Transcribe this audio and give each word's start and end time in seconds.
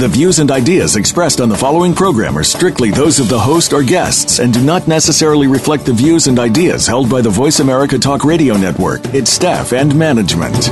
The 0.00 0.08
views 0.08 0.38
and 0.38 0.50
ideas 0.50 0.96
expressed 0.96 1.42
on 1.42 1.50
the 1.50 1.58
following 1.58 1.92
program 1.92 2.38
are 2.38 2.42
strictly 2.42 2.90
those 2.90 3.20
of 3.20 3.28
the 3.28 3.38
host 3.38 3.74
or 3.74 3.82
guests 3.82 4.38
and 4.38 4.50
do 4.50 4.62
not 4.64 4.88
necessarily 4.88 5.46
reflect 5.46 5.84
the 5.84 5.92
views 5.92 6.26
and 6.26 6.38
ideas 6.38 6.86
held 6.86 7.10
by 7.10 7.20
the 7.20 7.28
Voice 7.28 7.60
America 7.60 7.98
Talk 7.98 8.24
Radio 8.24 8.56
Network, 8.56 9.04
its 9.12 9.30
staff, 9.30 9.74
and 9.74 9.94
management. 9.94 10.70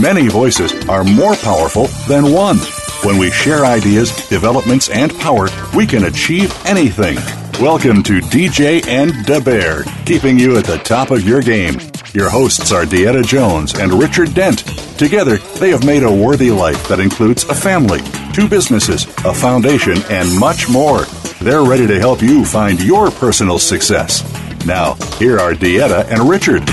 Many 0.00 0.28
voices 0.28 0.72
are 0.88 1.02
more 1.02 1.34
powerful 1.34 1.88
than 2.06 2.32
one. 2.32 2.58
When 3.02 3.18
we 3.18 3.32
share 3.32 3.66
ideas, 3.66 4.12
developments, 4.28 4.88
and 4.90 5.12
power, 5.18 5.48
we 5.74 5.88
can 5.88 6.04
achieve 6.04 6.54
anything. 6.64 7.18
Welcome 7.60 8.04
to 8.04 8.20
DJ 8.20 8.86
and 8.86 9.10
the 9.26 9.40
Bear, 9.40 9.82
keeping 10.04 10.38
you 10.38 10.58
at 10.58 10.64
the 10.64 10.78
top 10.78 11.10
of 11.10 11.26
your 11.26 11.40
game. 11.40 11.80
Your 12.14 12.30
hosts 12.30 12.70
are 12.70 12.84
Dieta 12.84 13.26
Jones 13.26 13.76
and 13.76 13.92
Richard 13.92 14.32
Dent. 14.32 14.58
Together, 14.96 15.38
they 15.58 15.70
have 15.70 15.84
made 15.84 16.04
a 16.04 16.10
worthy 16.10 16.52
life 16.52 16.86
that 16.86 17.00
includes 17.00 17.42
a 17.48 17.54
family, 17.56 17.98
two 18.32 18.48
businesses, 18.48 19.06
a 19.24 19.34
foundation, 19.34 19.98
and 20.08 20.32
much 20.38 20.68
more. 20.68 21.00
They're 21.40 21.64
ready 21.64 21.88
to 21.88 21.98
help 21.98 22.22
you 22.22 22.44
find 22.44 22.80
your 22.80 23.10
personal 23.10 23.58
success. 23.58 24.22
Now, 24.64 24.94
here 25.18 25.40
are 25.40 25.52
Dieta 25.52 26.06
and 26.12 26.30
Richard. 26.30 26.64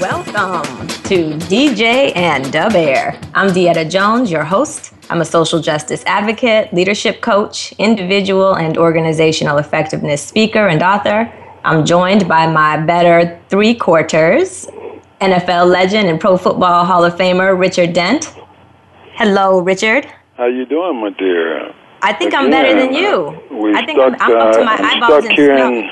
Welcome 0.00 0.88
to 0.88 1.36
DJ 1.46 2.16
and 2.16 2.46
the 2.46 2.70
Bear. 2.72 3.20
I'm 3.34 3.48
Dieta 3.48 3.90
Jones, 3.90 4.30
your 4.30 4.44
host. 4.44 4.91
I'm 5.12 5.20
a 5.20 5.26
social 5.26 5.60
justice 5.60 6.02
advocate, 6.06 6.72
leadership 6.72 7.20
coach, 7.20 7.72
individual 7.76 8.54
and 8.54 8.78
organizational 8.78 9.58
effectiveness 9.58 10.22
speaker, 10.24 10.68
and 10.68 10.82
author. 10.82 11.30
I'm 11.66 11.84
joined 11.84 12.26
by 12.26 12.46
my 12.46 12.78
better 12.78 13.38
three 13.50 13.74
quarters, 13.74 14.66
NFL 15.20 15.70
legend 15.70 16.08
and 16.08 16.18
Pro 16.18 16.38
Football 16.38 16.86
Hall 16.86 17.04
of 17.04 17.14
Famer 17.16 17.58
Richard 17.60 17.92
Dent. 17.92 18.34
Hello, 19.16 19.58
Richard. 19.60 20.06
How 20.38 20.46
you 20.46 20.64
doing, 20.64 21.02
my 21.02 21.10
dear? 21.10 21.74
I 22.00 22.14
think 22.14 22.30
Again, 22.32 22.44
I'm 22.44 22.50
better 22.50 22.74
than 22.80 22.94
you. 22.94 23.38
We 23.50 23.74
I 23.74 23.84
think 23.84 23.98
stuck, 23.98 24.14
I'm, 24.18 24.32
I'm 24.32 24.46
up 24.48 24.54
to 24.54 24.64
my 24.64 24.76
uh, 24.76 24.82
eyeballs 24.82 25.24
stuck 25.24 25.30
in 25.30 25.36
here 25.36 25.56
snow. 25.58 25.72
in 25.74 25.90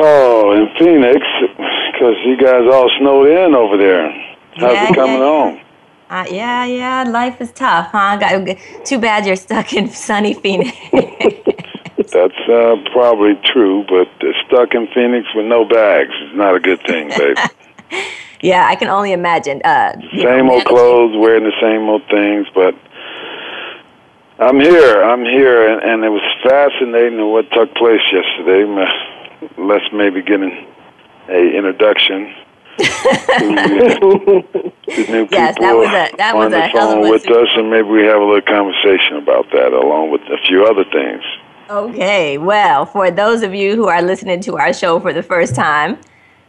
oh 0.00 0.52
in 0.52 0.66
Phoenix 0.80 1.20
because 1.92 2.16
you 2.26 2.36
guys 2.38 2.62
all 2.72 2.90
snowed 2.98 3.28
in 3.28 3.54
over 3.54 3.76
there. 3.76 4.10
How's 4.56 4.72
Yeah, 4.72 4.88
it 4.90 4.94
coming 4.96 5.18
yeah. 5.18 5.24
on? 5.24 5.60
Uh, 6.08 6.24
yeah, 6.30 6.64
yeah, 6.64 7.02
life 7.02 7.40
is 7.40 7.50
tough, 7.52 7.88
huh? 7.90 8.16
Got, 8.16 8.56
too 8.84 8.98
bad 8.98 9.26
you're 9.26 9.34
stuck 9.34 9.72
in 9.72 9.90
sunny 9.90 10.34
Phoenix. 10.34 10.76
That's 11.96 12.48
uh, 12.48 12.76
probably 12.92 13.34
true, 13.44 13.84
but 13.88 14.08
uh, 14.22 14.32
stuck 14.46 14.74
in 14.74 14.86
Phoenix 14.94 15.26
with 15.34 15.46
no 15.46 15.64
bags 15.64 16.14
is 16.22 16.36
not 16.36 16.54
a 16.54 16.60
good 16.60 16.80
thing, 16.86 17.08
baby. 17.08 17.40
yeah, 18.40 18.66
I 18.68 18.76
can 18.76 18.88
only 18.88 19.12
imagine. 19.12 19.60
Uh, 19.64 19.96
you 20.12 20.22
know, 20.22 20.30
same 20.30 20.48
old 20.48 20.64
managing- 20.64 20.66
clothes, 20.68 21.16
wearing 21.16 21.44
the 21.44 21.60
same 21.60 21.88
old 21.88 22.02
things, 22.08 22.46
but 22.54 22.74
I'm 24.38 24.60
here. 24.60 25.02
I'm 25.02 25.24
here, 25.24 25.68
and, 25.68 25.82
and 25.82 26.04
it 26.04 26.10
was 26.10 26.22
fascinating 26.44 27.18
what 27.32 27.50
took 27.50 27.74
place 27.74 28.02
yesterday. 28.12 28.64
Ma- 28.64 29.12
Let's 29.58 29.84
maybe 29.92 30.22
get 30.22 30.40
an 30.40 30.66
a 31.28 31.56
introduction 31.56 32.26
to, 32.26 32.26
to 32.26 32.34
new 32.34 32.45
Yes, 35.28 35.54
that 35.60 35.74
was 35.74 35.88
a- 35.88 36.16
that 36.16 36.34
was 36.36 36.52
a 36.52 36.60
hell 36.60 36.88
of 36.90 36.94
phone 36.98 37.06
a 37.06 37.10
with 37.10 37.28
us, 37.30 37.48
and 37.56 37.70
maybe 37.70 37.88
we 37.88 38.04
have 38.04 38.20
a 38.20 38.24
little 38.24 38.40
conversation 38.42 39.16
about 39.16 39.50
that, 39.52 39.72
along 39.72 40.10
with 40.10 40.20
a 40.22 40.38
few 40.46 40.64
other 40.66 40.84
things. 40.84 41.22
Okay, 41.68 42.38
well, 42.38 42.86
for 42.86 43.10
those 43.10 43.42
of 43.42 43.54
you 43.54 43.74
who 43.74 43.88
are 43.88 44.00
listening 44.02 44.40
to 44.42 44.56
our 44.56 44.72
show 44.72 45.00
for 45.00 45.12
the 45.12 45.22
first 45.22 45.54
time, 45.54 45.98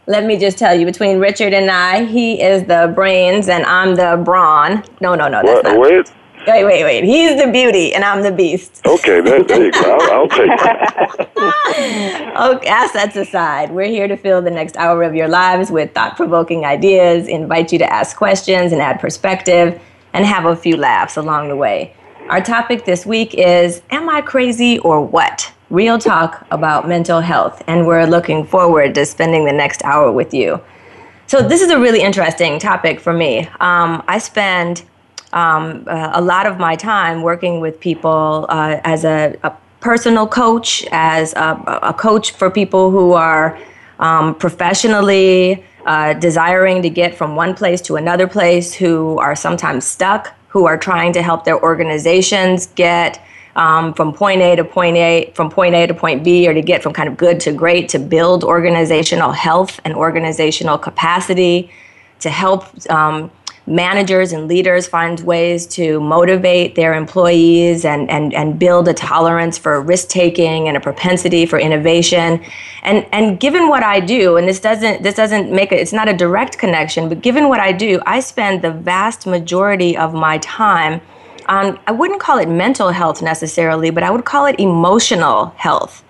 let 0.05 0.25
me 0.25 0.37
just 0.37 0.57
tell 0.57 0.77
you 0.77 0.85
between 0.85 1.19
Richard 1.19 1.53
and 1.53 1.69
I, 1.71 2.05
he 2.05 2.41
is 2.41 2.63
the 2.65 2.91
brains 2.95 3.49
and 3.49 3.65
I'm 3.65 3.95
the 3.95 4.21
brawn. 4.23 4.83
No, 5.01 5.15
no, 5.15 5.27
no, 5.27 5.41
that's 5.43 5.63
What? 5.63 5.63
not. 5.65 5.79
Wait. 5.79 6.11
Wait, 6.47 6.63
wait, 6.63 6.83
wait. 6.85 7.03
He's 7.03 7.37
the 7.43 7.51
beauty 7.51 7.93
and 7.93 8.05
I'm 8.05 8.23
the 8.23 8.31
beast. 8.31 8.81
Okay, 8.85 9.19
that, 9.19 9.49
there 9.49 9.65
you 9.65 9.71
go. 9.73 9.97
I'll, 9.99 10.21
I'll 10.21 10.29
take 10.29 10.47
that. 10.47 11.33
Okay, 12.37 12.67
assets 12.67 13.15
aside, 13.15 13.71
we're 13.71 13.87
here 13.87 14.07
to 14.07 14.15
fill 14.15 14.41
the 14.41 14.51
next 14.51 14.77
hour 14.77 15.03
of 15.03 15.13
your 15.15 15.27
lives 15.27 15.71
with 15.71 15.93
thought 15.93 16.15
provoking 16.15 16.65
ideas, 16.65 17.27
invite 17.27 17.73
you 17.73 17.79
to 17.79 17.91
ask 17.91 18.15
questions 18.15 18.71
and 18.71 18.81
add 18.81 18.99
perspective, 18.99 19.81
and 20.13 20.23
have 20.23 20.45
a 20.45 20.55
few 20.55 20.77
laughs 20.77 21.17
along 21.17 21.49
the 21.49 21.55
way. 21.55 21.95
Our 22.29 22.41
topic 22.41 22.85
this 22.85 23.05
week 23.05 23.33
is 23.33 23.81
Am 23.89 24.07
I 24.07 24.21
crazy 24.21 24.77
or 24.79 25.03
what? 25.03 25.51
Real 25.69 25.97
talk 25.97 26.45
about 26.51 26.87
mental 26.87 27.21
health, 27.21 27.61
and 27.67 27.87
we're 27.87 28.05
looking 28.05 28.45
forward 28.45 28.95
to 28.95 29.05
spending 29.05 29.45
the 29.45 29.53
next 29.53 29.83
hour 29.83 30.11
with 30.11 30.33
you. 30.33 30.61
So, 31.25 31.41
this 31.41 31.61
is 31.61 31.71
a 31.71 31.79
really 31.79 32.01
interesting 32.01 32.59
topic 32.59 32.99
for 32.99 33.13
me. 33.13 33.47
Um, 33.59 34.03
I 34.07 34.19
spend 34.19 34.83
um, 35.37 35.83
uh, 35.87 36.21
a 36.21 36.21
lot 36.21 36.45
of 36.47 36.57
my 36.57 36.75
time 36.75 37.21
working 37.21 37.59
with 37.59 37.79
people 37.79 38.45
uh, 38.49 38.81
as 38.83 39.05
a, 39.05 39.35
a 39.43 39.51
personal 39.79 40.27
coach, 40.27 40.69
as 40.91 41.33
a, 41.33 41.79
a 41.83 41.93
coach 41.93 42.31
for 42.31 42.49
people 42.49 42.89
who 42.89 43.13
are 43.13 43.57
um, 43.99 44.33
professionally 44.35 45.63
uh, 45.85 46.13
desiring 46.13 46.81
to 46.81 46.89
get 46.89 47.15
from 47.15 47.35
one 47.35 47.53
place 47.53 47.81
to 47.81 47.95
another 47.95 48.27
place, 48.27 48.73
who 48.73 49.19
are 49.19 49.35
sometimes 49.35 49.85
stuck, 49.85 50.33
who 50.47 50.65
are 50.65 50.77
trying 50.77 51.13
to 51.13 51.21
help 51.21 51.45
their 51.45 51.61
organizations 51.61 52.67
get 52.75 53.21
um, 53.55 53.93
from 53.93 54.13
point 54.13 54.41
A 54.41 54.55
to 54.55 54.63
point 54.63 54.97
A, 54.97 55.31
from 55.35 55.49
point 55.49 55.75
A 55.75 55.85
to 55.87 55.93
point 55.93 56.23
B, 56.23 56.47
or 56.47 56.53
to 56.53 56.61
get 56.61 56.81
from 56.81 56.93
kind 56.93 57.09
of 57.09 57.15
good 57.15 57.39
to 57.41 57.51
great, 57.51 57.89
to 57.89 57.99
build 57.99 58.43
organizational 58.43 59.31
health 59.31 59.79
and 59.85 59.93
organizational 59.93 60.77
capacity, 60.77 61.69
to 62.19 62.29
help 62.29 62.61
um, 62.89 63.31
managers 63.67 64.31
and 64.31 64.47
leaders 64.47 64.87
find 64.87 65.19
ways 65.19 65.67
to 65.67 65.99
motivate 65.99 66.75
their 66.75 66.93
employees 66.93 67.83
and, 67.83 68.09
and, 68.09 68.33
and 68.33 68.57
build 68.57 68.87
a 68.87 68.93
tolerance 68.93 69.57
for 69.57 69.81
risk 69.81 70.07
taking 70.07 70.69
and 70.69 70.77
a 70.77 70.79
propensity 70.79 71.45
for 71.45 71.59
innovation. 71.59 72.41
And, 72.83 73.05
and 73.11 73.39
given 73.39 73.67
what 73.67 73.83
I 73.83 73.99
do, 73.99 74.37
and 74.37 74.47
this 74.47 74.61
doesn't, 74.61 75.03
this 75.03 75.15
doesn't 75.15 75.51
make 75.51 75.73
it, 75.73 75.81
it's 75.81 75.91
not 75.91 76.07
a 76.07 76.13
direct 76.13 76.57
connection, 76.57 77.09
but 77.09 77.21
given 77.21 77.49
what 77.49 77.59
I 77.59 77.73
do, 77.73 77.99
I 78.05 78.21
spend 78.21 78.61
the 78.61 78.71
vast 78.71 79.27
majority 79.27 79.97
of 79.97 80.13
my 80.13 80.37
time 80.37 81.01
on, 81.49 81.77
I 81.87 81.91
wouldn't 81.91 82.21
call 82.21 82.37
it 82.37 82.47
mental 82.47 82.89
health 82.89 83.21
necessarily, 83.21 83.89
but 83.89 84.01
I 84.01 84.11
would 84.11 84.23
call 84.23 84.45
it 84.45 84.57
emotional 84.59 85.47
health. 85.57 86.05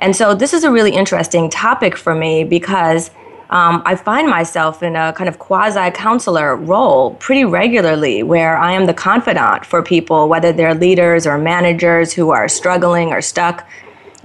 And 0.00 0.14
so 0.14 0.34
this 0.34 0.52
is 0.52 0.64
a 0.64 0.72
really 0.72 0.92
interesting 0.92 1.48
topic 1.48 1.96
for 1.96 2.14
me 2.14 2.42
because 2.44 3.10
um, 3.50 3.82
I 3.84 3.94
find 3.94 4.28
myself 4.28 4.82
in 4.82 4.96
a 4.96 5.12
kind 5.12 5.28
of 5.28 5.38
quasi 5.38 5.90
counselor 5.92 6.56
role 6.56 7.14
pretty 7.14 7.44
regularly 7.44 8.22
where 8.22 8.56
I 8.56 8.72
am 8.72 8.86
the 8.86 8.94
confidant 8.94 9.64
for 9.64 9.82
people, 9.82 10.28
whether 10.28 10.52
they're 10.52 10.74
leaders 10.74 11.26
or 11.26 11.38
managers 11.38 12.12
who 12.12 12.30
are 12.30 12.48
struggling 12.48 13.08
or 13.10 13.20
stuck. 13.20 13.66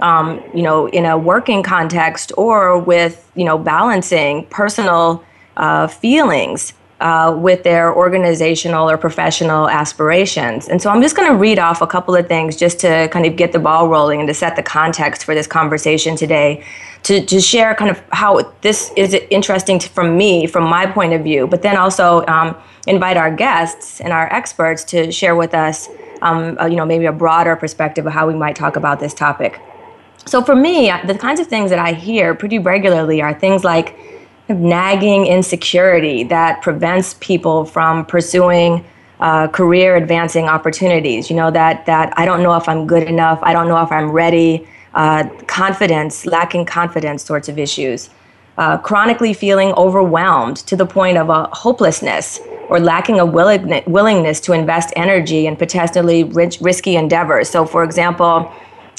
Um, 0.00 0.42
you 0.52 0.62
know, 0.62 0.88
in 0.88 1.06
a 1.06 1.16
working 1.16 1.62
context 1.62 2.32
or 2.36 2.76
with, 2.76 3.30
you 3.36 3.44
know, 3.44 3.56
balancing 3.56 4.46
personal 4.46 5.22
uh, 5.56 5.86
feelings 5.86 6.72
uh, 7.02 7.36
with 7.36 7.64
their 7.64 7.94
organizational 7.94 8.88
or 8.88 8.96
professional 8.96 9.68
aspirations. 9.68 10.68
And 10.68 10.80
so 10.80 10.88
I'm 10.90 11.02
just 11.02 11.16
going 11.16 11.28
to 11.28 11.36
read 11.36 11.58
off 11.58 11.82
a 11.82 11.86
couple 11.86 12.14
of 12.14 12.28
things 12.28 12.56
just 12.56 12.78
to 12.80 13.08
kind 13.08 13.26
of 13.26 13.36
get 13.36 13.52
the 13.52 13.58
ball 13.58 13.88
rolling 13.88 14.20
and 14.20 14.28
to 14.28 14.34
set 14.34 14.56
the 14.56 14.62
context 14.62 15.24
for 15.24 15.34
this 15.34 15.46
conversation 15.46 16.16
today, 16.16 16.64
to, 17.04 17.24
to 17.26 17.40
share 17.40 17.74
kind 17.74 17.90
of 17.90 18.02
how 18.12 18.40
this 18.60 18.92
is 18.96 19.14
interesting 19.30 19.78
to, 19.78 19.88
from 19.88 20.16
me, 20.16 20.46
from 20.46 20.64
my 20.64 20.86
point 20.86 21.12
of 21.12 21.22
view, 21.22 21.46
but 21.46 21.62
then 21.62 21.76
also 21.76 22.24
um, 22.26 22.56
invite 22.86 23.16
our 23.16 23.34
guests 23.34 24.00
and 24.00 24.12
our 24.12 24.32
experts 24.32 24.84
to 24.84 25.10
share 25.10 25.34
with 25.34 25.54
us, 25.54 25.88
um, 26.22 26.56
uh, 26.60 26.66
you 26.66 26.76
know, 26.76 26.86
maybe 26.86 27.06
a 27.06 27.12
broader 27.12 27.56
perspective 27.56 28.06
of 28.06 28.12
how 28.12 28.26
we 28.26 28.34
might 28.34 28.54
talk 28.54 28.76
about 28.76 29.00
this 29.00 29.14
topic. 29.14 29.60
So 30.26 30.42
for 30.42 30.54
me, 30.54 30.92
the 31.04 31.16
kinds 31.18 31.40
of 31.40 31.48
things 31.48 31.70
that 31.70 31.80
I 31.80 31.92
hear 31.92 32.34
pretty 32.34 32.60
regularly 32.60 33.20
are 33.20 33.34
things 33.34 33.64
like 33.64 33.98
nagging 34.48 35.26
insecurity 35.26 36.24
that 36.24 36.62
prevents 36.62 37.14
people 37.14 37.64
from 37.64 38.06
pursuing 38.06 38.84
uh, 39.18 39.48
career 39.48 39.96
advancing 39.96 40.46
opportunities. 40.46 41.30
You 41.30 41.36
know 41.36 41.50
that 41.50 41.86
that 41.86 42.12
I 42.16 42.24
don't 42.24 42.42
know 42.42 42.54
if 42.56 42.68
I'm 42.68 42.86
good 42.86 43.04
enough. 43.04 43.38
I 43.42 43.52
don't 43.52 43.68
know 43.68 43.82
if 43.82 43.90
I'm 43.90 44.10
ready. 44.10 44.66
Uh, 44.94 45.24
confidence, 45.46 46.26
lacking 46.26 46.66
confidence, 46.66 47.24
sorts 47.24 47.48
of 47.48 47.58
issues. 47.58 48.10
uh, 48.58 48.76
chronically 48.78 49.32
feeling 49.32 49.72
overwhelmed 49.72 50.58
to 50.58 50.76
the 50.76 50.86
point 50.86 51.16
of 51.16 51.28
a 51.30 51.44
hopelessness 51.52 52.40
or 52.68 52.80
lacking 52.80 53.18
a 53.18 53.26
willingness 53.26 54.40
to 54.40 54.52
invest 54.52 54.92
energy 54.96 55.46
in 55.46 55.56
potentially 55.56 56.24
rich, 56.24 56.60
risky 56.60 56.96
endeavors. 56.96 57.48
So, 57.48 57.64
for 57.66 57.82
example, 57.82 58.50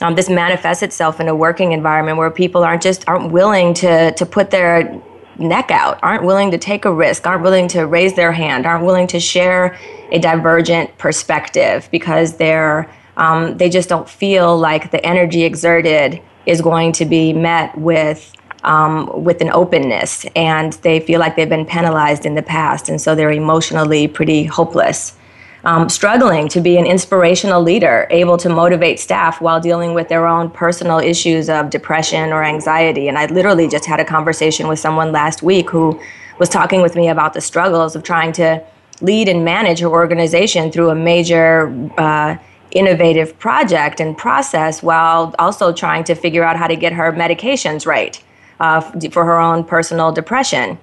um, 0.02 0.16
this 0.16 0.30
manifests 0.30 0.84
itself 0.84 1.20
in 1.20 1.28
a 1.28 1.36
working 1.36 1.72
environment 1.72 2.18
where 2.18 2.30
people 2.32 2.64
aren't 2.64 2.82
just 2.82 3.08
aren't 3.08 3.32
willing 3.32 3.74
to 3.76 4.12
to 4.14 4.26
put 4.26 4.50
their 4.52 5.00
neck 5.40 5.72
out, 5.72 6.00
aren't 6.04 6.24
willing 6.24 6.52
to 6.52 6.58
take 6.58 6.86
a 6.86 6.94
risk, 6.94 7.26
aren't 7.26 7.44
willing 7.44 7.68
to 7.68 7.86
raise 7.86 8.16
their 8.16 8.32
hand, 8.32 8.66
aren't 8.66 8.86
willing 8.86 9.08
to 9.08 9.20
share 9.20 9.78
a 10.12 10.20
divergent 10.20 10.96
perspective 10.98 11.88
because 11.92 12.38
they're 12.38 12.90
um, 13.18 13.58
they 13.58 13.70
just 13.70 13.90
don't 13.90 14.10
feel 14.10 14.58
like 14.58 14.92
the 14.92 15.06
energy 15.06 15.44
exerted 15.44 16.22
is 16.46 16.62
going 16.62 16.92
to 16.94 17.06
be 17.06 17.34
met 17.34 17.78
with 17.78 18.34
um, 18.64 19.24
with 19.24 19.42
an 19.42 19.50
openness, 19.52 20.26
and 20.36 20.74
they 20.84 21.02
feel 21.02 21.20
like 21.20 21.36
they've 21.36 21.50
been 21.50 21.66
penalized 21.66 22.26
in 22.26 22.36
the 22.36 22.42
past, 22.42 22.88
and 22.88 23.00
so 23.00 23.14
they're 23.14 23.32
emotionally 23.32 24.08
pretty 24.08 24.46
hopeless. 24.46 25.18
Um, 25.66 25.88
struggling 25.88 26.50
to 26.50 26.60
be 26.60 26.78
an 26.78 26.86
inspirational 26.86 27.62
leader, 27.62 28.08
able 28.10 28.36
to 28.38 28.50
motivate 28.50 29.00
staff 29.00 29.40
while 29.40 29.62
dealing 29.62 29.94
with 29.94 30.10
their 30.10 30.28
own 30.28 30.50
personal 30.50 31.00
issues 31.00 31.50
of 31.50 31.70
depression 31.70 32.34
or 32.34 32.44
anxiety. 32.44 33.08
And 33.08 33.18
I 33.18 33.28
literally 33.28 33.70
just 33.70 33.86
had 33.86 34.02
a 34.02 34.06
conversation 34.06 34.68
with 34.68 34.78
someone 34.78 35.14
last 35.14 35.42
week 35.42 35.70
who 35.70 35.98
was 36.38 36.50
talking 36.50 36.82
with 36.82 36.96
me 36.98 37.08
about 37.08 37.34
the 37.34 37.40
struggles 37.40 37.96
of 37.96 38.04
trying 38.04 38.34
to 38.34 38.62
lead 39.00 39.30
and 39.30 39.46
manage 39.46 39.80
her 39.80 39.88
organization 39.88 40.70
through 40.70 40.90
a 40.90 40.96
major 40.96 41.68
uh, 41.98 42.36
innovative 42.74 43.38
project 43.40 44.00
and 44.00 44.18
process 44.18 44.84
while 44.84 45.34
also 45.40 45.72
trying 45.72 46.04
to 46.04 46.16
figure 46.16 46.44
out 46.44 46.58
how 46.58 46.68
to 46.68 46.76
get 46.76 46.94
her 46.94 47.12
medications 47.12 47.86
right 47.86 48.22
uh, 48.60 48.82
for 49.12 49.26
her 49.26 49.40
own 49.40 49.64
personal 49.64 50.12
depression. 50.12 50.78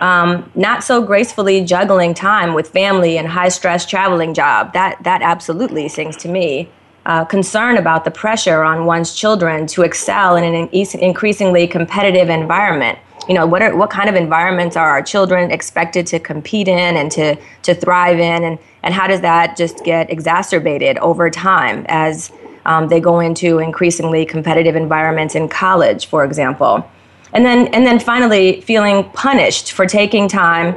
Um, 0.00 0.50
not 0.54 0.84
so 0.84 1.02
gracefully 1.02 1.64
juggling 1.64 2.14
time 2.14 2.54
with 2.54 2.68
family 2.68 3.18
and 3.18 3.26
high 3.26 3.48
stress 3.48 3.86
traveling 3.86 4.34
job. 4.34 4.72
That, 4.72 5.02
that 5.04 5.22
absolutely 5.22 5.88
sings 5.88 6.16
to 6.18 6.28
me. 6.28 6.68
Uh, 7.06 7.24
concern 7.24 7.78
about 7.78 8.04
the 8.04 8.10
pressure 8.10 8.62
on 8.62 8.84
one's 8.84 9.14
children 9.14 9.66
to 9.66 9.82
excel 9.82 10.36
in 10.36 10.44
an 10.44 10.68
increasingly 10.70 11.66
competitive 11.66 12.28
environment. 12.28 12.98
You 13.28 13.34
know, 13.34 13.46
what, 13.46 13.62
are, 13.62 13.74
what 13.74 13.90
kind 13.90 14.08
of 14.08 14.14
environments 14.14 14.76
are 14.76 14.88
our 14.88 15.02
children 15.02 15.50
expected 15.50 16.06
to 16.08 16.18
compete 16.18 16.68
in 16.68 16.96
and 16.96 17.10
to, 17.12 17.36
to 17.62 17.74
thrive 17.74 18.18
in? 18.18 18.44
And, 18.44 18.58
and 18.82 18.94
how 18.94 19.06
does 19.06 19.20
that 19.20 19.56
just 19.56 19.84
get 19.84 20.10
exacerbated 20.10 20.98
over 20.98 21.30
time 21.30 21.84
as 21.88 22.30
um, 22.66 22.88
they 22.88 23.00
go 23.00 23.20
into 23.20 23.58
increasingly 23.58 24.24
competitive 24.26 24.76
environments 24.76 25.34
in 25.34 25.48
college, 25.48 26.06
for 26.06 26.24
example? 26.24 26.88
and 27.32 27.44
then 27.44 27.66
and 27.68 27.86
then 27.86 27.98
finally 27.98 28.60
feeling 28.62 29.04
punished 29.10 29.72
for 29.72 29.86
taking 29.86 30.28
time 30.28 30.74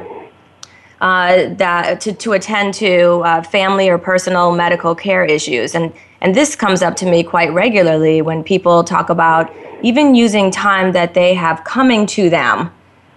uh, 1.00 1.52
that 1.54 2.00
to, 2.00 2.12
to 2.12 2.32
attend 2.32 2.74
to 2.74 3.20
uh, 3.24 3.42
family 3.42 3.88
or 3.88 3.98
personal 3.98 4.52
medical 4.52 4.94
care 4.94 5.24
issues 5.24 5.74
and 5.74 5.92
and 6.20 6.34
this 6.34 6.54
comes 6.54 6.82
up 6.82 6.94
to 6.96 7.06
me 7.06 7.22
quite 7.22 7.52
regularly 7.52 8.22
when 8.22 8.44
people 8.44 8.84
talk 8.84 9.10
about 9.10 9.52
even 9.82 10.14
using 10.14 10.50
time 10.50 10.92
that 10.92 11.14
they 11.14 11.34
have 11.34 11.64
coming 11.64 12.06
to 12.06 12.30
them 12.30 12.70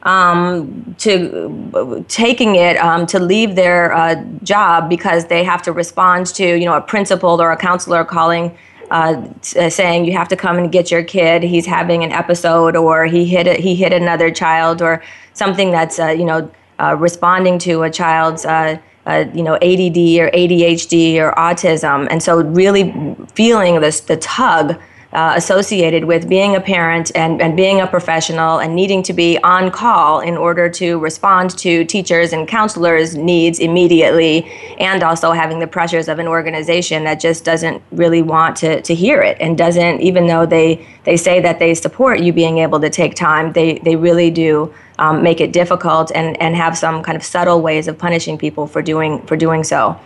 um, 0.06 0.96
to 1.00 2.06
taking 2.08 2.56
it 2.56 2.78
um, 2.78 3.06
to 3.08 3.20
leave 3.20 3.56
their 3.56 3.92
uh, 3.94 4.24
job 4.44 4.88
because 4.88 5.26
they 5.26 5.44
have 5.44 5.62
to 5.64 5.72
respond 5.72 6.28
to 6.28 6.56
you 6.56 6.66
know 6.66 6.76
a 6.76 6.82
principal 6.82 7.42
or 7.42 7.52
a 7.52 7.58
counselor 7.58 8.06
calling 8.06 8.56
uh, 8.92 9.28
uh, 9.58 9.70
saying 9.70 10.06
you 10.06 10.14
have 10.14 10.28
to 10.28 10.36
come 10.36 10.58
and 10.58 10.72
get 10.72 10.92
your 10.92 11.04
kid. 11.04 11.42
He's 11.42 11.66
having 11.66 12.04
an 12.04 12.12
episode, 12.12 12.76
or 12.76 13.06
he 13.06 13.26
hit 13.26 13.48
a, 13.48 13.56
he 13.56 13.76
hit 13.76 13.92
another 13.92 14.30
child, 14.30 14.82
or 14.82 15.04
something 15.34 15.72
that's 15.72 16.00
uh, 16.00 16.10
you 16.10 16.26
know 16.26 16.50
uh, 16.80 16.96
responding 16.98 17.58
to 17.60 17.84
a 17.84 17.90
child's 17.90 18.46
uh, 18.46 18.78
uh, 19.08 19.26
you 19.34 19.42
know 19.42 19.56
ADD 19.56 19.98
or 20.20 20.30
ADHD 20.30 21.18
or 21.18 21.32
autism, 21.34 22.08
and 22.12 22.22
so 22.22 22.44
really 22.44 23.16
feeling 23.34 23.82
this 23.82 24.02
the 24.02 24.18
tug 24.18 24.80
uh, 25.16 25.34
associated 25.38 26.04
with 26.04 26.28
being 26.28 26.56
a 26.56 26.62
parent 26.62 27.10
and, 27.16 27.42
and 27.42 27.56
being 27.56 27.80
a 27.80 27.88
professional 27.88 28.60
and 28.60 28.76
needing 28.76 29.02
to 29.02 29.14
be 29.14 29.38
on 29.44 29.72
call 29.72 30.20
in 30.20 30.36
order 30.36 30.70
to 30.70 31.00
respond 31.00 31.58
to 31.58 31.86
teachers 31.86 32.34
and 32.34 32.48
counselors' 32.48 33.16
needs 33.16 33.60
immediately, 33.60 34.44
and 34.78 35.04
also 35.04 35.32
having 35.32 35.60
the 35.60 35.68
pressures 35.68 36.10
of 36.10 36.20
an 36.20 36.28
organization 36.28 37.06
that 37.06 37.20
just 37.20 37.46
doesn't 37.46 37.82
really 37.92 38.22
want 38.22 38.58
to, 38.58 38.82
to 38.82 38.94
hear 38.94 39.22
it 39.22 39.38
and 39.40 39.58
doesn't, 39.58 40.02
even 40.02 40.28
though 40.28 40.46
they, 40.46 40.86
they 41.06 41.16
say 41.16 41.40
that 41.40 41.60
they 41.60 41.74
support 41.74 42.20
you 42.20 42.34
being 42.34 42.58
able 42.58 42.80
to 42.80 42.90
take 42.90 43.16
time, 43.16 43.54
they, 43.54 43.80
they 43.80 43.96
really 43.96 44.30
do 44.30 44.74
um, 45.00 45.24
make 45.24 45.40
it 45.40 45.54
difficult 45.54 46.12
and, 46.14 46.40
and 46.42 46.56
have 46.56 46.78
some 46.78 47.02
kind 47.02 47.16
of 47.16 47.24
subtle 47.24 47.62
ways 47.62 47.88
of 47.88 47.98
punishing 47.98 48.38
people 48.38 48.68
for 48.68 48.82
doing, 48.82 49.22
for 49.28 49.38
doing 49.38 49.64
so. 49.64 49.98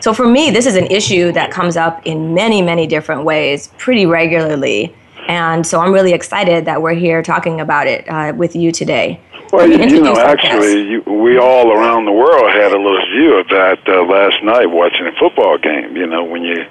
So 0.00 0.12
for 0.12 0.26
me, 0.26 0.50
this 0.50 0.66
is 0.66 0.76
an 0.76 0.86
issue 0.86 1.32
that 1.32 1.50
comes 1.50 1.76
up 1.76 2.06
in 2.06 2.34
many, 2.34 2.62
many 2.62 2.86
different 2.86 3.24
ways 3.24 3.68
pretty 3.78 4.06
regularly. 4.06 4.94
And 5.28 5.66
so 5.66 5.80
I'm 5.80 5.92
really 5.92 6.12
excited 6.12 6.64
that 6.66 6.80
we're 6.80 6.94
here 6.94 7.22
talking 7.22 7.60
about 7.60 7.86
it 7.86 8.08
uh, 8.08 8.32
with 8.36 8.54
you 8.54 8.70
today. 8.70 9.20
Well, 9.52 9.68
you, 9.68 10.00
know, 10.00 10.16
actually, 10.18 10.88
you, 10.90 11.02
we 11.02 11.38
all 11.38 11.72
around 11.72 12.04
the 12.04 12.12
world 12.12 12.50
had 12.50 12.72
a 12.72 12.78
little 12.78 13.04
view 13.12 13.34
of 13.34 13.48
that 13.48 13.78
uh, 13.86 14.02
last 14.04 14.42
night 14.42 14.66
watching 14.66 15.06
a 15.06 15.12
football 15.18 15.56
game. 15.56 15.96
You 15.96 16.06
know, 16.06 16.24
when 16.24 16.42
you 16.42 16.64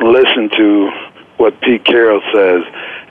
listen 0.00 0.48
to 0.56 0.90
what 1.38 1.60
Pete 1.60 1.84
Carroll 1.84 2.22
says 2.32 2.62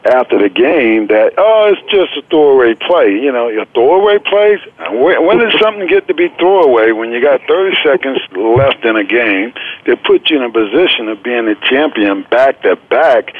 after 0.06 0.40
the 0.42 0.50
game 0.50 1.08
that 1.08 1.34
oh 1.38 1.70
it's 1.70 1.82
just 1.92 2.18
a 2.18 2.28
throwaway 2.30 2.74
play. 2.74 3.14
You 3.14 3.32
know 3.32 3.50
your 3.50 3.66
throwaway 3.74 4.18
plays 4.18 4.60
when, 4.90 5.38
does 5.38 5.54
something 5.62 5.88
get 5.88 6.08
to 6.08 6.14
be 6.14 6.30
throwaway 6.40 6.92
when 6.92 7.12
you 7.12 7.22
got 7.22 7.42
30 7.48 7.78
seconds 7.86 8.20
left 8.34 8.84
in 8.86 8.96
a 8.96 9.04
game 9.04 9.54
that 9.86 10.04
put 10.04 10.30
you 10.30 10.38
in 10.38 10.44
a 10.44 10.52
position 10.52 11.08
of 11.08 11.22
being 11.24 11.48
a 11.48 11.56
champion 11.70 12.26
back 12.30 12.62
to 12.64 12.76
back? 12.90 13.34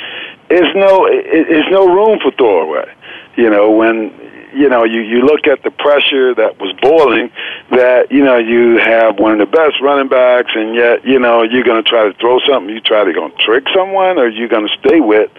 Is 0.50 0.70
no 0.76 1.08
is 1.08 1.66
no 1.72 1.88
room 1.88 2.20
for 2.22 2.32
throwaway. 2.32 2.94
You 3.38 3.50
know 3.50 3.72
when 3.72 4.14
you 4.54 4.70
know 4.70 4.84
you 4.84 5.02
you 5.02 5.26
look 5.26 5.48
at 5.48 5.64
the 5.64 5.72
pressure 5.72 6.36
that 6.36 6.60
was 6.60 6.76
boiling 6.82 7.32
that 7.72 8.12
you 8.12 8.24
know 8.24 8.38
you 8.38 8.78
have 8.78 9.18
one 9.18 9.32
of 9.32 9.40
the 9.40 9.50
best 9.50 9.80
running 9.82 10.10
backs 10.10 10.52
and 10.54 10.76
yet 10.76 11.06
you 11.06 11.20
know 11.20 11.42
you're 11.42 11.64
going 11.64 11.82
to 11.82 11.90
try 11.90 12.04
to 12.04 12.14
throw 12.20 12.40
something? 12.48 12.70
You 12.70 12.82
try 12.82 13.04
to 13.04 13.14
to 13.14 13.30
trick 13.40 13.66
someone 13.74 14.20
or 14.20 14.28
you're 14.28 14.50
going 14.50 14.68
to 14.68 14.74
stay 14.80 15.00
with 15.00 15.32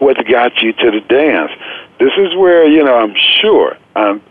what 0.00 0.16
got 0.28 0.60
you 0.62 0.72
to 0.72 0.90
the 0.90 1.00
dance. 1.08 1.52
This 1.98 2.12
is 2.18 2.34
where, 2.36 2.66
you 2.66 2.82
know, 2.82 2.96
I'm 2.96 3.14
sure, 3.40 3.76
I'm, 3.94 4.22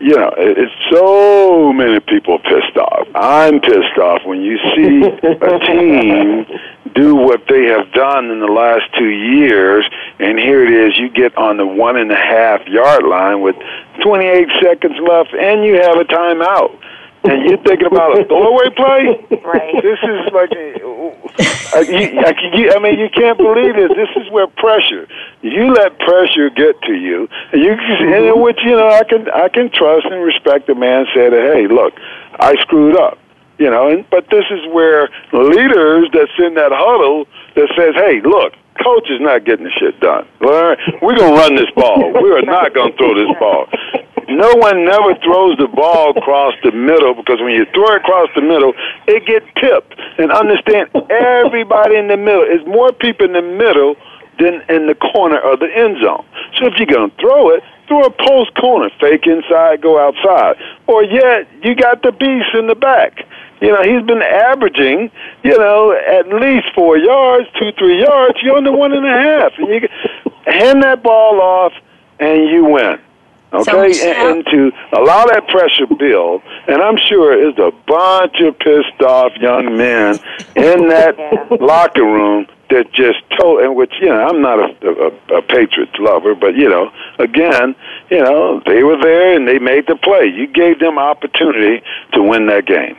you 0.00 0.16
know, 0.16 0.32
it's 0.36 0.72
so 0.90 1.72
many 1.72 2.00
people 2.00 2.38
pissed 2.38 2.76
off. 2.78 3.06
I'm 3.14 3.60
pissed 3.60 3.98
off 3.98 4.24
when 4.24 4.40
you 4.40 4.56
see 4.74 5.04
a 5.04 5.58
team 5.66 6.46
do 6.94 7.14
what 7.14 7.46
they 7.48 7.66
have 7.66 7.92
done 7.92 8.30
in 8.30 8.40
the 8.40 8.46
last 8.46 8.84
two 8.98 9.10
years, 9.10 9.86
and 10.18 10.38
here 10.38 10.64
it 10.64 10.72
is, 10.72 10.98
you 10.98 11.10
get 11.10 11.36
on 11.36 11.58
the 11.58 11.66
one 11.66 11.96
and 11.96 12.10
a 12.10 12.16
half 12.16 12.66
yard 12.66 13.04
line 13.04 13.42
with 13.42 13.56
28 14.02 14.48
seconds 14.62 14.96
left, 15.06 15.34
and 15.34 15.64
you 15.64 15.74
have 15.74 15.98
a 15.98 16.04
timeout 16.04 16.80
and 17.24 17.48
you're 17.48 17.62
thinking 17.64 17.86
about 17.86 18.18
a 18.18 18.24
throwaway 18.24 18.70
play. 18.72 19.40
Right. 19.44 19.82
This 19.82 19.98
is 20.02 20.32
like, 20.32 20.52
uh, 20.52 21.80
you, 21.80 22.20
I, 22.20 22.34
you, 22.54 22.72
I 22.72 22.78
mean, 22.78 22.98
you 22.98 23.08
can't 23.10 23.36
believe 23.36 23.74
this. 23.74 23.90
This 23.96 24.08
is 24.16 24.30
where 24.30 24.46
pressure. 24.46 25.08
You 25.42 25.72
let 25.72 25.98
pressure 25.98 26.50
get 26.50 26.80
to 26.82 26.94
you, 26.94 27.28
and 27.52 27.62
you, 27.62 27.72
and 27.72 28.40
which 28.40 28.58
you 28.64 28.76
know, 28.76 28.88
I 28.88 29.04
can, 29.04 29.28
I 29.30 29.48
can 29.48 29.70
trust 29.70 30.06
and 30.06 30.22
respect 30.22 30.66
the 30.66 30.74
man 30.74 31.06
said, 31.14 31.32
"Hey, 31.32 31.66
look, 31.68 31.94
I 32.38 32.54
screwed 32.60 32.96
up." 32.96 33.18
You 33.58 33.70
know, 33.70 33.88
and 33.88 34.08
but 34.10 34.28
this 34.30 34.44
is 34.50 34.60
where 34.72 35.08
leaders 35.32 36.08
that's 36.12 36.32
in 36.38 36.54
that 36.54 36.72
huddle 36.72 37.26
that 37.56 37.68
says, 37.76 37.94
"Hey, 37.94 38.20
look, 38.20 38.54
coach 38.82 39.10
is 39.10 39.20
not 39.20 39.44
getting 39.44 39.64
the 39.64 39.72
shit 39.72 39.98
done. 40.00 40.26
We're 40.40 40.76
going 41.16 41.34
to 41.34 41.40
run 41.40 41.56
this 41.56 41.70
ball. 41.74 42.12
We 42.22 42.30
are 42.30 42.42
not 42.42 42.74
going 42.74 42.92
to 42.92 42.96
throw 42.96 43.14
this 43.14 43.38
ball 43.38 43.66
no 44.28 44.54
one 44.56 44.84
never 44.84 45.14
throws 45.22 45.56
the 45.58 45.68
ball 45.68 46.16
across 46.16 46.54
the 46.62 46.72
middle 46.72 47.14
because 47.14 47.40
when 47.40 47.54
you 47.54 47.64
throw 47.74 47.94
it 47.94 48.02
across 48.02 48.28
the 48.34 48.42
middle, 48.42 48.72
it 49.06 49.26
gets 49.26 49.46
tipped. 49.60 49.94
And 50.18 50.32
understand, 50.32 50.90
everybody 51.10 51.96
in 51.96 52.08
the 52.08 52.16
middle 52.16 52.42
is 52.42 52.64
more 52.66 52.92
people 52.92 53.26
in 53.26 53.32
the 53.32 53.42
middle 53.42 53.96
than 54.38 54.62
in 54.68 54.86
the 54.86 54.94
corner 54.94 55.38
of 55.38 55.60
the 55.60 55.68
end 55.68 55.98
zone. 56.02 56.24
So 56.58 56.66
if 56.66 56.74
you're 56.78 56.86
going 56.86 57.10
to 57.10 57.16
throw 57.16 57.50
it, 57.50 57.62
throw 57.86 58.04
a 58.04 58.10
post 58.10 58.54
corner, 58.54 58.88
fake 59.00 59.26
inside, 59.26 59.82
go 59.82 59.98
outside. 59.98 60.56
Or 60.86 61.04
yet, 61.04 61.48
you 61.62 61.74
got 61.74 62.02
the 62.02 62.12
beast 62.12 62.54
in 62.54 62.66
the 62.66 62.74
back. 62.74 63.26
You 63.60 63.72
know, 63.72 63.82
he's 63.82 64.06
been 64.06 64.22
averaging, 64.22 65.10
you 65.44 65.58
know, 65.58 65.92
at 65.92 66.28
least 66.28 66.68
four 66.74 66.96
yards, 66.96 67.46
two, 67.58 67.72
three 67.78 68.00
yards. 68.00 68.38
You're 68.42 68.56
on 68.56 68.64
the 68.64 68.72
one 68.72 68.92
and 68.92 69.04
a 69.04 69.10
half. 69.10 69.52
And 69.58 69.68
you 69.68 69.88
hand 70.46 70.82
that 70.82 71.02
ball 71.02 71.40
off, 71.40 71.72
and 72.18 72.48
you 72.48 72.64
win. 72.64 72.98
Okay, 73.52 73.92
so, 73.92 74.06
and, 74.06 74.38
and 74.38 74.46
to 74.46 74.70
allow 74.92 75.24
that 75.26 75.48
pressure 75.48 75.86
build, 75.98 76.42
and 76.68 76.80
I'm 76.80 76.96
sure 76.96 77.32
it's 77.32 77.58
a 77.58 77.72
bunch 77.86 78.36
of 78.40 78.58
pissed 78.58 79.02
off 79.02 79.32
young 79.40 79.76
men 79.76 80.20
in 80.54 80.88
that 80.94 81.16
yeah. 81.18 81.56
locker 81.60 82.04
room 82.04 82.46
they're 82.70 82.84
just 82.84 83.18
told, 83.38 83.60
and 83.60 83.74
which 83.74 83.92
you 84.00 84.06
know, 84.06 84.26
I'm 84.28 84.40
not 84.40 84.60
a, 84.60 84.70
a, 84.86 85.38
a 85.38 85.42
Patriots 85.42 85.92
lover, 85.98 86.34
but 86.34 86.54
you 86.54 86.68
know, 86.68 86.90
again, 87.18 87.74
you 88.08 88.18
know, 88.18 88.62
they 88.64 88.84
were 88.84 88.96
there 89.02 89.34
and 89.34 89.46
they 89.46 89.58
made 89.58 89.86
the 89.88 89.96
play. 89.96 90.26
You 90.26 90.46
gave 90.46 90.78
them 90.78 90.98
opportunity 90.98 91.82
to 92.12 92.22
win 92.22 92.46
that 92.46 92.66
game. 92.66 92.96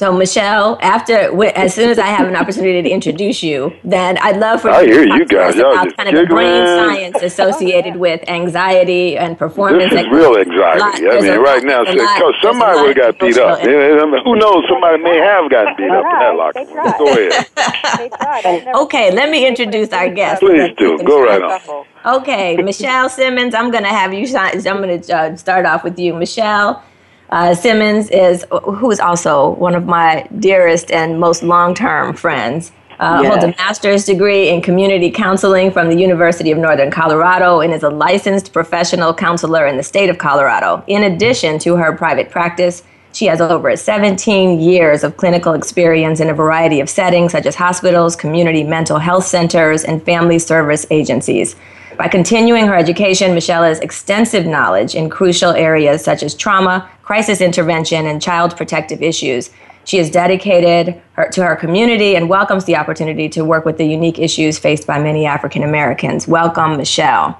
So, 0.00 0.10
Michelle, 0.14 0.78
after 0.80 1.14
as 1.54 1.74
soon 1.74 1.90
as 1.90 1.98
I 1.98 2.06
have 2.06 2.26
an 2.26 2.34
opportunity 2.34 2.80
to 2.80 2.88
introduce 2.88 3.42
you, 3.42 3.70
then 3.84 4.16
I'd 4.16 4.38
love 4.38 4.62
for 4.62 4.70
I 4.70 4.80
you 4.80 4.92
hear 4.94 5.02
to 5.04 5.08
talk 5.10 5.18
you 5.18 5.24
to 5.26 5.34
guys. 5.34 5.54
us 5.56 5.60
about 5.60 5.84
just 5.84 5.96
kind 5.98 6.08
of 6.08 6.14
the 6.14 6.24
brain 6.26 6.66
science 6.66 7.16
associated 7.30 7.96
with 7.96 8.26
anxiety 8.26 9.18
and 9.18 9.36
performance. 9.36 9.90
This 9.92 10.00
is 10.00 10.06
and- 10.06 10.16
real 10.16 10.32
lot- 10.32 10.46
anxiety. 10.46 11.06
I 11.06 11.20
mean, 11.20 11.38
right 11.42 11.62
lot- 11.62 11.64
now, 11.64 11.84
there's 11.84 11.96
lot- 12.00 12.18
cause 12.18 12.34
somebody 12.40 12.80
would 12.80 12.96
have 12.96 13.18
got 13.18 13.20
beat 13.20 13.36
up. 13.36 13.58
emotional 13.60 14.00
I 14.00 14.06
mean, 14.06 14.24
who 14.24 14.36
knows? 14.36 14.64
Somebody 14.70 15.02
may 15.02 15.18
have 15.18 15.50
gotten 15.50 15.76
beat 15.76 15.90
up 15.90 16.04
in 16.08 16.18
that 16.18 16.34
locker 16.34 16.64
room. 16.64 16.94
Go 16.96 17.06
ahead. 17.12 17.46
They 17.98 18.08
tried. 18.08 18.74
Okay, 18.76 19.10
let 19.12 19.28
me 19.28 19.46
introduce 19.46 19.92
our 19.92 20.08
guest. 20.08 20.40
Please 20.40 20.70
do. 20.78 20.96
Go 21.04 21.22
right 21.24 21.42
on. 21.42 21.84
Okay, 22.22 22.56
Michelle 22.56 23.10
Simmons, 23.10 23.54
I'm 23.54 23.70
going 23.70 23.82
to 23.84 23.90
have 23.90 24.14
you, 24.14 24.26
sign- 24.26 24.66
I'm 24.66 24.78
going 24.80 24.98
to 25.02 25.14
uh, 25.14 25.36
start 25.36 25.66
off 25.66 25.84
with 25.84 25.98
you. 25.98 26.14
Michelle 26.14 26.82
uh, 27.30 27.54
Simmons 27.54 28.10
is, 28.10 28.44
who 28.50 28.90
is 28.90 29.00
also 29.00 29.50
one 29.50 29.74
of 29.74 29.86
my 29.86 30.26
dearest 30.38 30.90
and 30.90 31.18
most 31.18 31.42
long-term 31.42 32.14
friends. 32.14 32.72
Uh, 32.98 33.24
Holds 33.24 33.44
a 33.44 33.48
master's 33.56 34.04
degree 34.04 34.50
in 34.50 34.60
community 34.60 35.10
counseling 35.10 35.70
from 35.70 35.88
the 35.88 35.96
University 35.96 36.50
of 36.50 36.58
Northern 36.58 36.90
Colorado 36.90 37.60
and 37.60 37.72
is 37.72 37.82
a 37.82 37.88
licensed 37.88 38.52
professional 38.52 39.14
counselor 39.14 39.66
in 39.66 39.78
the 39.78 39.82
state 39.82 40.10
of 40.10 40.18
Colorado. 40.18 40.84
In 40.86 41.04
addition 41.04 41.58
to 41.60 41.76
her 41.76 41.96
private 41.96 42.30
practice, 42.30 42.82
she 43.12 43.26
has 43.26 43.40
over 43.40 43.74
17 43.74 44.60
years 44.60 45.02
of 45.02 45.16
clinical 45.16 45.54
experience 45.54 46.20
in 46.20 46.28
a 46.28 46.34
variety 46.34 46.78
of 46.80 46.90
settings, 46.90 47.32
such 47.32 47.46
as 47.46 47.54
hospitals, 47.54 48.14
community 48.14 48.62
mental 48.64 48.98
health 48.98 49.24
centers, 49.24 49.82
and 49.82 50.02
family 50.04 50.38
service 50.38 50.86
agencies. 50.90 51.56
By 51.96 52.08
continuing 52.08 52.66
her 52.66 52.76
education, 52.76 53.34
Michelle 53.34 53.64
has 53.64 53.80
extensive 53.80 54.46
knowledge 54.46 54.94
in 54.94 55.10
crucial 55.10 55.50
areas 55.50 56.04
such 56.04 56.22
as 56.22 56.34
trauma, 56.34 56.88
crisis 57.10 57.40
intervention, 57.40 58.06
and 58.06 58.22
child 58.22 58.56
protective 58.56 59.02
issues. 59.02 59.50
She 59.82 59.98
is 59.98 60.12
dedicated 60.12 61.02
her, 61.14 61.28
to 61.30 61.42
her 61.44 61.56
community 61.56 62.14
and 62.14 62.28
welcomes 62.28 62.66
the 62.66 62.76
opportunity 62.76 63.28
to 63.30 63.44
work 63.44 63.64
with 63.64 63.78
the 63.78 63.84
unique 63.84 64.20
issues 64.20 64.60
faced 64.60 64.86
by 64.86 65.02
many 65.02 65.26
African 65.26 65.64
Americans. 65.64 66.28
Welcome, 66.28 66.76
Michelle. 66.76 67.36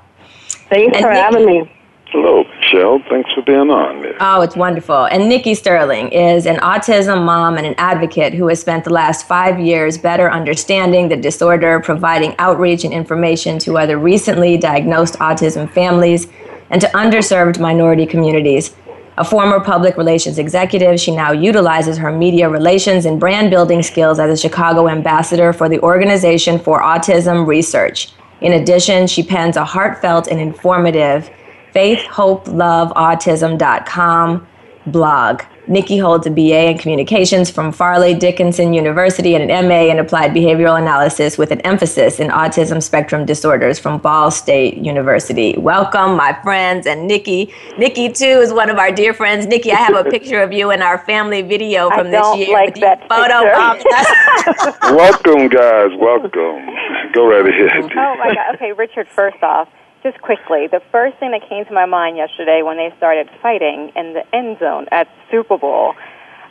Thanks 0.70 0.96
And 0.96 1.04
for 1.04 1.10
Nikki- 1.10 1.20
having 1.20 1.46
me. 1.46 1.72
Hello, 2.06 2.42
Michelle. 2.42 2.98
Thanks 3.08 3.30
for 3.32 3.42
being 3.42 3.70
on 3.70 4.02
there. 4.02 4.16
Oh, 4.18 4.40
it's 4.40 4.56
wonderful. 4.56 5.04
And 5.04 5.28
Nikki 5.28 5.54
Sterling 5.54 6.08
is 6.08 6.46
an 6.46 6.56
autism 6.56 7.24
mom 7.24 7.56
and 7.56 7.64
an 7.64 7.76
advocate 7.78 8.34
who 8.34 8.48
has 8.48 8.60
spent 8.60 8.82
the 8.82 8.92
last 8.92 9.28
five 9.28 9.60
years 9.60 9.96
better 9.96 10.28
understanding 10.32 11.10
the 11.10 11.16
disorder, 11.16 11.78
providing 11.78 12.34
outreach 12.40 12.82
and 12.82 12.92
information 12.92 13.60
to 13.60 13.78
other 13.78 13.98
recently 13.98 14.56
diagnosed 14.56 15.14
autism 15.20 15.70
families 15.70 16.26
and 16.70 16.80
to 16.80 16.88
underserved 16.88 17.60
minority 17.60 18.04
communities. 18.04 18.74
A 19.18 19.24
former 19.24 19.58
public 19.60 19.96
relations 19.96 20.38
executive, 20.38 21.00
she 21.00 21.14
now 21.14 21.32
utilizes 21.32 21.98
her 21.98 22.12
media 22.12 22.48
relations 22.48 23.04
and 23.04 23.20
brand 23.20 23.50
building 23.50 23.82
skills 23.82 24.18
as 24.18 24.30
a 24.30 24.36
Chicago 24.40 24.88
ambassador 24.88 25.52
for 25.52 25.68
the 25.68 25.78
Organization 25.80 26.58
for 26.58 26.80
Autism 26.80 27.46
Research. 27.46 28.08
In 28.40 28.54
addition, 28.54 29.06
she 29.06 29.22
pens 29.22 29.56
a 29.56 29.64
heartfelt 29.64 30.26
and 30.28 30.40
informative 30.40 31.28
faithhopeloveautism.com 31.74 34.46
blog. 34.86 35.42
Nikki 35.70 35.98
holds 35.98 36.26
a 36.26 36.30
BA 36.32 36.70
in 36.70 36.78
communications 36.78 37.48
from 37.48 37.70
Fairleigh 37.70 38.18
Dickinson 38.18 38.72
University 38.72 39.36
and 39.36 39.48
an 39.48 39.68
MA 39.68 39.82
in 39.82 40.00
applied 40.00 40.32
behavioral 40.32 40.76
analysis 40.76 41.38
with 41.38 41.52
an 41.52 41.60
emphasis 41.60 42.18
in 42.18 42.28
autism 42.28 42.82
spectrum 42.82 43.24
disorders 43.24 43.78
from 43.78 43.98
Ball 43.98 44.32
State 44.32 44.78
University. 44.78 45.56
Welcome, 45.56 46.16
my 46.16 46.36
friends, 46.42 46.88
and 46.88 47.06
Nikki. 47.06 47.54
Nikki, 47.78 48.08
too, 48.10 48.24
is 48.24 48.52
one 48.52 48.68
of 48.68 48.78
our 48.78 48.90
dear 48.90 49.14
friends. 49.14 49.46
Nikki, 49.46 49.70
I 49.70 49.76
have 49.76 49.94
a 49.94 50.10
picture 50.10 50.42
of 50.42 50.52
you 50.52 50.72
in 50.72 50.82
our 50.82 50.98
family 50.98 51.40
video 51.42 51.88
I 51.88 51.98
from 51.98 52.10
this 52.10 52.20
don't 52.20 52.40
year. 52.40 52.52
like 52.52 52.74
you 52.74 52.80
that 52.80 53.08
photo 53.08 53.46
picture. 53.78 54.76
welcome, 54.96 55.46
guys. 55.46 55.90
Welcome. 55.96 56.66
Go 57.14 57.28
right 57.28 57.46
ahead. 57.46 57.92
Oh 57.96 58.16
my 58.18 58.34
God. 58.34 58.56
Okay, 58.56 58.72
Richard. 58.72 59.06
First 59.06 59.40
off, 59.44 59.68
just 60.02 60.20
quickly, 60.22 60.66
the 60.66 60.80
first 60.90 61.18
thing 61.18 61.32
that 61.32 61.48
came 61.48 61.64
to 61.64 61.72
my 61.72 61.86
mind 61.86 62.16
yesterday 62.16 62.62
when 62.62 62.76
they 62.76 62.92
started 62.96 63.28
fighting 63.42 63.92
in 63.96 64.14
the 64.14 64.24
end 64.34 64.58
zone 64.58 64.86
at 64.90 65.08
Super 65.30 65.58
Bowl, 65.58 65.94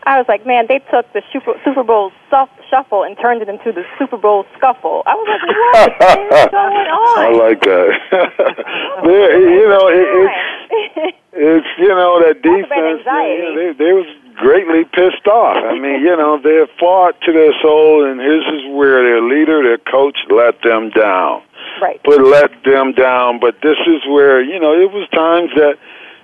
I 0.03 0.18
was 0.18 0.25
like, 0.29 0.46
man, 0.46 0.65
they 0.68 0.79
took 0.89 1.12
the 1.13 1.22
Super, 1.34 1.84
Bowl 1.84 2.12
shuffle 2.70 3.03
and 3.03 3.18
turned 3.20 3.41
it 3.41 3.50
into 3.50 3.72
the 3.72 3.84
Super 3.98 4.18
Bowl 4.18 4.46
scuffle. 4.58 5.03
I 5.06 5.13
was 5.13 5.27
like, 5.27 5.44
what 5.46 6.39
is 6.39 6.50
going 6.56 6.89
on? 6.89 7.20
I 7.20 7.29
like 7.36 7.62
that. 7.62 7.89
you 9.03 9.68
know, 9.68 9.86
it, 9.91 10.08
it's 10.10 11.18
it's 11.34 11.68
you 11.77 11.89
know 11.89 12.22
that 12.24 12.41
defense. 12.41 13.03
You 13.06 13.06
know, 13.06 13.56
they 13.56 13.70
they 13.77 13.94
was 13.94 14.08
greatly 14.36 14.86
pissed 14.86 15.27
off. 15.27 15.58
I 15.58 15.77
mean, 15.77 16.01
you 16.01 16.15
know, 16.15 16.39
they 16.41 16.65
fought 16.79 17.20
to 17.27 17.32
their 17.32 17.53
soul, 17.62 18.10
and 18.10 18.20
this 18.20 18.46
is 18.56 18.63
where 18.72 19.03
their 19.03 19.22
leader, 19.22 19.62
their 19.63 19.77
coach, 19.77 20.18
let 20.29 20.62
them 20.63 20.89
down. 20.91 21.44
Right. 21.82 22.00
But 22.04 22.22
let 22.24 22.52
them 22.64 22.94
down. 22.94 23.40
But 23.40 23.56
this 23.62 23.78
is 23.88 24.02
where 24.08 24.42
you 24.42 24.60
know 24.60 24.74
it 24.74 24.92
was 24.92 25.08
times 25.10 25.52
that. 25.56 25.78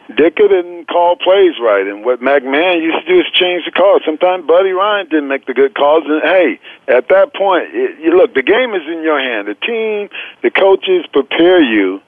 Ditka 0.07 0.47
didn't 0.47 0.85
call 0.87 1.15
plays 1.15 1.55
right, 1.59 1.87
and 1.87 2.05
what 2.05 2.21
McMahon 2.21 2.79
used 2.79 3.07
to 3.07 3.11
do 3.11 3.19
is 3.21 3.25
change 3.33 3.65
the 3.65 3.71
calls. 3.71 4.03
Sometimes 4.05 4.45
Buddy 4.45 4.69
Ryan 4.69 5.09
didn't 5.09 5.27
make 5.27 5.47
the 5.47 5.55
good 5.55 5.73
calls, 5.73 6.03
and 6.05 6.21
hey, 6.21 6.59
at 6.87 7.09
that 7.09 7.33
point, 7.33 7.73
it, 7.73 7.99
you 7.99 8.15
look, 8.15 8.35
the 8.35 8.43
game 8.43 8.75
is 8.75 8.83
in 8.85 9.01
your 9.01 9.19
hand. 9.19 9.47
The 9.47 9.55
team, 9.55 10.09
the 10.43 10.51
coaches 10.51 11.07
prepare 11.11 11.59
you 11.59 12.01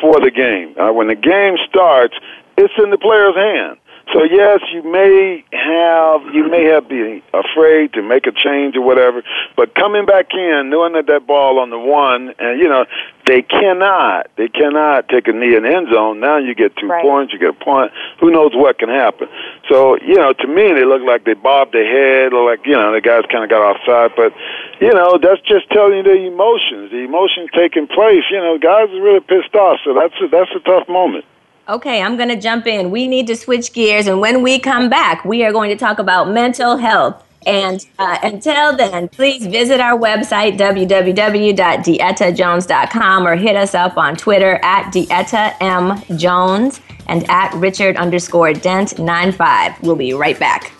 for 0.00 0.18
the 0.18 0.32
game. 0.32 0.74
Uh, 0.76 0.92
when 0.92 1.06
the 1.06 1.14
game 1.14 1.54
starts, 1.68 2.16
it's 2.58 2.74
in 2.76 2.90
the 2.90 2.98
player's 2.98 3.36
hand. 3.36 3.78
So 4.12 4.22
yes, 4.22 4.60
you 4.72 4.82
may 4.82 5.42
have 5.52 6.20
you 6.34 6.48
may 6.48 6.64
have 6.64 6.88
been 6.88 7.22
afraid 7.32 7.94
to 7.94 8.02
make 8.02 8.26
a 8.26 8.32
change 8.32 8.76
or 8.76 8.82
whatever, 8.82 9.22
but 9.56 9.74
coming 9.74 10.04
back 10.06 10.34
in, 10.34 10.68
knowing 10.70 10.92
that 10.92 11.06
that 11.06 11.26
ball 11.26 11.58
on 11.58 11.70
the 11.70 11.78
one, 11.78 12.34
and 12.38 12.60
you 12.60 12.68
know 12.68 12.84
they 13.26 13.42
cannot 13.42 14.28
they 14.36 14.48
cannot 14.48 15.08
take 15.08 15.26
a 15.26 15.32
knee 15.32 15.56
in 15.56 15.62
the 15.64 15.74
end 15.74 15.88
zone. 15.92 16.20
Now 16.20 16.36
you 16.36 16.54
get 16.54 16.76
two 16.76 16.86
Right. 16.86 17.02
points, 17.02 17.32
you 17.32 17.38
get 17.38 17.48
a 17.50 17.64
point. 17.64 17.92
Who 18.20 18.30
knows 18.30 18.52
what 18.54 18.78
can 18.78 18.88
happen? 18.90 19.26
So 19.68 19.96
you 20.00 20.14
know, 20.16 20.32
to 20.32 20.46
me, 20.46 20.72
they 20.72 20.84
look 20.84 21.02
like 21.02 21.24
they 21.24 21.34
bobbed 21.34 21.72
their 21.72 21.88
head, 21.88 22.34
or 22.34 22.48
like 22.48 22.66
you 22.66 22.76
know 22.76 22.92
the 22.92 23.00
guys 23.00 23.24
kind 23.32 23.42
of 23.42 23.50
got 23.50 23.62
offside. 23.62 24.12
But 24.16 24.34
you 24.80 24.92
know, 24.92 25.18
that's 25.18 25.40
just 25.42 25.70
telling 25.70 25.96
you 25.98 26.02
the 26.04 26.26
emotions, 26.28 26.90
the 26.92 26.98
emotions 27.02 27.48
taking 27.54 27.86
place. 27.88 28.22
You 28.30 28.38
know, 28.38 28.58
guys 28.58 28.90
are 28.90 29.02
really 29.02 29.20
pissed 29.20 29.54
off. 29.54 29.80
So 29.82 29.94
that's 29.94 30.14
a, 30.22 30.28
that's 30.28 30.50
a 30.54 30.60
tough 30.60 30.88
moment. 30.88 31.24
Okay, 31.66 32.02
I'm 32.02 32.18
going 32.18 32.28
to 32.28 32.36
jump 32.36 32.66
in. 32.66 32.90
We 32.90 33.08
need 33.08 33.26
to 33.28 33.36
switch 33.36 33.72
gears, 33.72 34.06
and 34.06 34.20
when 34.20 34.42
we 34.42 34.58
come 34.58 34.90
back, 34.90 35.24
we 35.24 35.42
are 35.44 35.52
going 35.52 35.70
to 35.70 35.76
talk 35.76 35.98
about 35.98 36.30
mental 36.30 36.76
health. 36.76 37.22
And 37.46 37.82
uh, 37.98 38.18
until 38.22 38.76
then, 38.76 39.08
please 39.08 39.46
visit 39.46 39.80
our 39.80 39.98
website, 39.98 40.58
www.dietajones.com, 40.58 43.26
or 43.26 43.36
hit 43.36 43.56
us 43.56 43.74
up 43.74 43.96
on 43.96 44.14
Twitter 44.16 44.60
at 44.62 44.92
Dieta 44.92 45.54
M 45.60 46.02
Jones 46.18 46.82
and 47.06 47.24
at 47.30 47.54
Richard 47.54 47.96
underscore 47.96 48.52
Dent 48.52 48.98
95. 48.98 49.82
We'll 49.82 49.96
be 49.96 50.12
right 50.14 50.38
back. 50.38 50.72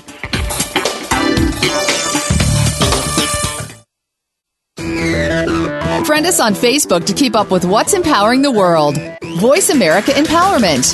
Friend 6.05 6.27
us 6.27 6.39
on 6.39 6.53
Facebook 6.53 7.07
to 7.07 7.15
keep 7.15 7.35
up 7.35 7.51
with 7.51 7.65
what's 7.65 7.95
empowering 7.95 8.43
the 8.43 8.53
world. 8.53 8.99
Voice 9.39 9.71
America 9.71 10.11
Empowerment. 10.11 10.93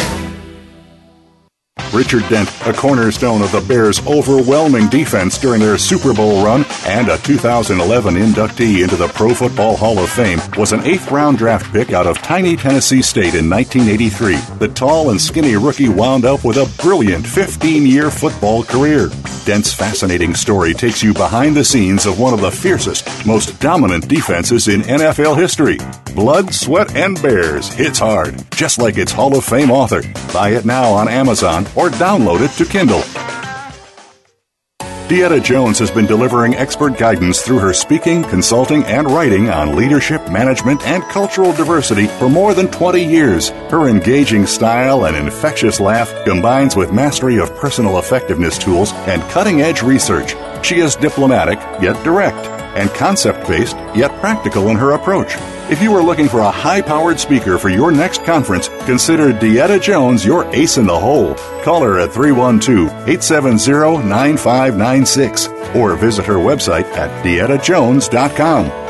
Richard 1.92 2.28
Dent, 2.28 2.48
a 2.66 2.72
cornerstone 2.72 3.42
of 3.42 3.50
the 3.50 3.60
Bears' 3.60 4.06
overwhelming 4.06 4.88
defense 4.88 5.36
during 5.38 5.60
their 5.60 5.76
Super 5.76 6.14
Bowl 6.14 6.44
run 6.44 6.64
and 6.86 7.08
a 7.08 7.18
2011 7.18 8.14
inductee 8.14 8.84
into 8.84 8.94
the 8.94 9.08
Pro 9.08 9.34
Football 9.34 9.76
Hall 9.76 9.98
of 9.98 10.08
Fame, 10.08 10.38
was 10.56 10.72
an 10.72 10.84
eighth 10.84 11.10
round 11.10 11.38
draft 11.38 11.72
pick 11.72 11.92
out 11.92 12.06
of 12.06 12.18
tiny 12.18 12.54
Tennessee 12.54 13.02
State 13.02 13.34
in 13.34 13.50
1983. 13.50 14.36
The 14.58 14.68
tall 14.68 15.10
and 15.10 15.20
skinny 15.20 15.56
rookie 15.56 15.88
wound 15.88 16.24
up 16.24 16.44
with 16.44 16.58
a 16.58 16.70
brilliant 16.80 17.26
15 17.26 17.84
year 17.84 18.12
football 18.12 18.62
career. 18.62 19.08
Dent's 19.44 19.72
fascinating 19.72 20.34
story 20.34 20.74
takes 20.74 21.02
you 21.02 21.14
behind 21.14 21.56
the 21.56 21.64
scenes 21.64 22.04
of 22.04 22.18
one 22.18 22.34
of 22.34 22.40
the 22.40 22.50
fiercest, 22.50 23.26
most 23.26 23.58
dominant 23.60 24.06
defenses 24.06 24.68
in 24.68 24.82
NFL 24.82 25.36
history. 25.36 25.78
Blood, 26.14 26.52
Sweat, 26.52 26.94
and 26.94 27.20
Bears 27.22 27.72
hits 27.72 27.98
hard, 27.98 28.44
just 28.50 28.78
like 28.78 28.98
its 28.98 29.12
Hall 29.12 29.36
of 29.36 29.44
Fame 29.44 29.70
author. 29.70 30.02
Buy 30.32 30.50
it 30.50 30.64
now 30.64 30.90
on 30.92 31.08
Amazon 31.08 31.64
or 31.74 31.88
download 31.88 32.40
it 32.42 32.50
to 32.58 32.70
Kindle. 32.70 33.02
Dieta 35.10 35.42
Jones 35.42 35.80
has 35.80 35.90
been 35.90 36.06
delivering 36.06 36.54
expert 36.54 36.96
guidance 36.96 37.42
through 37.42 37.58
her 37.58 37.72
speaking, 37.72 38.22
consulting, 38.22 38.84
and 38.84 39.10
writing 39.10 39.48
on 39.50 39.74
leadership, 39.74 40.30
management, 40.30 40.86
and 40.86 41.02
cultural 41.02 41.52
diversity 41.52 42.06
for 42.06 42.28
more 42.28 42.54
than 42.54 42.68
20 42.68 43.04
years. 43.04 43.48
Her 43.48 43.88
engaging 43.88 44.46
style 44.46 45.06
and 45.06 45.16
infectious 45.16 45.80
laugh 45.80 46.14
combines 46.24 46.76
with 46.76 46.92
mastery 46.92 47.40
of 47.40 47.52
personal 47.56 47.98
effectiveness 47.98 48.56
tools 48.56 48.92
and 49.08 49.20
cutting 49.32 49.62
edge 49.62 49.82
research. 49.82 50.36
She 50.64 50.76
is 50.76 50.94
diplomatic, 50.94 51.58
yet 51.82 52.00
direct. 52.04 52.59
And 52.76 52.90
concept 52.90 53.46
based 53.48 53.76
yet 53.94 54.10
practical 54.20 54.70
in 54.70 54.76
her 54.76 54.92
approach. 54.92 55.34
If 55.70 55.80
you 55.80 55.94
are 55.94 56.02
looking 56.02 56.28
for 56.28 56.40
a 56.40 56.50
high 56.50 56.80
powered 56.80 57.20
speaker 57.20 57.58
for 57.58 57.68
your 57.68 57.92
next 57.92 58.24
conference, 58.24 58.68
consider 58.86 59.32
Dieta 59.32 59.80
Jones 59.80 60.24
your 60.24 60.44
ace 60.54 60.78
in 60.78 60.86
the 60.86 60.98
hole. 60.98 61.34
Call 61.62 61.82
her 61.82 61.98
at 62.00 62.12
312 62.12 62.88
870 63.08 64.08
9596 64.08 65.48
or 65.76 65.96
visit 65.96 66.26
her 66.26 66.34
website 66.34 66.86
at 66.96 67.24
dietajones.com. 67.24 68.89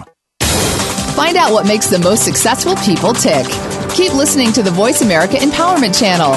Find 1.15 1.37
out 1.37 1.51
what 1.51 1.67
makes 1.67 1.87
the 1.87 1.99
most 1.99 2.25
successful 2.25 2.75
people 2.77 3.13
tick. 3.13 3.45
Keep 3.93 4.13
listening 4.13 4.51
to 4.53 4.63
the 4.63 4.71
Voice 4.71 5.01
America 5.01 5.35
Empowerment 5.37 5.99
Channel. 5.99 6.33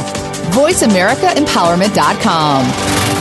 VoiceAmericaEmpowerment.com. 0.53 3.15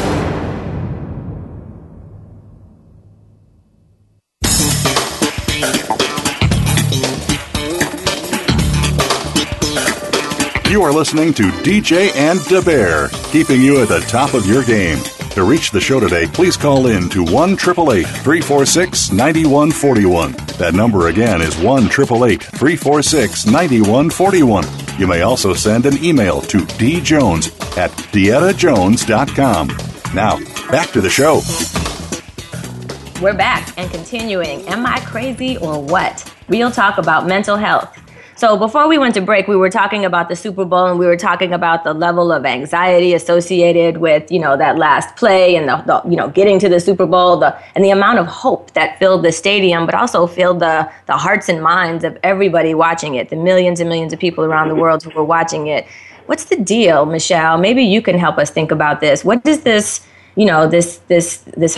You 10.74 10.82
are 10.82 10.92
listening 10.92 11.36
to 11.36 11.52
DJ 11.62 12.12
and 12.16 12.40
the 12.40 12.60
Bear, 12.66 13.10
keeping 13.32 13.62
you 13.62 13.84
at 13.84 13.90
the 13.90 14.00
top 14.00 14.34
of 14.34 14.48
your 14.48 14.64
game. 14.64 14.98
To 15.34 15.44
reach 15.44 15.72
the 15.72 15.82
show 15.82 16.00
today, 16.00 16.28
please 16.28 16.56
call 16.56 16.86
in 16.86 17.10
to 17.10 17.24
1 17.24 17.58
346 17.58 19.12
9141. 19.12 20.32
That 20.60 20.76
number 20.76 21.08
again 21.08 21.42
is 21.42 21.58
1 21.58 21.90
346 21.90 23.46
9141. 23.48 24.66
You 25.00 25.08
may 25.08 25.24
also 25.24 25.56
send 25.56 25.88
an 25.88 25.98
email 26.04 26.40
to 26.42 26.60
djones 26.60 27.50
at 27.78 27.90
dietajones.com. 27.90 29.68
Now, 30.14 30.38
back 30.70 30.92
to 30.92 31.02
the 31.02 31.10
show. 31.10 31.42
We're 33.20 33.34
back 33.34 33.74
and 33.76 33.90
continuing. 33.90 34.68
Am 34.68 34.86
I 34.86 35.00
crazy 35.00 35.58
or 35.58 35.82
what? 35.82 36.32
Real 36.48 36.70
talk 36.70 37.00
about 37.00 37.26
mental 37.26 37.58
health. 37.58 38.03
So 38.44 38.58
before 38.58 38.90
we 38.90 38.98
went 38.98 39.14
to 39.14 39.22
break, 39.22 39.48
we 39.48 39.56
were 39.56 39.70
talking 39.70 40.04
about 40.04 40.28
the 40.28 40.36
Super 40.36 40.66
Bowl 40.66 40.88
and 40.88 41.00
we 41.00 41.06
were 41.06 41.16
talking 41.16 41.54
about 41.54 41.86
the 41.86 41.94
level 41.94 42.30
of 42.30 42.46
anxiety 42.46 43.14
associated 43.14 44.00
with, 44.00 44.30
you 44.30 44.38
know, 44.38 44.58
that 44.58 44.78
last 44.78 45.16
play 45.16 45.56
and 45.56 45.70
the, 45.70 45.78
the, 45.78 46.10
you 46.10 46.18
know, 46.18 46.28
getting 46.28 46.60
to 46.60 46.68
the 46.68 46.82
Super 46.82 47.06
Bowl, 47.06 47.38
the 47.38 47.58
and 47.74 47.86
the 47.86 47.90
amount 47.90 48.20
of 48.20 48.28
hope 48.28 48.74
that 48.74 49.00
filled 49.00 49.24
the 49.24 49.32
stadium, 49.32 49.86
but 49.86 49.96
also 49.96 50.28
filled 50.28 50.60
the 50.60 50.92
the 51.06 51.14
hearts 51.14 51.48
and 51.48 51.64
minds 51.64 52.04
of 52.04 52.18
everybody 52.22 52.74
watching 52.74 53.16
it, 53.16 53.30
the 53.30 53.38
millions 53.38 53.80
and 53.80 53.88
millions 53.88 54.12
of 54.12 54.20
people 54.20 54.44
around 54.44 54.68
the 54.68 54.76
world 54.76 55.02
who 55.04 55.12
were 55.12 55.24
watching 55.24 55.68
it. 55.68 55.88
What's 56.26 56.44
the 56.44 56.58
deal, 56.58 57.06
Michelle? 57.06 57.58
Maybe 57.58 57.82
you 57.82 58.02
can 58.02 58.20
help 58.20 58.38
us 58.38 58.50
think 58.50 58.72
about 58.72 59.00
this. 59.00 59.24
What 59.24 59.46
does 59.46 59.62
this, 59.62 60.06
you 60.36 60.46
know, 60.46 60.68
this 60.68 60.98
this 61.08 61.38
this 61.56 61.76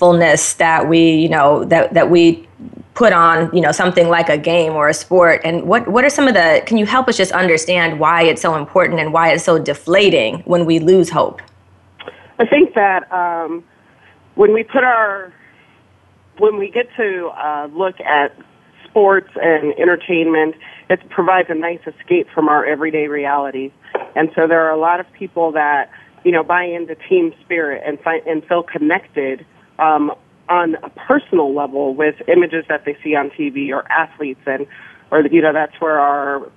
hopefulness 0.00 0.54
that 0.54 0.88
we, 0.88 1.14
you 1.16 1.28
know, 1.28 1.64
that 1.64 1.92
that 1.92 2.10
we 2.10 2.46
put 2.94 3.12
on 3.12 3.54
you 3.54 3.60
know 3.60 3.72
something 3.72 4.08
like 4.08 4.28
a 4.28 4.38
game 4.38 4.72
or 4.72 4.88
a 4.88 4.94
sport. 4.94 5.40
And 5.44 5.64
what 5.64 5.86
what 5.88 6.04
are 6.04 6.10
some 6.10 6.26
of 6.26 6.34
the 6.34 6.62
can 6.66 6.78
you 6.78 6.86
help 6.86 7.08
us 7.08 7.16
just 7.16 7.32
understand 7.32 8.00
why 8.00 8.22
it's 8.22 8.40
so 8.40 8.56
important 8.56 8.98
and 9.00 9.12
why 9.12 9.32
it's 9.32 9.44
so 9.44 9.58
deflating 9.58 10.40
when 10.46 10.64
we 10.64 10.78
lose 10.78 11.10
hope? 11.10 11.42
I 12.38 12.46
think 12.46 12.74
that 12.74 13.12
um, 13.12 13.62
when 14.36 14.54
we 14.54 14.62
put 14.62 14.84
our 14.84 15.32
when 16.38 16.56
we 16.58 16.70
get 16.70 16.86
to 16.96 17.28
uh, 17.36 17.68
look 17.72 18.00
at 18.00 18.34
sports 18.88 19.30
and 19.36 19.74
entertainment 19.78 20.54
it 20.88 21.08
provides 21.10 21.48
a 21.50 21.54
nice 21.54 21.78
escape 21.86 22.26
from 22.34 22.48
our 22.48 22.66
everyday 22.66 23.06
realities. 23.06 23.70
And 24.16 24.32
so 24.34 24.48
there 24.48 24.66
are 24.66 24.72
a 24.72 24.80
lot 24.80 24.98
of 24.98 25.06
people 25.12 25.52
that 25.52 25.90
you 26.24 26.32
know 26.32 26.42
buy 26.42 26.64
into 26.64 26.94
team 27.08 27.32
spirit 27.44 27.82
and 27.86 28.00
find 28.00 28.26
and 28.26 28.42
feel 28.46 28.62
connected 28.62 29.46
um, 29.80 30.12
on 30.48 30.76
a 30.82 30.90
personal 30.90 31.54
level 31.54 31.94
with 31.94 32.16
images 32.28 32.64
that 32.68 32.84
they 32.84 32.96
see 33.02 33.14
on 33.14 33.30
TV 33.30 33.70
or 33.70 33.90
athletes 33.90 34.40
and 34.46 34.66
or 35.10 35.26
you 35.26 35.40
know 35.42 35.52
that's 35.52 35.80
where 35.80 35.98
our 35.98 36.50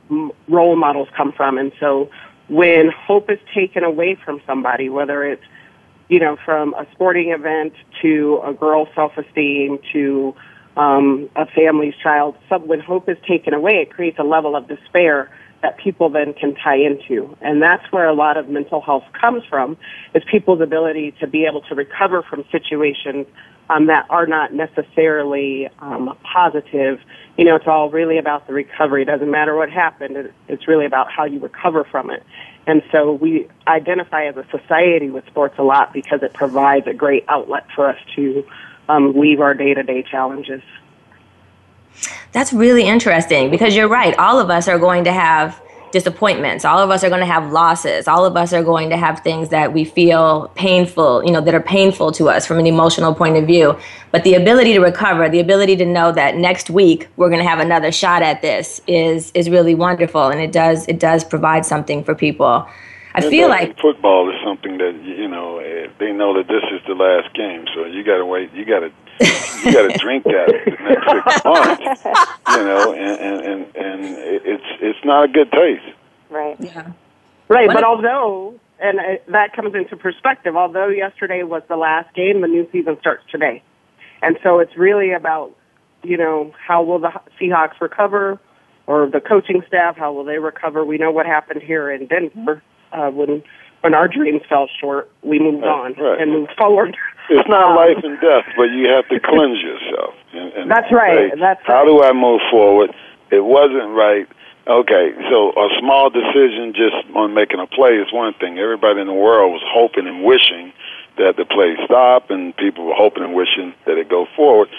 role 0.47 0.75
models 0.75 1.07
come 1.15 1.31
from. 1.31 1.57
And 1.57 1.71
so 1.79 2.09
when 2.49 2.89
hope 2.89 3.29
is 3.29 3.39
taken 3.53 3.83
away 3.83 4.15
from 4.23 4.41
somebody 4.45 4.89
whether 4.89 5.23
it's 5.23 5.43
you 6.09 6.19
know 6.19 6.37
from 6.43 6.73
a 6.73 6.85
sporting 6.91 7.29
event 7.31 7.73
to 8.01 8.41
a 8.45 8.53
girl's 8.53 8.89
self-esteem 8.93 9.79
to 9.91 10.35
um, 10.75 11.29
a 11.35 11.45
family's 11.45 11.93
child 12.01 12.35
when 12.65 12.79
hope 12.79 13.07
is 13.07 13.17
taken 13.27 13.53
away 13.53 13.73
it 13.73 13.91
creates 13.91 14.19
a 14.19 14.23
level 14.23 14.55
of 14.55 14.67
despair 14.67 15.31
that 15.63 15.77
people 15.77 16.09
then 16.09 16.33
can 16.33 16.53
tie 16.53 16.75
into. 16.75 17.35
And 17.41 17.61
that's 17.61 17.91
where 17.91 18.07
a 18.07 18.13
lot 18.13 18.37
of 18.37 18.49
mental 18.49 18.81
health 18.81 19.05
comes 19.19 19.43
from, 19.49 19.77
is 20.13 20.21
people's 20.29 20.61
ability 20.61 21.15
to 21.21 21.25
be 21.25 21.45
able 21.45 21.61
to 21.61 21.73
recover 21.73 22.21
from 22.21 22.45
situations 22.51 23.25
um, 23.69 23.87
that 23.87 24.05
are 24.09 24.27
not 24.27 24.53
necessarily 24.53 25.69
um, 25.79 26.15
positive. 26.21 26.99
You 27.37 27.45
know, 27.45 27.55
it's 27.55 27.65
all 27.65 27.89
really 27.89 28.17
about 28.17 28.45
the 28.45 28.53
recovery. 28.53 29.01
It 29.03 29.05
doesn't 29.05 29.31
matter 29.31 29.55
what 29.55 29.71
happened. 29.71 30.31
It's 30.49 30.67
really 30.67 30.85
about 30.85 31.09
how 31.09 31.23
you 31.23 31.39
recover 31.39 31.85
from 31.85 32.11
it. 32.11 32.23
And 32.67 32.83
so 32.91 33.13
we 33.13 33.47
identify 33.65 34.25
as 34.25 34.37
a 34.37 34.45
society 34.51 35.09
with 35.09 35.25
sports 35.27 35.55
a 35.57 35.63
lot 35.63 35.93
because 35.93 36.21
it 36.23 36.33
provides 36.33 36.87
a 36.87 36.93
great 36.93 37.25
outlet 37.27 37.65
for 37.73 37.89
us 37.89 37.97
to 38.15 38.45
um, 38.89 39.17
leave 39.17 39.39
our 39.39 39.53
day-to-day 39.53 40.03
challenges. 40.03 40.61
That's 42.33 42.51
really 42.51 42.83
interesting 42.83 43.49
because 43.49 43.75
you're 43.75 43.87
right. 43.87 44.17
All 44.17 44.39
of 44.39 44.49
us 44.49 44.67
are 44.67 44.79
going 44.79 45.03
to 45.05 45.13
have 45.13 45.61
disappointments. 45.93 46.65
All 46.65 46.79
of 46.79 46.89
us 46.89 47.03
are 47.03 47.09
going 47.09 47.21
to 47.21 47.27
have 47.27 47.51
losses. 47.51 48.07
All 48.07 48.25
of 48.25 48.35
us 48.35 48.51
are 48.51 48.63
going 48.63 48.89
to 48.89 48.97
have 48.97 49.19
things 49.19 49.49
that 49.49 49.71
we 49.71 49.85
feel 49.85 50.51
painful, 50.55 51.23
you 51.23 51.31
know, 51.31 51.39
that 51.39 51.53
are 51.53 51.61
painful 51.61 52.11
to 52.13 52.29
us 52.29 52.47
from 52.47 52.57
an 52.57 52.65
emotional 52.65 53.13
point 53.13 53.37
of 53.37 53.45
view. 53.45 53.77
But 54.11 54.23
the 54.23 54.33
ability 54.33 54.73
to 54.73 54.79
recover, 54.79 55.29
the 55.29 55.39
ability 55.39 55.75
to 55.77 55.85
know 55.85 56.11
that 56.11 56.35
next 56.35 56.71
week 56.71 57.07
we're 57.15 57.29
going 57.29 57.43
to 57.43 57.47
have 57.47 57.59
another 57.59 57.91
shot 57.91 58.23
at 58.23 58.41
this 58.41 58.81
is 58.87 59.31
is 59.35 59.49
really 59.49 59.75
wonderful 59.75 60.29
and 60.29 60.41
it 60.41 60.51
does 60.51 60.87
it 60.87 60.99
does 60.99 61.23
provide 61.23 61.65
something 61.65 62.03
for 62.03 62.15
people. 62.15 62.67
I 63.15 63.21
feel 63.21 63.47
like 63.47 63.79
football 63.79 64.27
is 64.29 64.35
something 64.43 64.79
that 64.79 64.95
you 65.03 65.27
know 65.27 65.59
eh, 65.59 65.87
they 65.99 66.11
know 66.11 66.33
that 66.35 66.47
this 66.47 66.63
is 66.73 66.81
the 66.87 66.95
last 66.95 67.31
game, 67.35 67.65
so 67.75 67.85
you 67.85 68.03
got 68.03 68.17
to 68.17 68.25
wait. 68.25 68.51
You 68.53 68.65
got 68.65 68.79
to 68.79 68.91
you 69.65 69.71
got 69.73 69.91
to 69.91 69.97
drink 69.97 70.23
that 70.25 70.47
the 70.65 70.71
next 70.83 71.27
six 71.31 71.45
months, 71.45 72.39
you 72.49 72.63
know, 72.63 72.93
and 72.93 73.19
and 73.19 73.45
and, 73.45 73.75
and 73.75 74.05
it's 74.45 74.63
it's 74.81 74.99
not 75.05 75.25
a 75.25 75.27
good 75.27 75.51
taste. 75.51 75.95
Right. 76.29 76.55
Yeah. 76.59 76.91
Right, 77.49 77.67
What 77.67 77.73
but 77.73 77.79
if- 77.81 77.85
although 77.85 78.59
and 78.79 78.99
uh, 78.99 79.03
that 79.27 79.53
comes 79.55 79.75
into 79.75 79.95
perspective, 79.95 80.55
although 80.55 80.87
yesterday 80.87 81.43
was 81.43 81.61
the 81.69 81.77
last 81.77 82.13
game, 82.15 82.41
the 82.41 82.47
new 82.47 82.67
season 82.71 82.97
starts 82.99 83.23
today, 83.31 83.61
and 84.21 84.37
so 84.43 84.59
it's 84.59 84.75
really 84.77 85.11
about 85.11 85.55
you 86.03 86.17
know 86.17 86.53
how 86.57 86.83
will 86.83 86.99
the 86.99 87.11
Seahawks 87.39 87.79
recover, 87.79 88.39
or 88.87 89.09
the 89.09 89.21
coaching 89.21 89.61
staff 89.67 89.95
how 89.97 90.11
will 90.13 90.23
they 90.25 90.39
recover? 90.39 90.83
We 90.83 90.97
know 90.97 91.11
what 91.11 91.25
happened 91.25 91.61
here 91.61 91.91
in 91.91 92.07
Denver 92.07 92.61
uh, 92.91 93.09
when 93.09 93.43
when 93.83 93.93
our 93.93 94.07
dreams 94.07 94.41
fell 94.47 94.69
short. 94.79 95.11
We 95.23 95.39
moved 95.39 95.63
Right, 95.63 95.69
on 95.69 95.93
right. 96.03 96.21
and 96.21 96.31
moved 96.31 96.51
forward. 96.57 96.95
It's 97.29 97.47
not 97.49 97.71
Um, 97.71 97.75
life 97.83 97.99
and 98.03 98.19
death, 98.21 98.45
but 98.55 98.71
you 98.71 98.87
have 98.89 99.07
to 99.09 99.19
cleanse 99.19 99.59
yourself. 99.61 100.13
And, 100.33 100.53
and 100.53 100.71
That's 100.71 100.91
right, 100.91 101.31
say, 101.33 101.39
that's 101.39 101.61
how 101.65 101.83
do 101.85 102.01
I 102.01 102.13
move 102.13 102.41
forward? 102.49 102.91
It 103.29 103.43
wasn't 103.43 103.89
right. 103.95 104.27
Okay, 104.65 105.11
so 105.29 105.51
a 105.51 105.67
small 105.79 106.09
decision 106.09 106.71
just 106.73 106.95
on 107.15 107.33
making 107.33 107.59
a 107.59 107.67
play 107.67 107.95
is 107.99 108.07
one 108.13 108.33
thing. 108.35 108.57
Everybody 108.57 109.01
in 109.01 109.07
the 109.07 109.13
world 109.13 109.51
was 109.51 109.61
hoping 109.67 110.07
and 110.07 110.23
wishing 110.23 110.71
that 111.17 111.35
the 111.35 111.43
play 111.43 111.75
stop, 111.83 112.29
and 112.31 112.55
people 112.55 112.85
were 112.85 112.95
hoping 112.95 113.23
and 113.23 113.33
wishing 113.35 113.73
that 113.85 113.97
it 113.97 114.07
go 114.09 114.25
forward. 114.37 114.69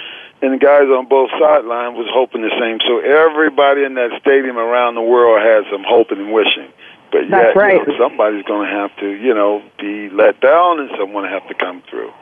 And 0.40 0.52
the 0.54 0.58
guys 0.58 0.88
on 0.88 1.06
both 1.06 1.30
sidelines 1.38 1.96
was 1.96 2.08
hoping 2.12 2.40
the 2.42 2.50
same. 2.58 2.80
So 2.88 2.98
everybody 3.00 3.84
in 3.84 3.94
that 3.94 4.10
stadium 4.20 4.56
around 4.58 4.94
the 4.94 5.02
world 5.02 5.40
had 5.40 5.64
some 5.70 5.84
hoping 5.86 6.18
and 6.18 6.32
wishing. 6.32 6.68
But 7.14 7.30
That's 7.30 7.54
yet, 7.54 7.56
right. 7.56 7.74
you 7.74 7.86
know, 7.86 7.96
somebody's 7.96 8.42
going 8.42 8.68
to 8.68 8.74
have 8.74 8.96
to, 8.96 9.08
you 9.08 9.32
know, 9.32 9.62
be 9.78 10.10
let 10.10 10.40
down, 10.40 10.80
and 10.80 10.90
someone 10.98 11.22
have 11.22 11.46
to 11.46 11.54
come 11.54 11.80
through. 11.88 12.12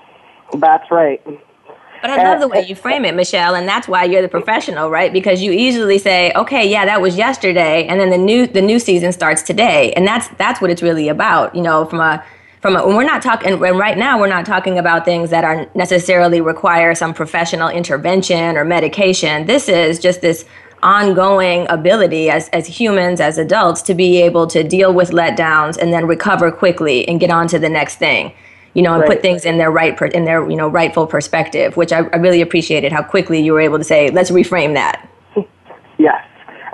That's 0.59 0.91
right. 0.91 1.19
But 1.25 2.11
I 2.11 2.23
love 2.23 2.41
the 2.41 2.49
way 2.49 2.67
you 2.67 2.75
frame 2.75 3.07
it, 3.07 3.15
Michelle, 3.15 3.55
and 3.55 3.67
that's 3.67 3.89
why 3.89 4.05
you're 4.05 4.21
the 4.21 4.29
professional, 4.29 4.91
right? 4.91 5.11
Because 5.11 5.41
you 5.41 5.51
easily 5.51 5.97
say, 5.97 6.31
"Okay, 6.37 6.69
yeah, 6.69 6.85
that 6.85 7.01
was 7.01 7.17
yesterday," 7.17 7.87
and 7.87 7.99
then 7.99 8.11
the 8.11 8.19
new 8.19 8.47
the 8.47 8.61
new 8.61 8.79
season 8.79 9.13
starts 9.13 9.41
today, 9.41 9.95
and 9.95 10.07
that's 10.07 10.29
that's 10.37 10.61
what 10.61 10.71
it's 10.71 10.83
really 10.83 11.09
about, 11.09 11.55
you 11.55 11.63
know, 11.63 11.87
from 11.87 12.01
a 12.01 12.23
from 12.61 12.77
a, 12.77 12.87
we're 12.87 13.03
not 13.03 13.23
talking 13.23 13.51
and 13.51 13.61
right 13.61 13.97
now 13.97 14.21
we're 14.21 14.29
not 14.29 14.45
talking 14.45 14.79
about 14.79 15.07
things 15.07 15.31
that 15.31 15.43
are 15.43 15.67
necessarily 15.75 16.41
require 16.43 16.95
some 16.95 17.15
professional 17.15 17.69
intervention 17.69 18.57
or 18.57 18.65
medication 18.65 19.47
this 19.47 19.69
is 19.69 19.99
just 19.99 20.21
this 20.21 20.45
ongoing 20.83 21.67
ability 21.69 22.31
as, 22.31 22.49
as 22.51 22.67
humans 22.67 23.21
as 23.21 23.39
adults 23.39 23.83
to 23.83 23.95
be 23.95 24.21
able 24.21 24.47
to 24.47 24.63
deal 24.63 24.93
with 24.93 25.11
letdowns 25.11 25.77
and 25.77 25.93
then 25.93 26.07
recover 26.07 26.51
quickly 26.51 27.07
and 27.09 27.21
get 27.21 27.31
on 27.31 27.47
to 27.47 27.59
the 27.59 27.69
next 27.69 27.97
thing 27.97 28.33
you 28.75 28.83
know 28.83 28.93
and 28.93 29.03
right. 29.03 29.11
put 29.11 29.23
things 29.23 29.45
in 29.45 29.59
their 29.59 29.71
right 29.71 29.97
per, 29.97 30.07
in 30.07 30.25
their 30.25 30.49
you 30.51 30.57
know 30.57 30.69
rightful 30.69 31.07
perspective 31.07 31.77
which 31.77 31.93
I, 31.93 31.99
I 31.99 32.17
really 32.17 32.41
appreciated 32.41 32.93
how 32.93 33.03
quickly 33.03 33.41
you 33.41 33.53
were 33.53 33.61
able 33.61 33.79
to 33.79 33.85
say 33.85 34.11
let's 34.11 34.31
reframe 34.31 34.75
that 34.75 35.09
yes 35.99 36.25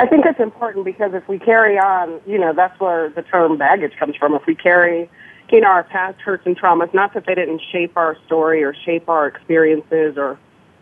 I 0.00 0.06
think 0.06 0.24
it's 0.26 0.38
important 0.38 0.84
because 0.84 1.12
if 1.12 1.26
we 1.26 1.40
carry 1.40 1.76
on, 1.76 2.20
you 2.24 2.38
know, 2.38 2.52
that's 2.54 2.78
where 2.78 3.10
the 3.10 3.22
term 3.22 3.58
baggage 3.58 3.94
comes 3.98 4.14
from. 4.14 4.32
If 4.32 4.46
we 4.46 4.54
carry 4.54 5.10
you 5.50 5.60
know, 5.60 5.68
our 5.68 5.84
past 5.84 6.20
hurts 6.20 6.44
and 6.46 6.58
traumas, 6.58 6.92
not 6.92 7.14
that 7.14 7.26
they 7.26 7.34
didn't 7.34 7.62
shape 7.72 7.96
our 7.96 8.16
story 8.26 8.62
or 8.62 8.74
shape 8.84 9.08
our 9.08 9.26
experiences 9.26 10.16
or, 10.16 10.38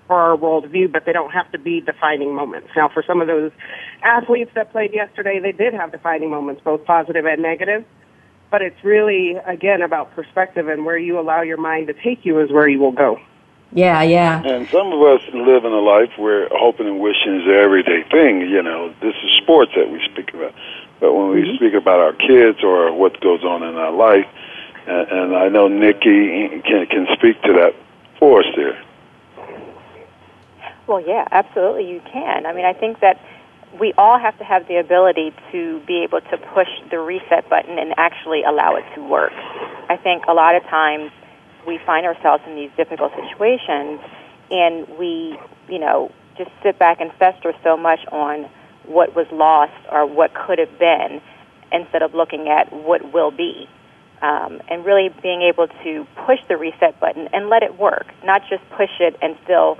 or 0.09 0.17
our 0.17 0.37
worldview, 0.37 0.91
but 0.93 1.05
they 1.05 1.13
don't 1.13 1.33
have 1.33 1.51
to 1.53 1.59
be 1.59 1.81
defining 1.81 2.35
moments. 2.35 2.69
Now, 2.77 2.89
for 2.89 3.03
some 3.07 3.21
of 3.21 3.27
those 3.27 3.51
athletes 4.03 4.51
that 4.55 4.73
played 4.73 4.93
yesterday, 4.95 5.41
they 5.41 5.53
did 5.53 5.75
have 5.75 5.93
defining 5.93 6.31
moments, 6.31 6.63
both 6.65 6.85
positive 6.85 7.25
and 7.27 7.43
negative. 7.43 7.85
But 8.51 8.63
it's 8.63 8.83
really, 8.85 9.35
again, 9.45 9.83
about 9.83 10.15
perspective 10.15 10.69
and 10.69 10.85
where 10.85 10.97
you 10.97 11.19
allow 11.19 11.43
your 11.43 11.57
mind 11.57 11.89
to 11.89 11.95
take 11.95 12.25
you 12.25 12.41
is 12.41 12.53
where 12.53 12.69
you 12.69 12.79
will 12.79 12.93
go. 12.93 13.19
Yeah, 13.73 14.03
yeah. 14.03 14.43
And 14.45 14.69
some 14.69 14.93
of 14.93 15.03
us 15.03 15.21
live 15.35 15.65
in 15.65 15.73
a 15.73 15.83
life 15.83 16.17
where 16.17 16.49
hoping 16.53 16.87
and 16.87 17.01
wishing 17.01 17.41
is 17.41 17.47
an 17.47 17.55
everyday 17.55 18.05
thing. 18.11 18.43
You 18.43 18.63
know, 18.63 18.95
this 19.01 19.15
is 19.25 19.37
sports 19.43 19.73
that 19.77 19.91
we 19.91 20.01
speak 20.13 20.33
about. 20.33 20.55
But 21.01 21.13
when 21.13 21.31
we 21.31 21.43
mm-hmm. 21.43 21.57
speak 21.57 21.75
about 21.75 21.99
our 21.99 22.13
kids 22.13 22.63
or 22.63 22.93
what 22.93 23.21
goes 23.21 23.43
on 23.43 23.65
in 23.65 23.75
our 23.75 23.93
life, 23.93 24.27
and, 24.87 25.09
and 25.11 25.37
I 25.37 25.49
know 25.49 25.67
Nikki 25.69 26.63
can 26.63 26.87
can 26.87 27.07
speak 27.19 27.43
to 27.43 27.53
that 27.55 27.75
for 28.19 28.41
us 28.41 28.47
there. 28.57 28.81
Well, 30.87 31.01
yeah, 31.01 31.27
absolutely, 31.31 31.91
you 31.91 32.01
can. 32.13 32.47
I 32.47 32.53
mean, 32.53 32.65
I 32.65 32.73
think 32.73 33.01
that 33.01 33.21
we 33.81 33.93
all 33.99 34.19
have 34.19 34.39
to 34.39 34.45
have 34.45 34.69
the 34.69 34.77
ability 34.77 35.35
to 35.53 35.81
be 35.87 36.05
able 36.05 36.21
to 36.21 36.37
push 36.55 36.69
the 36.91 36.99
reset 36.99 37.49
button 37.51 37.79
and 37.79 37.95
actually 37.97 38.43
allow 38.45 38.77
it 38.77 38.85
to 38.95 39.03
work. 39.03 39.33
I 39.89 39.97
think 39.97 40.25
a 40.29 40.33
lot 40.33 40.55
of 40.55 40.63
times 40.65 41.11
we 41.67 41.79
find 41.85 42.07
ourselves 42.07 42.45
in 42.47 42.55
these 42.55 42.71
difficult 42.77 43.13
situations 43.15 44.01
and 44.51 44.87
we, 44.99 45.37
you 45.69 45.79
know, 45.79 46.13
just 46.39 46.51
sit 46.63 46.79
back 46.79 47.01
and 47.01 47.13
fester 47.15 47.53
so 47.65 47.77
much 47.77 48.01
on 48.13 48.49
what 48.85 49.17
was 49.17 49.27
lost 49.33 49.75
or 49.91 50.07
what 50.07 50.33
could 50.35 50.59
have 50.59 50.79
been 50.79 51.21
instead 51.73 52.03
of 52.03 52.15
looking 52.15 52.49
at 52.49 52.73
what 52.73 53.13
will 53.13 53.33
be 53.33 53.69
um, 54.23 54.63
and 54.69 54.85
really 54.85 55.09
being 55.23 55.43
able 55.43 55.67
to 55.83 56.07
push 56.25 56.39
the 56.49 56.57
reset 56.57 56.99
button 57.01 57.29
and 57.33 57.49
let 57.49 57.63
it 57.63 57.79
work, 57.79 58.07
not 58.25 58.43
just 58.49 58.63
push 58.71 58.91
it 59.01 59.17
and 59.21 59.37
still, 59.45 59.79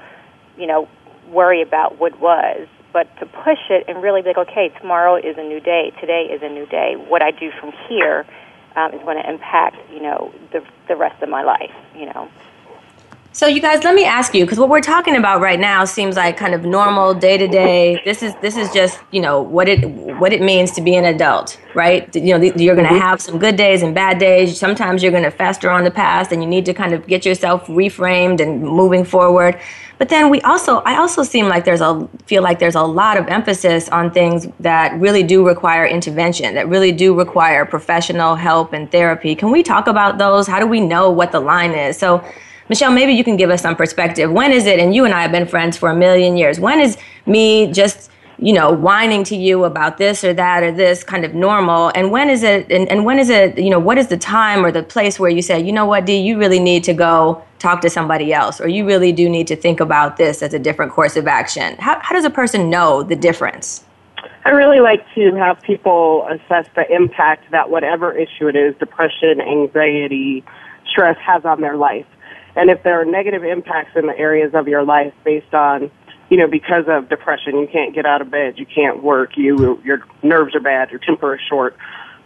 you 0.57 0.67
know, 0.67 0.89
worry 1.31 1.63
about 1.63 1.99
what 1.99 2.21
was, 2.21 2.69
but 2.93 3.15
to 3.19 3.27
push 3.27 3.59
it 3.71 3.85
and 3.89 4.03
really 4.03 4.23
be 4.23 4.29
like, 4.29 4.49
okay, 4.49 4.71
tomorrow 4.81 5.17
is 5.17 5.37
a 5.37 5.43
new 5.43 5.61
day, 5.61 5.93
today 6.01 6.29
is 6.33 6.43
a 6.43 6.49
new 6.49 6.67
day. 6.67 6.95
What 7.09 7.23
I 7.23 7.31
do 7.31 7.51
from 7.61 7.73
here 7.89 8.25
um, 8.77 8.93
is 8.93 9.03
going 9.03 9.23
to 9.23 9.29
impact, 9.29 9.77
you 9.93 10.01
know, 10.01 10.33
the 10.53 10.65
the 10.89 10.97
rest 10.97 11.23
of 11.23 11.29
my 11.29 11.43
life, 11.43 11.75
you 11.95 12.07
know. 12.07 12.31
So 13.37 13.47
you 13.47 13.61
guys, 13.61 13.85
let 13.85 13.95
me 13.95 14.07
ask 14.07 14.35
you 14.35 14.47
because 14.47 14.59
what 14.59 14.71
we're 14.71 14.81
talking 14.81 15.15
about 15.15 15.43
right 15.43 15.61
now 15.61 15.85
seems 15.85 16.17
like 16.17 16.39
kind 16.39 16.55
of 16.55 16.65
normal 16.65 17.13
day 17.13 17.37
to 17.37 17.47
day. 17.47 18.01
This 18.03 18.23
is 18.23 18.35
this 18.41 18.57
is 18.57 18.73
just 18.73 18.99
you 19.11 19.21
know 19.21 19.43
what 19.43 19.69
it 19.69 19.87
what 20.19 20.33
it 20.33 20.41
means 20.41 20.71
to 20.71 20.81
be 20.81 20.95
an 20.97 21.05
adult, 21.05 21.61
right? 21.75 22.17
You 22.17 22.39
know 22.39 22.43
you're 22.43 22.75
going 22.75 22.89
to 22.89 22.95
mm-hmm. 22.95 22.97
have 22.97 23.21
some 23.21 23.39
good 23.39 23.57
days 23.57 23.83
and 23.83 23.95
bad 23.95 24.19
days. 24.19 24.59
Sometimes 24.59 25.03
you're 25.03 25.13
going 25.13 25.25
to 25.25 25.31
fester 25.31 25.71
on 25.71 25.85
the 25.85 25.91
past, 25.91 26.33
and 26.33 26.43
you 26.43 26.49
need 26.49 26.65
to 26.65 26.73
kind 26.73 26.95
of 26.95 27.07
get 27.07 27.27
yourself 27.27 27.67
reframed 27.67 28.41
and 28.41 28.63
moving 28.63 29.05
forward. 29.05 29.61
But 29.99 30.11
then 30.11 30.29
we 30.29 30.41
also, 30.43 30.81
I 30.81 30.97
also 30.97 31.23
seem 31.23 31.49
like 31.49 31.65
there's 31.65 31.81
a 31.81 32.07
feel 32.27 32.43
like 32.43 32.59
there's 32.59 32.75
a 32.75 32.83
lot 32.83 33.17
of 33.17 33.27
emphasis 33.29 33.89
on 33.89 34.11
things 34.11 34.47
that 34.61 34.99
really 35.01 35.23
do 35.23 35.47
require 35.47 35.87
intervention, 35.87 36.55
that 36.55 36.69
really 36.69 36.93
do 36.93 37.15
require 37.15 37.65
professional 37.65 38.35
help 38.35 38.73
and 38.75 38.91
therapy. 38.91 39.35
Can 39.35 39.51
we 39.51 39.63
talk 39.63 39.87
about 39.87 40.19
those? 40.19 40.47
How 40.47 40.61
do 40.61 40.67
we 40.67 40.81
know 40.81 41.11
what 41.11 41.33
the 41.33 41.41
line 41.41 41.73
is? 41.73 41.97
So 41.97 42.23
Michelle, 42.69 42.91
maybe 42.91 43.13
you 43.13 43.23
can 43.23 43.37
give 43.37 43.51
us 43.51 43.63
some 43.63 43.77
perspective. 43.77 44.31
When 44.31 44.53
is 44.53 44.67
it, 44.67 44.81
and 44.81 44.95
you 44.95 45.05
and 45.05 45.15
I 45.15 45.23
have 45.23 45.31
been 45.33 45.47
friends 45.47 45.77
for 45.77 45.89
a 45.89 45.95
million 45.95 46.37
years, 46.37 46.59
when 46.59 46.81
is 46.81 46.99
me 47.25 47.73
just, 47.73 48.11
you 48.39 48.53
know, 48.53 48.73
whining 48.73 49.25
to 49.25 49.37
you 49.37 49.65
about 49.65 49.99
this 49.99 50.23
or 50.23 50.35
that 50.35 50.63
or 50.63 50.73
this 50.73 51.03
kind 51.03 51.25
of 51.25 51.35
normal? 51.35 51.91
And 51.95 52.11
when 52.11 52.29
is 52.29 52.43
it, 52.43 52.71
and, 52.71 52.89
and 52.89 53.05
when 53.05 53.19
is 53.19 53.31
it, 53.31 53.59
you 53.59 53.71
know, 53.71 53.79
what 53.79 53.99
is 53.99 54.09
the 54.09 54.17
time 54.17 54.65
or 54.65 54.71
the 54.71 54.83
place 54.83 55.19
where 55.19 55.31
you 55.31 55.43
say, 55.43 55.61
you 55.61 55.73
know 55.73 55.87
what, 55.87 56.05
Dee, 56.05 56.19
you 56.19 56.39
really 56.39 56.61
need 56.61 56.85
to 56.85 56.95
go 56.95 57.43
talk 57.59 57.81
to 57.81 57.91
somebody 57.91 58.33
else, 58.33 58.61
or 58.61 58.69
you 58.69 58.87
really 58.87 59.13
do 59.13 59.29
need 59.29 59.47
to 59.47 59.57
think 59.57 59.81
about 59.81 60.19
this 60.19 60.43
as 60.43 60.53
a 60.53 60.59
different 60.59 60.93
course 60.93 61.17
of 61.17 61.27
action? 61.27 61.77
How, 61.79 61.99
how 62.01 62.15
does 62.15 62.25
a 62.25 62.31
person 62.31 62.69
know 62.69 63.03
the 63.03 63.17
difference? 63.17 63.85
I 64.45 64.51
really 64.51 64.81
like 64.81 65.05
to 65.15 65.35
have 65.35 65.61
people 65.63 66.27
assess 66.31 66.67
the 66.77 66.85
impact 66.95 67.51
that 67.51 67.71
whatever 67.71 68.13
issue 68.13 68.47
it 68.47 68.55
is, 68.55 68.77
depression, 68.77 69.41
anxiety, 69.41 70.45
stress 70.87 71.17
has 71.19 71.45
on 71.45 71.61
their 71.61 71.77
life. 71.77 72.07
And 72.55 72.71
if 72.71 72.83
there 72.85 73.01
are 73.01 73.05
negative 73.05 73.45
impacts 73.45 73.97
in 73.97 74.07
the 74.07 74.17
areas 74.17 74.55
of 74.55 74.69
your 74.69 74.85
life 74.85 75.13
based 75.25 75.53
on, 75.53 75.91
you 76.29 76.37
know, 76.37 76.49
because 76.49 76.85
of 76.89 77.09
depression, 77.09 77.59
you 77.59 77.69
can't 77.71 77.95
get 77.95 78.05
out 78.07 78.21
of 78.21 78.31
bed, 78.31 78.59
you 78.59 78.67
can't 78.67 79.03
work, 79.03 79.37
you 79.37 79.81
your 79.85 80.05
nerves 80.23 80.55
are 80.55 80.61
bad, 80.61 80.91
your 80.91 81.01
temper 81.01 81.35
is 81.35 81.41
short. 81.49 81.77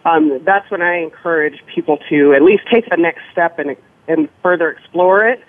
Um, 0.05 0.41
that's 0.45 0.71
when 0.71 0.81
I 0.81 0.99
encourage 0.99 1.63
people 1.75 1.99
to 2.09 2.33
at 2.33 2.43
least 2.43 2.63
take 2.73 2.89
the 2.89 2.97
next 2.97 3.21
step 3.33 3.59
and 3.59 3.77
and 4.09 4.29
further 4.43 4.71
explore 4.71 5.27
it. 5.27 5.41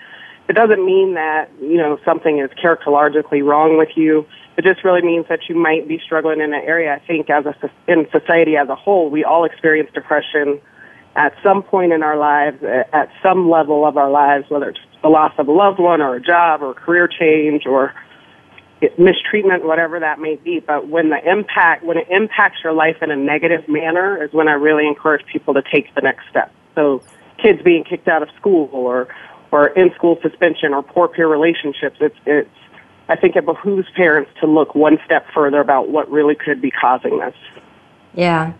It 0.48 0.52
doesn't 0.54 0.84
mean 0.84 1.14
that 1.14 1.50
you 1.60 1.76
know 1.76 1.98
something 2.04 2.38
is 2.38 2.50
characterologically 2.62 3.44
wrong 3.44 3.78
with 3.78 3.96
you. 3.96 4.26
It 4.58 4.64
just 4.64 4.84
really 4.84 5.00
means 5.00 5.26
that 5.30 5.48
you 5.48 5.54
might 5.54 5.88
be 5.88 5.98
struggling 6.04 6.40
in 6.40 6.52
an 6.52 6.62
area. 6.62 6.92
I 6.94 7.06
think 7.06 7.30
as 7.30 7.46
a 7.46 7.54
in 7.88 8.06
society 8.12 8.56
as 8.56 8.68
a 8.68 8.76
whole, 8.76 9.08
we 9.08 9.24
all 9.24 9.44
experience 9.44 9.90
depression 9.94 10.60
at 11.14 11.34
some 11.42 11.62
point 11.62 11.92
in 11.92 12.02
our 12.02 12.16
lives, 12.16 12.62
at 12.62 13.10
some 13.22 13.50
level 13.50 13.86
of 13.86 13.96
our 13.96 14.10
lives, 14.10 14.46
whether 14.48 14.70
it's 14.70 14.80
the 15.02 15.08
loss 15.08 15.32
of 15.38 15.48
a 15.48 15.52
loved 15.52 15.78
one 15.78 16.00
or 16.00 16.16
a 16.16 16.20
job 16.20 16.62
or 16.62 16.70
a 16.70 16.74
career 16.74 17.08
change 17.08 17.66
or 17.66 17.94
mistreatment, 18.98 19.64
whatever 19.64 20.00
that 20.00 20.18
may 20.18 20.36
be. 20.36 20.60
But 20.60 20.88
when 20.88 21.10
the 21.10 21.18
impact, 21.30 21.84
when 21.84 21.96
it 21.96 22.08
impacts 22.10 22.58
your 22.64 22.72
life 22.72 22.96
in 23.02 23.10
a 23.10 23.16
negative 23.16 23.68
manner 23.68 24.22
is 24.22 24.32
when 24.32 24.48
I 24.48 24.52
really 24.52 24.86
encourage 24.86 25.24
people 25.26 25.54
to 25.54 25.62
take 25.62 25.94
the 25.94 26.00
next 26.00 26.28
step. 26.30 26.52
So 26.74 27.02
kids 27.38 27.62
being 27.62 27.84
kicked 27.84 28.08
out 28.08 28.22
of 28.22 28.28
school 28.38 28.68
or, 28.72 29.08
or 29.50 29.68
in 29.68 29.92
school 29.94 30.18
suspension 30.22 30.72
or 30.72 30.82
poor 30.82 31.08
peer 31.08 31.28
relationships, 31.28 31.96
it's, 32.00 32.16
it's, 32.26 32.50
I 33.08 33.16
think 33.16 33.36
it 33.36 33.44
behooves 33.44 33.88
parents 33.94 34.30
to 34.40 34.46
look 34.46 34.74
one 34.74 34.98
step 35.04 35.26
further 35.34 35.60
about 35.60 35.88
what 35.88 36.10
really 36.10 36.34
could 36.34 36.62
be 36.62 36.70
causing 36.70 37.18
this. 37.18 37.34
Yeah. 38.14 38.52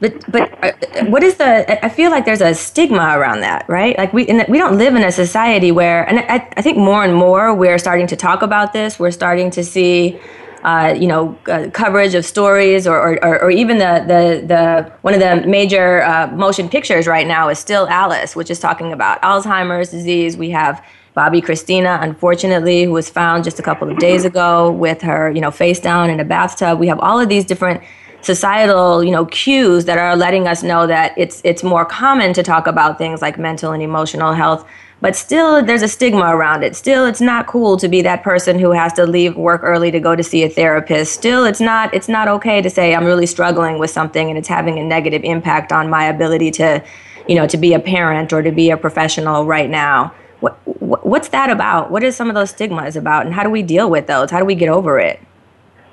But 0.00 0.32
but 0.32 0.64
uh, 0.64 1.04
what 1.06 1.22
is 1.22 1.36
the? 1.36 1.84
I 1.84 1.88
feel 1.90 2.10
like 2.10 2.24
there's 2.24 2.40
a 2.40 2.54
stigma 2.54 3.18
around 3.18 3.40
that, 3.40 3.68
right? 3.68 3.96
Like 3.98 4.12
we 4.14 4.24
we 4.48 4.58
don't 4.58 4.78
live 4.78 4.94
in 4.94 5.02
a 5.02 5.12
society 5.12 5.70
where, 5.70 6.08
and 6.08 6.20
I, 6.20 6.48
I 6.56 6.62
think 6.62 6.78
more 6.78 7.04
and 7.04 7.14
more 7.14 7.54
we're 7.54 7.78
starting 7.78 8.06
to 8.08 8.16
talk 8.16 8.40
about 8.42 8.72
this. 8.72 8.98
We're 8.98 9.10
starting 9.10 9.50
to 9.52 9.64
see. 9.64 10.18
Uh, 10.62 10.94
you 10.94 11.06
know, 11.06 11.38
uh, 11.46 11.70
coverage 11.72 12.14
of 12.14 12.22
stories, 12.22 12.86
or, 12.86 13.18
or, 13.24 13.44
or, 13.44 13.50
even 13.50 13.78
the, 13.78 14.04
the, 14.06 14.46
the 14.46 14.92
one 15.00 15.14
of 15.14 15.20
the 15.20 15.48
major 15.48 16.02
uh, 16.02 16.26
motion 16.34 16.68
pictures 16.68 17.06
right 17.06 17.26
now 17.26 17.48
is 17.48 17.58
still 17.58 17.88
Alice, 17.88 18.36
which 18.36 18.50
is 18.50 18.60
talking 18.60 18.92
about 18.92 19.18
Alzheimer's 19.22 19.88
disease. 19.88 20.36
We 20.36 20.50
have 20.50 20.84
Bobbi 21.16 21.40
Kristina, 21.40 22.02
unfortunately, 22.02 22.84
who 22.84 22.92
was 22.92 23.08
found 23.08 23.42
just 23.42 23.58
a 23.58 23.62
couple 23.62 23.90
of 23.90 23.98
days 23.98 24.26
ago 24.26 24.70
with 24.70 25.00
her, 25.00 25.30
you 25.30 25.40
know, 25.40 25.50
face 25.50 25.80
down 25.80 26.10
in 26.10 26.20
a 26.20 26.24
bathtub. 26.24 26.78
We 26.78 26.88
have 26.88 27.00
all 27.00 27.18
of 27.18 27.30
these 27.30 27.46
different 27.46 27.82
societal 28.22 29.02
you 29.02 29.10
know 29.10 29.26
cues 29.26 29.84
that 29.86 29.98
are 29.98 30.16
letting 30.16 30.46
us 30.46 30.62
know 30.62 30.86
that 30.86 31.12
it's 31.16 31.40
it's 31.44 31.62
more 31.62 31.84
common 31.84 32.32
to 32.32 32.42
talk 32.42 32.66
about 32.66 32.98
things 32.98 33.22
like 33.22 33.38
mental 33.38 33.72
and 33.72 33.82
emotional 33.82 34.32
health 34.32 34.66
but 35.00 35.16
still 35.16 35.64
there's 35.64 35.82
a 35.82 35.88
stigma 35.88 36.36
around 36.36 36.62
it. 36.62 36.76
Still 36.76 37.06
it's 37.06 37.20
not 37.20 37.46
cool 37.46 37.76
to 37.78 37.88
be 37.88 38.02
that 38.02 38.22
person 38.22 38.58
who 38.58 38.70
has 38.72 38.92
to 38.94 39.06
leave 39.06 39.36
work 39.36 39.62
early 39.64 39.90
to 39.90 40.00
go 40.00 40.14
to 40.14 40.22
see 40.22 40.42
a 40.44 40.48
therapist. 40.48 41.14
Still 41.14 41.44
it's 41.44 41.60
not 41.60 41.92
it's 41.94 42.08
not 42.08 42.28
okay 42.28 42.60
to 42.60 42.70
say 42.70 42.94
i'm 42.94 43.04
really 43.04 43.26
struggling 43.26 43.78
with 43.78 43.90
something 43.90 44.28
and 44.28 44.38
it's 44.38 44.48
having 44.48 44.78
a 44.78 44.84
negative 44.84 45.22
impact 45.24 45.72
on 45.72 45.88
my 45.88 46.04
ability 46.04 46.50
to 46.52 46.84
you 47.28 47.34
know 47.34 47.46
to 47.46 47.56
be 47.56 47.72
a 47.72 47.80
parent 47.80 48.32
or 48.32 48.42
to 48.42 48.52
be 48.52 48.70
a 48.70 48.76
professional 48.76 49.46
right 49.46 49.70
now. 49.70 50.12
What, 50.40 51.06
what's 51.06 51.28
that 51.28 51.50
about? 51.50 51.90
What 51.90 52.02
are 52.02 52.12
some 52.12 52.30
of 52.30 52.34
those 52.34 52.48
stigmas 52.48 52.96
about? 52.96 53.26
And 53.26 53.34
how 53.34 53.42
do 53.42 53.50
we 53.50 53.62
deal 53.62 53.90
with 53.90 54.06
those? 54.06 54.30
How 54.30 54.38
do 54.38 54.46
we 54.46 54.54
get 54.54 54.70
over 54.70 54.98
it 54.98 55.20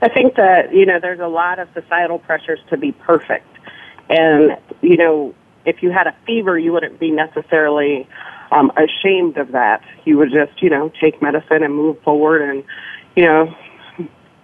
I 0.02 0.10
think 0.10 0.36
that, 0.36 0.74
you 0.74 0.86
know, 0.86 1.00
there's 1.00 1.20
a 1.20 1.28
lot 1.28 1.60
of 1.60 1.68
societal 1.74 2.20
pressures 2.20 2.60
to 2.70 2.78
be 2.78 2.92
perfect. 2.92 3.48
And, 4.10 4.58
you 4.82 4.98
know, 4.98 5.34
if 5.66 5.82
you 5.82 5.92
had 5.92 6.08
a 6.08 6.16
fever, 6.26 6.58
you 6.58 6.72
wouldn't 6.72 7.00
be 7.00 7.12
necessarily 7.12 8.08
um, 8.52 8.72
ashamed 8.78 9.38
of 9.38 9.52
that. 9.52 9.84
You 10.06 10.18
would 10.18 10.32
just, 10.32 10.62
you 10.62 10.70
know, 10.70 10.92
take 11.02 11.22
medicine 11.22 11.64
and 11.64 11.74
move 11.74 12.02
forward 12.04 12.42
and, 12.42 12.64
you 13.16 13.26
know, 13.26 13.54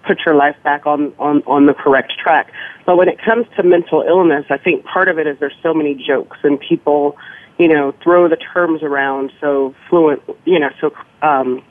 put 0.05 0.19
your 0.25 0.35
life 0.35 0.57
back 0.63 0.85
on, 0.85 1.13
on, 1.19 1.43
on 1.43 1.65
the 1.65 1.73
correct 1.73 2.13
track. 2.21 2.51
But 2.85 2.97
when 2.97 3.07
it 3.07 3.21
comes 3.21 3.45
to 3.55 3.63
mental 3.63 4.01
illness, 4.01 4.45
I 4.49 4.57
think 4.57 4.83
part 4.85 5.07
of 5.07 5.17
it 5.17 5.27
is 5.27 5.37
there's 5.39 5.55
so 5.61 5.73
many 5.73 5.95
jokes 5.95 6.37
and 6.43 6.59
people, 6.59 7.15
you 7.57 7.67
know, 7.67 7.93
throw 8.03 8.27
the 8.27 8.35
terms 8.35 8.83
around 8.83 9.31
so 9.39 9.73
fluent, 9.89 10.21
you 10.45 10.59
know, 10.59 10.71
so 10.81 10.93
um, 11.21 11.63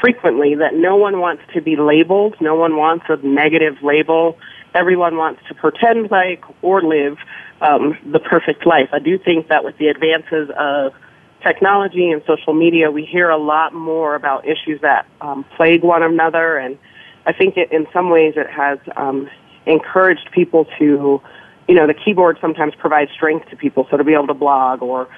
frequently 0.00 0.54
that 0.56 0.74
no 0.74 0.96
one 0.96 1.20
wants 1.20 1.42
to 1.54 1.60
be 1.60 1.76
labeled. 1.76 2.36
No 2.40 2.54
one 2.54 2.76
wants 2.76 3.06
a 3.08 3.16
negative 3.16 3.76
label. 3.82 4.38
Everyone 4.74 5.16
wants 5.16 5.40
to 5.48 5.54
pretend 5.54 6.10
like 6.10 6.44
or 6.62 6.82
live 6.82 7.18
um, 7.60 7.98
the 8.10 8.18
perfect 8.18 8.66
life. 8.66 8.90
I 8.92 8.98
do 8.98 9.18
think 9.18 9.48
that 9.48 9.64
with 9.64 9.76
the 9.78 9.88
advances 9.88 10.50
of 10.56 10.92
technology 11.42 12.10
and 12.10 12.22
social 12.26 12.54
media, 12.54 12.90
we 12.90 13.04
hear 13.04 13.28
a 13.28 13.38
lot 13.38 13.72
more 13.72 14.14
about 14.14 14.46
issues 14.46 14.80
that 14.82 15.06
um, 15.20 15.44
plague 15.56 15.82
one 15.82 16.02
another, 16.02 16.56
and 16.56 16.78
I 17.26 17.32
think 17.32 17.56
it, 17.56 17.72
in 17.72 17.86
some 17.92 18.10
ways 18.10 18.34
it 18.36 18.50
has 18.50 18.78
um, 18.96 19.28
encouraged 19.66 20.30
people 20.32 20.66
to, 20.78 21.20
you 21.68 21.74
know, 21.74 21.86
the 21.86 21.94
keyboard 21.94 22.38
sometimes 22.40 22.74
provides 22.74 23.10
strength 23.12 23.48
to 23.50 23.56
people, 23.56 23.86
so 23.90 23.96
to 23.96 24.04
be 24.04 24.14
able 24.14 24.26
to 24.28 24.34
blog 24.34 24.82
or 24.82 25.08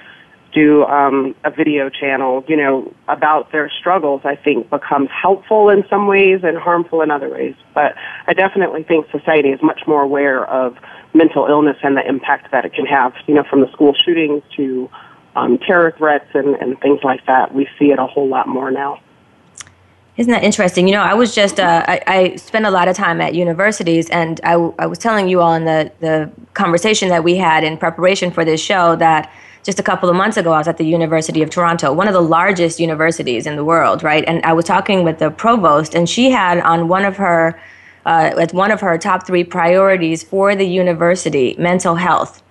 do 0.53 0.83
um, 0.85 1.35
a 1.43 1.51
video 1.51 1.89
channel, 1.89 2.43
you 2.47 2.57
know, 2.57 2.93
about 3.07 3.51
their 3.51 3.69
struggles, 3.69 4.21
I 4.23 4.35
think 4.35 4.69
becomes 4.69 5.09
helpful 5.09 5.69
in 5.69 5.83
some 5.89 6.07
ways 6.07 6.41
and 6.43 6.57
harmful 6.57 7.01
in 7.01 7.11
other 7.11 7.29
ways. 7.29 7.55
But 7.73 7.95
I 8.27 8.33
definitely 8.33 8.83
think 8.83 9.09
society 9.11 9.49
is 9.49 9.61
much 9.61 9.81
more 9.87 10.01
aware 10.01 10.45
of 10.45 10.77
mental 11.13 11.45
illness 11.47 11.77
and 11.83 11.95
the 11.95 12.07
impact 12.07 12.51
that 12.51 12.65
it 12.65 12.73
can 12.73 12.85
have, 12.85 13.13
you 13.27 13.33
know, 13.33 13.43
from 13.49 13.61
the 13.61 13.71
school 13.71 13.93
shootings 13.93 14.43
to 14.57 14.89
um, 15.35 15.57
terror 15.57 15.93
threats 15.97 16.27
and, 16.33 16.55
and 16.55 16.79
things 16.79 16.99
like 17.03 17.25
that. 17.25 17.53
We 17.53 17.67
see 17.79 17.91
it 17.91 17.99
a 17.99 18.07
whole 18.07 18.27
lot 18.27 18.47
more 18.47 18.71
now. 18.71 18.99
Isn't 20.17 20.31
that 20.33 20.43
interesting? 20.43 20.87
You 20.87 20.95
know, 20.95 21.01
I 21.01 21.13
was 21.13 21.33
just, 21.33 21.59
uh, 21.59 21.85
I, 21.87 22.01
I 22.05 22.35
spend 22.35 22.65
a 22.65 22.71
lot 22.71 22.89
of 22.89 22.95
time 22.95 23.21
at 23.21 23.33
universities, 23.33 24.09
and 24.09 24.41
I, 24.43 24.53
I 24.77 24.85
was 24.85 24.99
telling 24.99 25.29
you 25.29 25.39
all 25.41 25.53
in 25.53 25.63
the, 25.63 25.91
the 26.01 26.29
conversation 26.53 27.07
that 27.09 27.23
we 27.23 27.37
had 27.37 27.63
in 27.63 27.77
preparation 27.77 28.29
for 28.29 28.43
this 28.43 28.61
show 28.61 28.97
that 28.97 29.31
just 29.63 29.79
a 29.79 29.83
couple 29.83 30.09
of 30.09 30.15
months 30.15 30.37
ago, 30.37 30.51
I 30.51 30.57
was 30.57 30.67
at 30.67 30.77
the 30.77 30.85
University 30.85 31.41
of 31.41 31.49
Toronto, 31.49 31.93
one 31.93 32.07
of 32.07 32.13
the 32.13 32.21
largest 32.21 32.79
universities 32.79 33.45
in 33.45 33.55
the 33.55 33.63
world, 33.63 34.03
right? 34.03 34.23
And 34.27 34.43
I 34.43 34.53
was 34.53 34.65
talking 34.65 35.03
with 35.03 35.19
the 35.19 35.29
provost, 35.29 35.93
and 35.93 36.09
she 36.09 36.31
had 36.31 36.59
on 36.59 36.87
one 36.87 37.05
of 37.05 37.17
her, 37.17 37.59
uh, 38.05 38.31
as 38.39 38.53
one 38.53 38.71
of 38.71 38.81
her 38.81 38.97
top 38.97 39.27
three 39.27 39.43
priorities 39.43 40.23
for 40.23 40.55
the 40.55 40.65
university, 40.65 41.55
mental 41.59 41.95
health. 41.95 42.41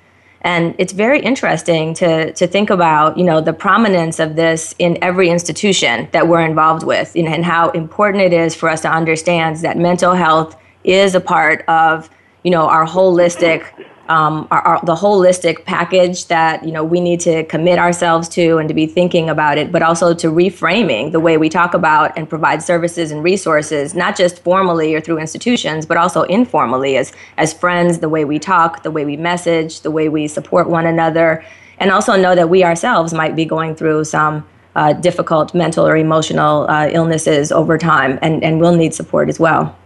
And 0.42 0.75
it's 0.79 0.92
very 0.92 1.20
interesting 1.20 1.92
to, 1.94 2.33
to 2.33 2.46
think 2.46 2.70
about, 2.70 3.18
you 3.18 3.25
know, 3.25 3.40
the 3.40 3.53
prominence 3.53 4.18
of 4.18 4.37
this 4.37 4.75
in 4.79 4.96
every 5.03 5.29
institution 5.29 6.09
that 6.12 6.29
we're 6.29 6.40
involved 6.40 6.83
with 6.83 7.14
you 7.14 7.25
know, 7.25 7.31
and 7.31 7.44
how 7.44 7.70
important 7.70 8.23
it 8.23 8.33
is 8.33 8.55
for 8.55 8.68
us 8.68 8.81
to 8.83 8.90
understand 8.90 9.57
that 9.57 9.77
mental 9.77 10.14
health 10.14 10.57
is 10.83 11.14
a 11.14 11.20
part 11.20 11.62
of, 11.68 12.09
you 12.42 12.51
know, 12.51 12.68
our 12.68 12.87
holistic 12.87 13.66
um, 14.11 14.49
our, 14.51 14.61
our, 14.62 14.85
the 14.85 14.96
holistic 14.96 15.64
package 15.64 16.27
that 16.27 16.64
you 16.64 16.73
know 16.73 16.83
we 16.83 17.01
need 17.01 17.20
to 17.20 17.44
commit 17.44 17.79
ourselves 17.79 18.29
to 18.31 18.59
and 18.59 18.68
to 18.68 18.75
be 18.75 18.85
thinking 18.85 19.31
about 19.31 19.57
it, 19.57 19.70
but 19.70 19.83
also 19.83 20.12
to 20.12 20.27
reframing 20.27 21.12
the 21.12 21.20
way 21.20 21.38
we 21.38 21.49
talk 21.49 21.75
about 21.75 22.12
and 22.18 22.29
provide 22.29 22.61
services 22.61 23.12
and 23.12 23.23
resources, 23.23 23.94
not 23.94 24.16
just 24.16 24.42
formally 24.42 24.94
or 24.94 25.01
through 25.01 25.18
institutions, 25.18 25.87
but 25.87 25.96
also 25.96 26.23
informally 26.23 26.96
as 26.96 27.12
as 27.38 27.55
friends, 27.55 28.01
the 28.01 28.09
way 28.09 28.25
we 28.25 28.40
talk, 28.40 28.83
the 28.83 28.90
way 28.90 29.05
we 29.05 29.16
message, 29.16 29.83
the 29.83 29.92
way 29.92 30.09
we 30.09 30.27
support 30.27 30.68
one 30.68 30.87
another, 30.87 31.44
and 31.79 31.92
also 31.92 32.16
know 32.16 32.35
that 32.35 32.51
we 32.51 32.64
ourselves 32.64 33.14
might 33.14 33.37
be 33.37 33.44
going 33.44 33.75
through 33.75 34.05
some. 34.05 34.44
Uh, 34.77 34.92
difficult 34.92 35.53
mental 35.53 35.85
or 35.85 35.96
emotional 35.96 36.64
uh, 36.70 36.88
illnesses 36.92 37.51
over 37.51 37.77
time, 37.77 38.20
and, 38.23 38.44
and 38.44 38.61
we'll 38.61 38.77
need 38.77 38.94
support 38.94 39.29
as 39.29 39.40
well. 39.40 39.77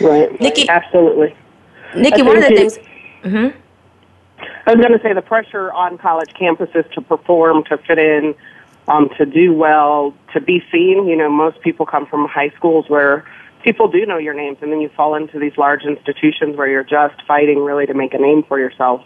Right. 0.00 0.40
Nikki, 0.40 0.66
absolutely. 0.70 1.36
Nikki, 1.94 2.22
one 2.22 2.38
of 2.38 2.44
the 2.44 2.48
things 2.48 2.78
Mm-hmm. 3.22 3.58
I 4.66 4.74
was 4.74 4.86
going 4.86 4.98
to 4.98 5.02
say 5.02 5.12
the 5.12 5.22
pressure 5.22 5.72
on 5.72 5.98
college 5.98 6.30
campuses 6.30 6.90
to 6.92 7.00
perform, 7.00 7.64
to 7.64 7.78
fit 7.78 7.98
in, 7.98 8.34
um, 8.88 9.10
to 9.18 9.26
do 9.26 9.52
well, 9.52 10.14
to 10.32 10.40
be 10.40 10.62
seen. 10.72 11.06
You 11.06 11.16
know, 11.16 11.30
most 11.30 11.60
people 11.60 11.86
come 11.86 12.06
from 12.06 12.26
high 12.26 12.50
schools 12.50 12.86
where 12.88 13.24
people 13.62 13.88
do 13.88 14.04
know 14.06 14.18
your 14.18 14.34
names, 14.34 14.58
and 14.60 14.72
then 14.72 14.80
you 14.80 14.88
fall 14.90 15.14
into 15.14 15.38
these 15.38 15.56
large 15.56 15.82
institutions 15.82 16.56
where 16.56 16.68
you're 16.68 16.84
just 16.84 17.22
fighting 17.26 17.58
really 17.58 17.86
to 17.86 17.94
make 17.94 18.14
a 18.14 18.18
name 18.18 18.42
for 18.42 18.58
yourself 18.58 19.04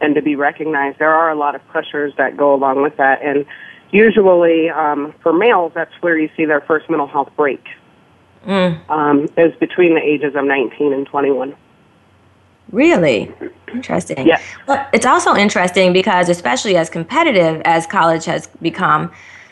and 0.00 0.14
to 0.14 0.22
be 0.22 0.36
recognized. 0.36 0.98
There 0.98 1.14
are 1.14 1.30
a 1.30 1.36
lot 1.36 1.54
of 1.54 1.66
pressures 1.68 2.14
that 2.16 2.36
go 2.36 2.54
along 2.54 2.82
with 2.82 2.96
that, 2.96 3.22
and 3.22 3.46
usually 3.90 4.70
um, 4.70 5.14
for 5.22 5.32
males, 5.32 5.72
that's 5.74 5.92
where 6.00 6.18
you 6.18 6.28
see 6.36 6.44
their 6.44 6.60
first 6.62 6.88
mental 6.90 7.06
health 7.06 7.30
break. 7.36 7.64
Mm. 8.46 8.90
Um, 8.90 9.28
is 9.38 9.54
between 9.58 9.94
the 9.94 10.02
ages 10.02 10.34
of 10.34 10.44
19 10.44 10.92
and 10.92 11.06
21. 11.06 11.56
Really? 12.74 13.26
Mm-hmm. 13.26 13.46
Interesting. 13.76 14.26
Yeah. 14.26 14.40
Well, 14.68 14.86
it's 14.92 15.06
also 15.06 15.34
interesting 15.34 15.92
because, 15.92 16.28
especially 16.28 16.76
as 16.76 16.90
competitive 16.90 17.60
as 17.64 17.86
college 17.86 18.24
has 18.26 18.46
become, 18.62 19.10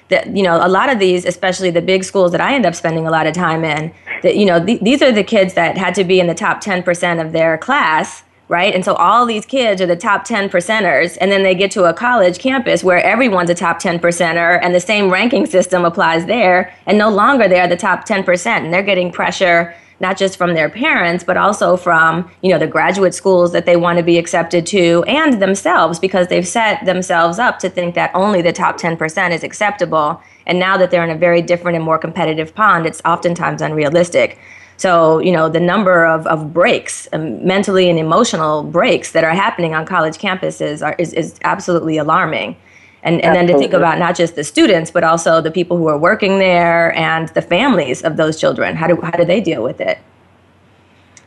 that 0.08 0.36
you 0.36 0.42
know 0.42 0.64
a 0.64 0.68
lot 0.68 0.90
of 0.90 0.98
these, 0.98 1.24
especially 1.24 1.70
the 1.70 1.82
big 1.82 2.04
schools 2.04 2.32
that 2.32 2.40
I 2.40 2.54
end 2.54 2.66
up 2.66 2.74
spending 2.74 3.06
a 3.06 3.10
lot 3.10 3.26
of 3.26 3.34
time 3.34 3.64
in, 3.64 3.92
that 4.22 4.36
you 4.36 4.44
know 4.44 4.64
th- 4.64 4.80
these 4.80 5.02
are 5.02 5.12
the 5.12 5.24
kids 5.24 5.54
that 5.54 5.76
had 5.76 5.94
to 5.96 6.04
be 6.04 6.20
in 6.20 6.26
the 6.26 6.34
top 6.34 6.60
ten 6.60 6.82
percent 6.82 7.20
of 7.20 7.32
their 7.32 7.58
class, 7.58 8.22
right? 8.48 8.74
And 8.74 8.84
so 8.84 8.94
all 8.94 9.26
these 9.26 9.46
kids 9.46 9.80
are 9.80 9.86
the 9.86 9.96
top 9.96 10.24
ten 10.24 10.48
percenters, 10.48 11.16
and 11.20 11.32
then 11.32 11.42
they 11.42 11.54
get 11.54 11.70
to 11.72 11.84
a 11.84 11.94
college 11.94 12.38
campus 12.38 12.84
where 12.84 13.02
everyone's 13.02 13.50
a 13.50 13.54
top 13.54 13.78
ten 13.78 13.98
percenter, 13.98 14.60
and 14.62 14.74
the 14.74 14.80
same 14.80 15.10
ranking 15.10 15.46
system 15.46 15.84
applies 15.84 16.26
there, 16.26 16.72
and 16.86 16.96
no 16.98 17.08
longer 17.08 17.48
they're 17.48 17.68
the 17.68 17.76
top 17.76 18.04
ten 18.04 18.22
percent, 18.22 18.64
and 18.64 18.72
they're 18.72 18.82
getting 18.82 19.10
pressure 19.10 19.74
not 20.00 20.16
just 20.16 20.36
from 20.36 20.54
their 20.54 20.68
parents, 20.68 21.24
but 21.24 21.36
also 21.36 21.76
from, 21.76 22.30
you 22.42 22.50
know, 22.50 22.58
the 22.58 22.66
graduate 22.66 23.14
schools 23.14 23.52
that 23.52 23.66
they 23.66 23.76
want 23.76 23.98
to 23.98 24.02
be 24.02 24.18
accepted 24.18 24.66
to 24.66 25.04
and 25.06 25.40
themselves 25.40 25.98
because 25.98 26.28
they've 26.28 26.46
set 26.46 26.84
themselves 26.84 27.38
up 27.38 27.58
to 27.60 27.68
think 27.68 27.94
that 27.94 28.10
only 28.14 28.42
the 28.42 28.52
top 28.52 28.78
10% 28.78 29.30
is 29.30 29.44
acceptable. 29.44 30.20
And 30.46 30.58
now 30.58 30.76
that 30.76 30.90
they're 30.90 31.04
in 31.04 31.10
a 31.10 31.18
very 31.18 31.42
different 31.42 31.76
and 31.76 31.84
more 31.84 31.98
competitive 31.98 32.54
pond, 32.54 32.86
it's 32.86 33.00
oftentimes 33.04 33.62
unrealistic. 33.62 34.38
So, 34.76 35.20
you 35.20 35.30
know, 35.30 35.48
the 35.48 35.60
number 35.60 36.04
of, 36.04 36.26
of 36.26 36.52
breaks, 36.52 37.06
um, 37.12 37.46
mentally 37.46 37.88
and 37.88 37.98
emotional 37.98 38.64
breaks 38.64 39.12
that 39.12 39.22
are 39.22 39.30
happening 39.30 39.74
on 39.74 39.86
college 39.86 40.18
campuses 40.18 40.84
are, 40.84 40.96
is, 40.98 41.12
is 41.12 41.38
absolutely 41.44 41.98
alarming 41.98 42.56
and, 43.02 43.20
and 43.22 43.34
then 43.34 43.46
to 43.48 43.58
think 43.58 43.72
about 43.72 43.98
not 43.98 44.16
just 44.16 44.36
the 44.36 44.44
students 44.44 44.90
but 44.90 45.04
also 45.04 45.40
the 45.40 45.50
people 45.50 45.76
who 45.76 45.88
are 45.88 45.98
working 45.98 46.38
there 46.38 46.94
and 46.94 47.28
the 47.30 47.42
families 47.42 48.02
of 48.02 48.16
those 48.16 48.38
children. 48.38 48.76
How 48.76 48.86
do 48.86 49.00
how 49.00 49.10
do 49.10 49.24
they 49.24 49.40
deal 49.40 49.62
with 49.62 49.80
it? 49.80 49.98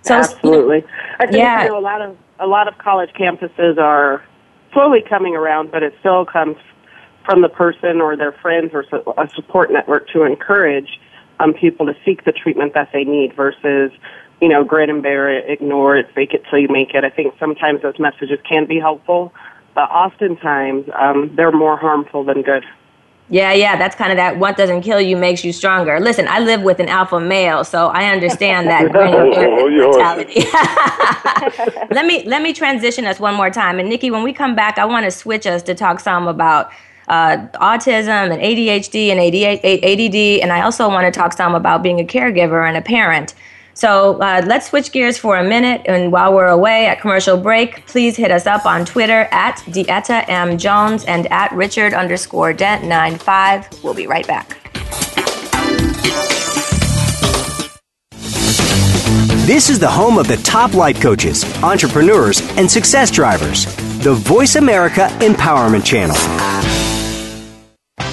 So 0.02 0.16
absolutely. 0.16 0.84
I 1.20 1.26
think 1.26 1.38
yeah. 1.38 1.64
you 1.64 1.70
know 1.70 1.80
a 1.80 1.82
lot 1.82 2.02
of 2.02 2.18
a 2.40 2.48
lot 2.48 2.68
of 2.68 2.78
college 2.78 3.12
campuses 3.14 3.78
are 3.78 4.24
slowly 4.74 5.02
coming 5.02 5.36
around 5.36 5.72
but 5.72 5.84
it 5.84 5.94
still 6.00 6.26
comes 6.26 6.58
from 7.26 7.42
the 7.42 7.50
person 7.50 8.02
or 8.02 8.16
their 8.16 8.34
friends 8.34 8.72
or 8.74 8.86
a 9.18 9.30
support 9.34 9.72
network 9.72 10.08
to 10.10 10.24
encourage 10.24 11.00
um, 11.40 11.54
people 11.54 11.86
to 11.86 11.96
seek 12.06 12.24
the 12.24 12.32
treatment 12.32 12.74
that 12.74 12.90
they 12.94 13.04
need 13.04 13.34
versus 13.36 13.92
you 14.42 14.48
know 14.48 14.64
grin 14.64 14.90
and 14.90 15.04
bear 15.04 15.30
it 15.30 15.50
ignore 15.50 15.98
it 15.98 16.08
fake 16.14 16.34
it 16.34 16.44
till 16.50 16.60
you 16.60 16.70
make 16.70 16.94
it. 16.94 17.04
I 17.04 17.10
think 17.10 17.34
sometimes 17.38 17.82
those 17.82 18.00
messages 18.00 18.40
can 18.48 18.66
be 18.66 18.80
helpful 18.80 19.34
but 19.76 19.92
oftentimes 19.92 20.90
um, 20.98 21.32
they're 21.36 21.52
more 21.52 21.78
harmful 21.78 22.24
than 22.24 22.42
good. 22.42 22.64
Yeah, 23.28 23.54
yeah, 23.54 23.76
that's 23.76 23.96
kind 23.96 24.12
of 24.12 24.18
that 24.18 24.38
what 24.38 24.56
doesn't 24.56 24.82
kill 24.82 25.02
you 25.02 25.18
makes 25.18 25.44
you 25.44 25.52
stronger. 25.52 26.00
Listen, 26.00 26.28
I 26.28 26.40
live 26.40 26.62
with 26.62 26.80
an 26.80 26.88
alpha 26.88 27.20
male, 27.20 27.64
so 27.64 27.88
I 27.88 28.12
understand 28.12 28.68
that 28.68 28.84
mentality. 28.94 30.46
let 31.96 32.06
me 32.06 32.24
let 32.26 32.44
me 32.44 32.54
transition 32.54 33.06
us 33.06 33.20
one 33.20 33.34
more 33.34 33.50
time. 33.50 33.80
And 33.80 33.90
Nikki, 33.90 34.12
when 34.12 34.22
we 34.22 34.32
come 34.32 34.56
back, 34.56 34.78
I 34.78 34.86
want 34.86 35.06
to 35.06 35.12
switch 35.12 35.48
us 35.48 35.64
to 35.64 35.74
talk 35.74 36.00
some 36.00 36.28
about 36.28 36.70
uh, 37.08 37.48
autism 37.56 38.32
and 38.32 38.42
ADHD 38.42 39.10
and 39.10 39.20
ADD, 39.20 40.44
and 40.44 40.54
I 40.54 40.62
also 40.62 40.88
want 40.88 41.12
to 41.12 41.20
talk 41.20 41.34
some 41.34 41.56
about 41.56 41.82
being 41.82 42.00
a 42.00 42.04
caregiver 42.04 42.68
and 42.68 42.78
a 42.78 42.82
parent. 42.82 43.34
So 43.76 44.20
uh, 44.22 44.42
let's 44.48 44.70
switch 44.70 44.92
gears 44.92 45.18
for 45.18 45.38
a 45.38 45.44
minute. 45.44 45.82
And 45.86 46.12
while 46.12 46.34
we're 46.34 46.48
away 46.48 46.88
at 46.88 47.02
commercial 47.02 47.38
break, 47.38 47.86
please 47.86 48.16
hit 48.16 48.32
us 48.32 48.48
up 48.48 48.66
on 48.66 48.86
Twitter 48.86 49.28
at 49.32 49.58
Dieta 49.68 50.28
M. 50.30 50.58
Jones 50.58 51.04
and 51.06 51.28
at 51.28 51.52
Richard 51.52 51.94
underscore 51.94 52.54
Dent 52.54 52.86
95. 52.86 53.84
We'll 53.84 53.94
be 53.94 54.08
right 54.08 54.26
back. 54.26 54.58
This 59.46 59.70
is 59.70 59.78
the 59.78 59.88
home 59.88 60.18
of 60.18 60.28
the 60.28 60.38
top 60.38 60.74
life 60.74 61.00
coaches, 61.00 61.44
entrepreneurs, 61.62 62.42
and 62.58 62.72
success 62.72 63.12
drivers. 63.12 63.66
The 64.00 64.14
Voice 64.14 64.56
America 64.56 65.08
Empowerment 65.20 65.86
Channel. 65.86 66.65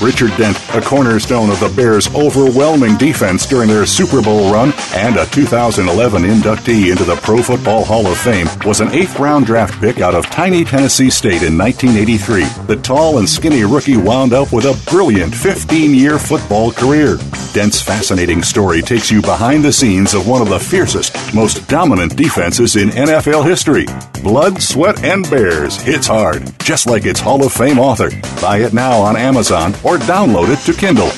Richard 0.02 0.36
Dent, 0.36 0.58
a 0.74 0.80
cornerstone 0.80 1.48
of 1.48 1.60
the 1.60 1.72
Bears' 1.76 2.12
overwhelming 2.12 2.96
defense 2.96 3.46
during 3.46 3.68
their 3.68 3.86
Super 3.86 4.20
Bowl 4.20 4.52
run 4.52 4.72
and 4.94 5.16
a 5.16 5.26
2011 5.26 6.22
inductee 6.22 6.90
into 6.90 7.04
the 7.04 7.14
Pro 7.16 7.40
Football 7.40 7.84
Hall 7.84 8.08
of 8.08 8.18
Fame, 8.18 8.48
was 8.66 8.80
an 8.80 8.90
eighth 8.92 9.20
round 9.20 9.46
draft 9.46 9.80
pick 9.80 10.00
out 10.00 10.16
of 10.16 10.26
tiny 10.26 10.64
Tennessee 10.64 11.08
State 11.08 11.42
in 11.44 11.56
1983. 11.56 12.44
The 12.66 12.82
tall 12.82 13.18
and 13.18 13.28
skinny 13.28 13.62
rookie 13.62 13.96
wound 13.96 14.32
up 14.32 14.52
with 14.52 14.64
a 14.64 14.90
brilliant 14.90 15.34
15 15.34 15.94
year 15.94 16.18
football 16.18 16.72
career. 16.72 17.18
Dent's 17.52 17.80
fascinating 17.80 18.42
story 18.42 18.82
takes 18.82 19.10
you 19.10 19.20
behind 19.20 19.62
the 19.62 19.72
scenes 19.72 20.14
of 20.14 20.26
one 20.26 20.42
of 20.42 20.48
the 20.48 20.58
fiercest, 20.58 21.14
most 21.34 21.68
dominant 21.68 22.16
defenses 22.16 22.76
in 22.76 22.88
NFL 22.88 23.44
history. 23.44 23.86
Blood, 24.22 24.62
Sweat, 24.62 25.04
and 25.04 25.28
Bears 25.28 25.80
hits 25.80 26.06
hard, 26.06 26.50
just 26.60 26.86
like 26.86 27.04
its 27.04 27.20
Hall 27.20 27.44
of 27.44 27.52
Fame 27.52 27.78
author. 27.78 28.10
Buy 28.40 28.58
it 28.58 28.72
now 28.72 28.98
on 28.98 29.16
Amazon 29.16 29.74
or 29.84 29.91
download 29.98 30.48
it 30.52 30.60
to 30.66 30.78
Kindle. 30.78 31.10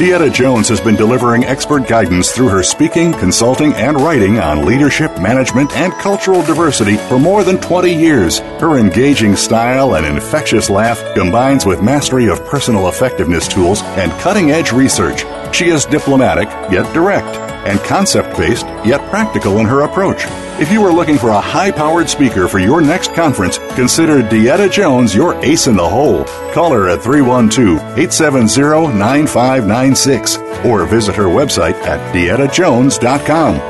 Dieta 0.00 0.32
Jones 0.32 0.66
has 0.70 0.80
been 0.80 0.96
delivering 0.96 1.44
expert 1.44 1.86
guidance 1.86 2.32
through 2.32 2.48
her 2.48 2.62
speaking, 2.62 3.12
consulting, 3.12 3.74
and 3.74 4.00
writing 4.00 4.38
on 4.38 4.64
leadership, 4.64 5.20
management, 5.20 5.70
and 5.72 5.92
cultural 5.92 6.42
diversity 6.42 6.96
for 6.96 7.18
more 7.18 7.44
than 7.44 7.60
20 7.60 7.94
years. 7.94 8.38
Her 8.38 8.78
engaging 8.78 9.36
style 9.36 9.96
and 9.96 10.06
infectious 10.06 10.70
laugh 10.70 11.04
combines 11.14 11.66
with 11.66 11.82
mastery 11.82 12.30
of 12.30 12.42
personal 12.46 12.88
effectiveness 12.88 13.46
tools 13.46 13.82
and 13.82 14.10
cutting 14.12 14.50
edge 14.52 14.72
research. 14.72 15.22
She 15.52 15.66
is 15.68 15.84
diplomatic, 15.84 16.48
yet 16.70 16.92
direct, 16.94 17.36
and 17.66 17.78
concept 17.80 18.36
based, 18.38 18.66
yet 18.84 19.00
practical 19.10 19.58
in 19.58 19.66
her 19.66 19.82
approach. 19.82 20.24
If 20.60 20.70
you 20.70 20.82
are 20.84 20.92
looking 20.92 21.18
for 21.18 21.30
a 21.30 21.40
high 21.40 21.70
powered 21.70 22.08
speaker 22.08 22.48
for 22.48 22.58
your 22.58 22.80
next 22.80 23.14
conference, 23.14 23.58
consider 23.74 24.22
Dieta 24.22 24.70
Jones 24.70 25.14
your 25.14 25.34
ace 25.44 25.66
in 25.66 25.76
the 25.76 25.88
hole. 25.88 26.24
Call 26.52 26.72
her 26.72 26.88
at 26.88 27.02
312 27.02 27.78
870 27.98 28.98
9596 28.98 30.36
or 30.64 30.86
visit 30.86 31.14
her 31.14 31.24
website 31.24 31.74
at 31.84 32.14
dietajones.com. 32.14 33.69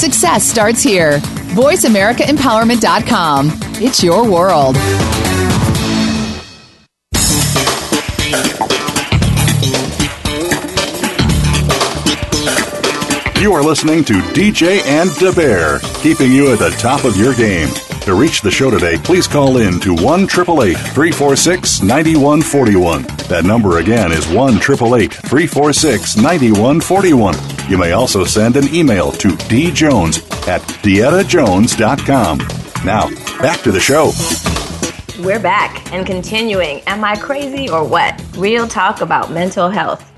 Success 0.00 0.42
starts 0.44 0.82
here. 0.82 1.18
VoiceAmericaEmpowerment.com. 1.52 3.50
It's 3.82 4.02
your 4.02 4.26
world. 4.26 4.76
You 13.42 13.52
are 13.52 13.62
listening 13.62 14.02
to 14.04 14.14
DJ 14.32 14.82
and 14.86 15.10
the 15.10 15.34
Bear, 15.36 15.80
keeping 16.02 16.32
you 16.32 16.50
at 16.50 16.60
the 16.60 16.70
top 16.78 17.04
of 17.04 17.18
your 17.18 17.34
game. 17.34 17.68
To 18.04 18.14
reach 18.14 18.40
the 18.40 18.50
show 18.50 18.70
today, 18.70 18.96
please 18.96 19.26
call 19.26 19.58
in 19.58 19.80
to 19.80 19.94
1 19.94 20.26
346 20.26 21.82
9141. 21.82 23.02
That 23.28 23.44
number 23.44 23.80
again 23.80 24.12
is 24.12 24.26
1 24.28 24.60
346 24.60 26.16
9141. 26.16 27.59
You 27.70 27.78
may 27.78 27.92
also 27.92 28.24
send 28.24 28.56
an 28.56 28.74
email 28.74 29.12
to 29.12 29.28
djones 29.28 30.18
at 30.48 30.60
dietajones.com. 30.82 32.38
Now, 32.84 33.08
back 33.40 33.60
to 33.60 33.70
the 33.70 33.78
show. 33.78 34.10
We're 35.24 35.38
back 35.38 35.92
and 35.92 36.04
continuing. 36.04 36.80
Am 36.88 37.04
I 37.04 37.14
crazy 37.14 37.70
or 37.70 37.84
what? 37.84 38.20
Real 38.36 38.66
talk 38.66 39.02
about 39.02 39.30
mental 39.30 39.70
health. 39.70 40.10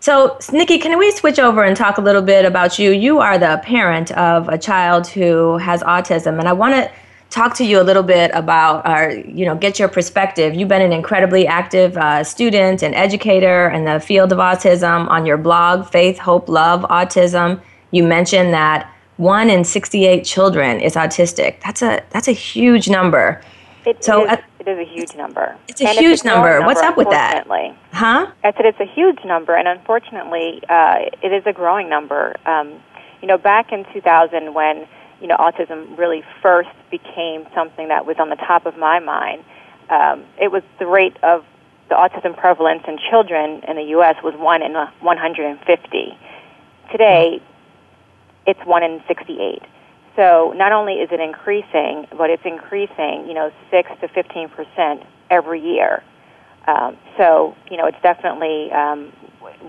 So, 0.00 0.36
Nikki, 0.52 0.76
can 0.76 0.98
we 0.98 1.10
switch 1.12 1.38
over 1.38 1.64
and 1.64 1.74
talk 1.74 1.96
a 1.96 2.02
little 2.02 2.20
bit 2.20 2.44
about 2.44 2.78
you? 2.78 2.90
You 2.90 3.20
are 3.20 3.38
the 3.38 3.62
parent 3.64 4.10
of 4.12 4.50
a 4.50 4.58
child 4.58 5.06
who 5.06 5.56
has 5.56 5.82
autism, 5.84 6.38
and 6.38 6.46
I 6.46 6.52
want 6.52 6.74
to 6.74 6.90
talk 7.32 7.54
to 7.54 7.64
you 7.64 7.80
a 7.80 7.82
little 7.82 8.02
bit 8.02 8.30
about 8.34 8.84
our, 8.86 9.10
you 9.10 9.46
know, 9.46 9.56
get 9.56 9.78
your 9.78 9.88
perspective. 9.88 10.54
You've 10.54 10.68
been 10.68 10.82
an 10.82 10.92
incredibly 10.92 11.46
active 11.46 11.96
uh, 11.96 12.22
student 12.22 12.82
and 12.82 12.94
educator 12.94 13.70
in 13.70 13.86
the 13.86 13.98
field 14.00 14.32
of 14.32 14.38
autism 14.38 15.08
on 15.08 15.24
your 15.24 15.38
blog, 15.38 15.88
Faith, 15.88 16.18
Hope, 16.18 16.48
Love, 16.48 16.82
Autism. 16.82 17.60
You 17.90 18.04
mentioned 18.04 18.52
that 18.52 18.92
one 19.16 19.48
in 19.48 19.64
68 19.64 20.24
children 20.24 20.80
is 20.80 20.94
autistic. 20.94 21.60
That's 21.62 21.82
a 21.82 22.02
that's 22.10 22.28
a 22.28 22.32
huge 22.32 22.88
number. 22.88 23.42
It 23.84 24.04
so 24.04 24.24
is, 24.24 24.30
uh, 24.30 24.36
it 24.60 24.68
is 24.68 24.78
a 24.78 24.84
huge 24.84 25.14
number. 25.16 25.56
It's 25.68 25.80
a 25.80 25.88
and 25.88 25.98
huge 25.98 26.12
it's 26.12 26.22
a 26.22 26.26
number. 26.26 26.50
number. 26.50 26.66
What's 26.66 26.80
up 26.80 26.96
with 26.96 27.10
that? 27.10 27.46
Huh? 27.92 28.30
I 28.44 28.52
said 28.52 28.66
it's 28.66 28.80
a 28.80 28.86
huge 28.86 29.18
number, 29.24 29.56
and 29.56 29.66
unfortunately, 29.66 30.62
uh, 30.68 31.10
it 31.22 31.32
is 31.32 31.42
a 31.46 31.52
growing 31.52 31.88
number. 31.88 32.36
Um, 32.46 32.80
you 33.20 33.28
know, 33.28 33.38
back 33.38 33.72
in 33.72 33.84
2000, 33.92 34.54
when 34.54 34.86
you 35.22 35.28
know 35.28 35.36
autism 35.36 35.96
really 35.96 36.22
first 36.42 36.68
became 36.90 37.46
something 37.54 37.88
that 37.88 38.04
was 38.04 38.16
on 38.18 38.28
the 38.28 38.36
top 38.36 38.66
of 38.66 38.76
my 38.76 38.98
mind, 38.98 39.44
um, 39.88 40.24
it 40.38 40.50
was 40.50 40.62
the 40.78 40.86
rate 40.86 41.16
of 41.22 41.44
the 41.88 41.94
autism 41.94 42.36
prevalence 42.36 42.82
in 42.86 42.98
children 43.10 43.62
in 43.68 43.76
the 43.76 43.84
U.S. 43.96 44.16
was 44.22 44.34
one 44.34 44.62
in 44.62 44.72
150. 44.74 46.18
Today, 46.90 47.42
it's 48.46 48.60
one 48.64 48.82
in 48.82 49.02
68. 49.06 49.62
So 50.16 50.52
not 50.56 50.72
only 50.72 50.94
is 50.94 51.08
it 51.10 51.20
increasing, 51.20 52.06
but 52.16 52.28
it's 52.30 52.44
increasing, 52.44 53.26
you 53.26 53.34
know, 53.34 53.50
six 53.70 53.90
to 54.00 54.08
fifteen 54.08 54.48
percent 54.48 55.02
every 55.30 55.60
year. 55.60 56.02
Um, 56.66 56.96
so 57.16 57.56
you 57.70 57.76
know, 57.76 57.86
it's 57.86 58.00
definitely 58.02 58.70
um, 58.72 59.12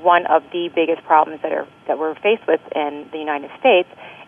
one 0.02 0.26
of 0.28 0.44
the 0.52 0.70
biggest 0.76 1.04
problems 1.04 1.42
that 1.44 1.54
are 1.54 1.68
that 1.88 1.98
we're 1.98 2.16
faced 2.16 2.46
with 2.48 2.62
in 2.76 3.08
the 3.12 3.18
United 3.18 3.52
States, 3.60 3.88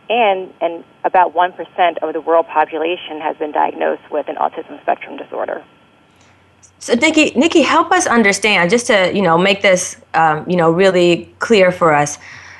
and 0.09 0.53
and 0.61 0.83
about 1.03 1.33
one 1.33 1.51
percent 1.53 1.97
of 2.01 2.13
the 2.13 2.21
world 2.21 2.47
population 2.47 3.21
has 3.21 3.35
been 3.37 3.51
diagnosed 3.51 4.09
with 4.11 4.27
an 4.27 4.35
autism 4.35 4.81
spectrum 4.81 5.17
disorder. 5.17 5.63
So, 6.79 6.93
Nikki, 6.93 7.31
Nikki, 7.31 7.61
help 7.61 7.91
us 7.91 8.05
understand, 8.05 8.69
just 8.69 8.87
to 8.87 9.11
you 9.15 9.21
know, 9.21 9.37
make 9.37 9.61
this 9.61 9.97
um, 10.13 10.47
you 10.49 10.55
know 10.55 10.71
really 10.71 11.33
clear 11.39 11.71
for 11.71 11.93
us. 11.93 12.17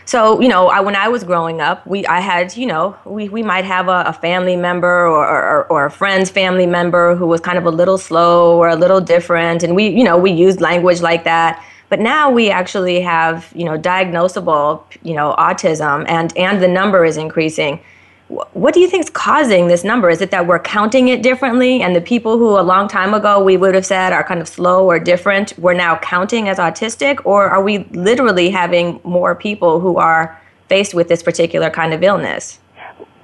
So, 0.08 0.40
you 0.40 0.48
know, 0.48 0.68
I, 0.68 0.82
when 0.82 0.96
I 0.96 1.08
was 1.08 1.24
growing 1.24 1.62
up, 1.62 1.86
we 1.88 2.06
I 2.06 2.20
had, 2.20 2.56
you 2.56 2.68
know, 2.68 2.96
we, 3.06 3.28
we 3.28 3.42
might 3.42 3.66
have 3.66 3.88
a, 3.88 4.04
a 4.06 4.14
family 4.14 4.56
member 4.56 5.08
or, 5.08 5.26
or, 5.28 5.66
or, 5.66 5.86
a 5.88 5.92
friend's 5.92 6.30
family 6.30 6.68
member 6.68 7.16
who 7.16 7.26
was 7.26 7.42
kind 7.42 7.58
of 7.58 7.66
a 7.66 7.72
little 7.72 7.98
slow 7.98 8.56
or 8.56 8.70
a 8.70 8.76
little 8.76 9.02
different. 9.02 9.64
And 9.64 9.76
we, 9.76 9.88
you 9.88 10.04
know, 10.04 10.16
we 10.16 10.32
used 10.32 10.62
language 10.62 11.02
like 11.02 11.24
that. 11.24 11.64
But 11.90 12.00
now 12.00 12.32
we 12.32 12.50
actually 12.50 13.02
have, 13.02 13.52
you 13.56 13.66
know, 13.66 13.78
diagnosable, 13.78 14.84
you 15.04 15.14
know, 15.14 15.36
autism 15.38 16.06
and, 16.08 16.36
and 16.38 16.62
the 16.62 16.68
number 16.68 17.06
is 17.06 17.18
increasing 17.18 17.80
what 18.28 18.74
do 18.74 18.80
you 18.80 18.90
think 18.90 19.04
is 19.04 19.10
causing 19.12 19.68
this 19.68 19.84
number? 19.84 20.10
Is 20.10 20.20
it 20.20 20.32
that 20.32 20.48
we're 20.48 20.60
counting 20.60 21.10
it 21.10 21.22
differently, 21.22 21.82
and 21.82 21.96
the 21.96 22.02
people 22.02 22.40
who 22.40 22.60
a 22.60 22.62
long 22.62 22.88
time 22.88 23.14
ago 23.14 23.44
we 23.44 23.56
would 23.56 23.76
have 23.76 23.86
said 23.86 24.14
are 24.14 24.24
kind 24.24 24.42
of 24.42 24.48
slow 24.48 24.90
or 24.90 24.98
different, 24.98 25.58
we're 25.60 25.76
now 25.76 25.98
counting 25.98 26.50
as 26.50 26.58
autistic, 26.58 27.24
or 27.24 27.48
are 27.48 27.62
we 27.62 27.80
literally 27.92 28.50
having 28.50 29.00
more 29.04 29.36
people 29.36 29.80
who 29.80 29.98
are 29.98 30.42
faced 30.70 30.96
with 30.96 31.08
this 31.08 31.22
particular 31.22 31.70
kind 31.70 31.94
of 31.94 32.02
illness? 32.02 32.60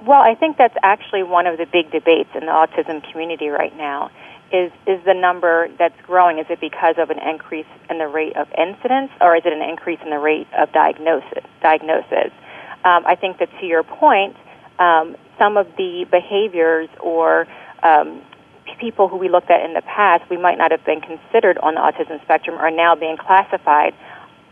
Well, 0.06 0.20
I 0.20 0.34
think 0.36 0.56
that's 0.56 0.76
actually 0.82 1.24
one 1.24 1.46
of 1.46 1.58
the 1.58 1.66
big 1.66 1.90
debates 1.90 2.30
in 2.34 2.46
the 2.46 2.52
autism 2.52 3.08
community 3.10 3.48
right 3.48 3.76
now. 3.76 4.10
Is 4.52 4.70
is 4.86 5.02
the 5.04 5.14
number 5.14 5.68
that's 5.78 5.98
growing? 6.02 6.38
Is 6.38 6.46
it 6.50 6.60
because 6.60 6.96
of 6.98 7.10
an 7.10 7.18
increase 7.18 7.66
in 7.88 7.98
the 7.98 8.06
rate 8.06 8.36
of 8.36 8.48
incidence, 8.56 9.10
or 9.20 9.34
is 9.34 9.42
it 9.46 9.52
an 9.52 9.62
increase 9.62 9.98
in 10.04 10.10
the 10.10 10.18
rate 10.18 10.46
of 10.58 10.70
diagnosis? 10.72 11.44
Diagnosis. 11.62 12.32
Um, 12.84 13.06
I 13.06 13.14
think 13.14 13.38
that 13.38 13.48
to 13.60 13.66
your 13.66 13.82
point 13.82 14.36
um, 14.78 15.16
some 15.38 15.56
of 15.56 15.66
the 15.76 16.06
behaviors 16.10 16.88
or 17.00 17.46
um, 17.82 18.22
people 18.80 19.08
who 19.08 19.16
we 19.16 19.28
looked 19.28 19.50
at 19.50 19.64
in 19.64 19.74
the 19.74 19.82
past, 19.82 20.28
we 20.30 20.36
might 20.36 20.58
not 20.58 20.70
have 20.70 20.84
been 20.84 21.00
considered 21.00 21.58
on 21.58 21.74
the 21.74 21.80
autism 21.80 22.22
spectrum, 22.22 22.56
are 22.58 22.70
now 22.70 22.94
being 22.94 23.16
classified 23.16 23.94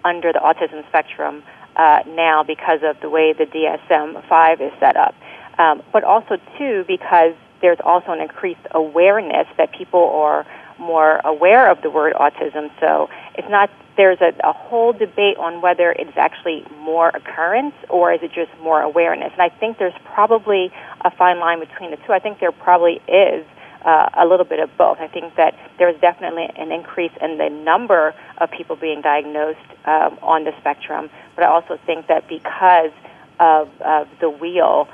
under 0.05 0.33
the 0.33 0.39
autism 0.39 0.87
spectrum 0.89 1.43
uh, 1.77 2.01
now 2.07 2.43
because 2.43 2.81
of 2.83 3.01
the 3.01 3.09
way 3.09 3.33
the 3.33 3.47
DSM 3.47 4.27
5 4.29 4.61
is 4.61 4.73
set 4.81 4.97
up. 4.97 5.15
Um, 5.59 5.83
but 5.93 6.05
also, 6.05 6.37
too, 6.59 6.85
because 6.87 7.35
there's 7.61 7.79
also 7.85 8.13
an 8.13 8.21
increased 8.21 8.67
awareness 8.73 9.47
that 9.57 9.73
people 9.73 10.05
are 10.11 10.47
more 10.79 11.21
aware 11.25 11.71
of 11.71 11.83
the 11.83 11.91
word 11.91 12.15
autism. 12.15 12.71
So 12.81 13.11
it's 13.35 13.49
not 13.49 13.71
there's 13.97 14.21
a, 14.21 14.33
a 14.43 14.53
whole 14.53 14.93
debate 14.95 15.37
on 15.37 15.61
whether 15.61 15.93
it's 15.93 16.17
actually 16.17 16.65
more 16.79 17.09
occurrence 17.09 17.75
or 17.91 18.15
is 18.15 18.21
it 18.23 18.33
just 18.33 18.51
more 18.63 18.81
awareness. 18.81 19.31
And 19.33 19.43
I 19.43 19.51
think 19.51 19.79
there's 19.79 19.99
probably 20.05 20.73
a 21.03 21.11
fine 21.11 21.39
line 21.39 21.61
between 21.61 21.91
the 21.91 21.99
two. 21.99 22.13
I 22.13 22.19
think 22.19 22.41
there 22.41 22.53
probably 22.53 23.03
is 23.07 23.45
uh, 23.85 24.09
a 24.15 24.27
little 24.27 24.47
bit 24.47 24.59
of 24.61 24.71
both. 24.79 24.99
I 25.01 25.09
think 25.09 25.37
that 25.37 25.55
there's 25.79 26.01
definitely 26.01 26.49
an 26.57 26.73
increase 26.73 27.13
in 27.21 27.39
the 27.39 27.51
number 27.51 28.15
of 28.39 28.51
people 28.51 28.77
being 28.77 29.03
diagnosed 29.03 29.59
um, 29.85 30.19
on 30.23 30.45
the 30.45 30.53
spectrum, 30.61 31.11
but 31.35 31.45
I 31.45 31.49
also 31.49 31.79
think 31.85 32.07
that 32.07 32.29
because 32.29 32.93
of, 33.39 33.69
of 33.81 34.09
the 34.21 34.31
wheel 34.31 34.89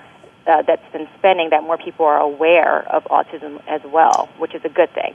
uh, 0.46 0.62
that's 0.62 0.92
been 0.92 1.08
spending 1.18 1.50
that 1.50 1.62
more 1.62 1.78
people 1.78 2.04
are 2.04 2.20
aware 2.20 2.82
of 2.92 3.04
autism 3.04 3.62
as 3.66 3.80
well, 3.84 4.28
which 4.38 4.54
is 4.54 4.64
a 4.64 4.68
good 4.68 4.92
thing. 4.94 5.14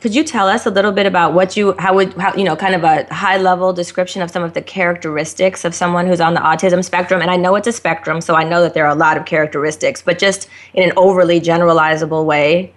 Could 0.00 0.14
you 0.14 0.24
tell 0.24 0.46
us 0.46 0.66
a 0.66 0.70
little 0.70 0.92
bit 0.92 1.06
about 1.06 1.32
what 1.32 1.56
you, 1.56 1.74
how 1.78 1.94
would, 1.94 2.12
how, 2.14 2.34
you 2.34 2.44
know, 2.44 2.54
kind 2.54 2.74
of 2.74 2.84
a 2.84 3.12
high 3.12 3.38
level 3.38 3.72
description 3.72 4.20
of 4.20 4.30
some 4.30 4.42
of 4.42 4.52
the 4.52 4.60
characteristics 4.60 5.64
of 5.64 5.74
someone 5.74 6.06
who's 6.06 6.20
on 6.20 6.34
the 6.34 6.40
autism 6.40 6.84
spectrum? 6.84 7.22
And 7.22 7.30
I 7.30 7.36
know 7.36 7.56
it's 7.56 7.66
a 7.66 7.72
spectrum, 7.72 8.20
so 8.20 8.34
I 8.34 8.44
know 8.44 8.60
that 8.62 8.74
there 8.74 8.84
are 8.84 8.92
a 8.92 8.94
lot 8.94 9.16
of 9.16 9.24
characteristics, 9.24 10.02
but 10.02 10.18
just 10.18 10.48
in 10.74 10.84
an 10.84 10.92
overly 10.96 11.40
generalizable 11.40 12.26
way. 12.26 12.74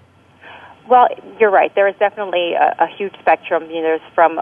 Well, 0.87 1.07
you're 1.39 1.51
right. 1.51 1.75
There 1.75 1.87
is 1.87 1.95
definitely 1.99 2.53
a, 2.53 2.73
a 2.79 2.87
huge 2.87 3.13
spectrum. 3.19 3.69
You 3.69 3.75
know, 3.75 3.99
there's 3.99 4.01
from 4.15 4.39
a, 4.39 4.41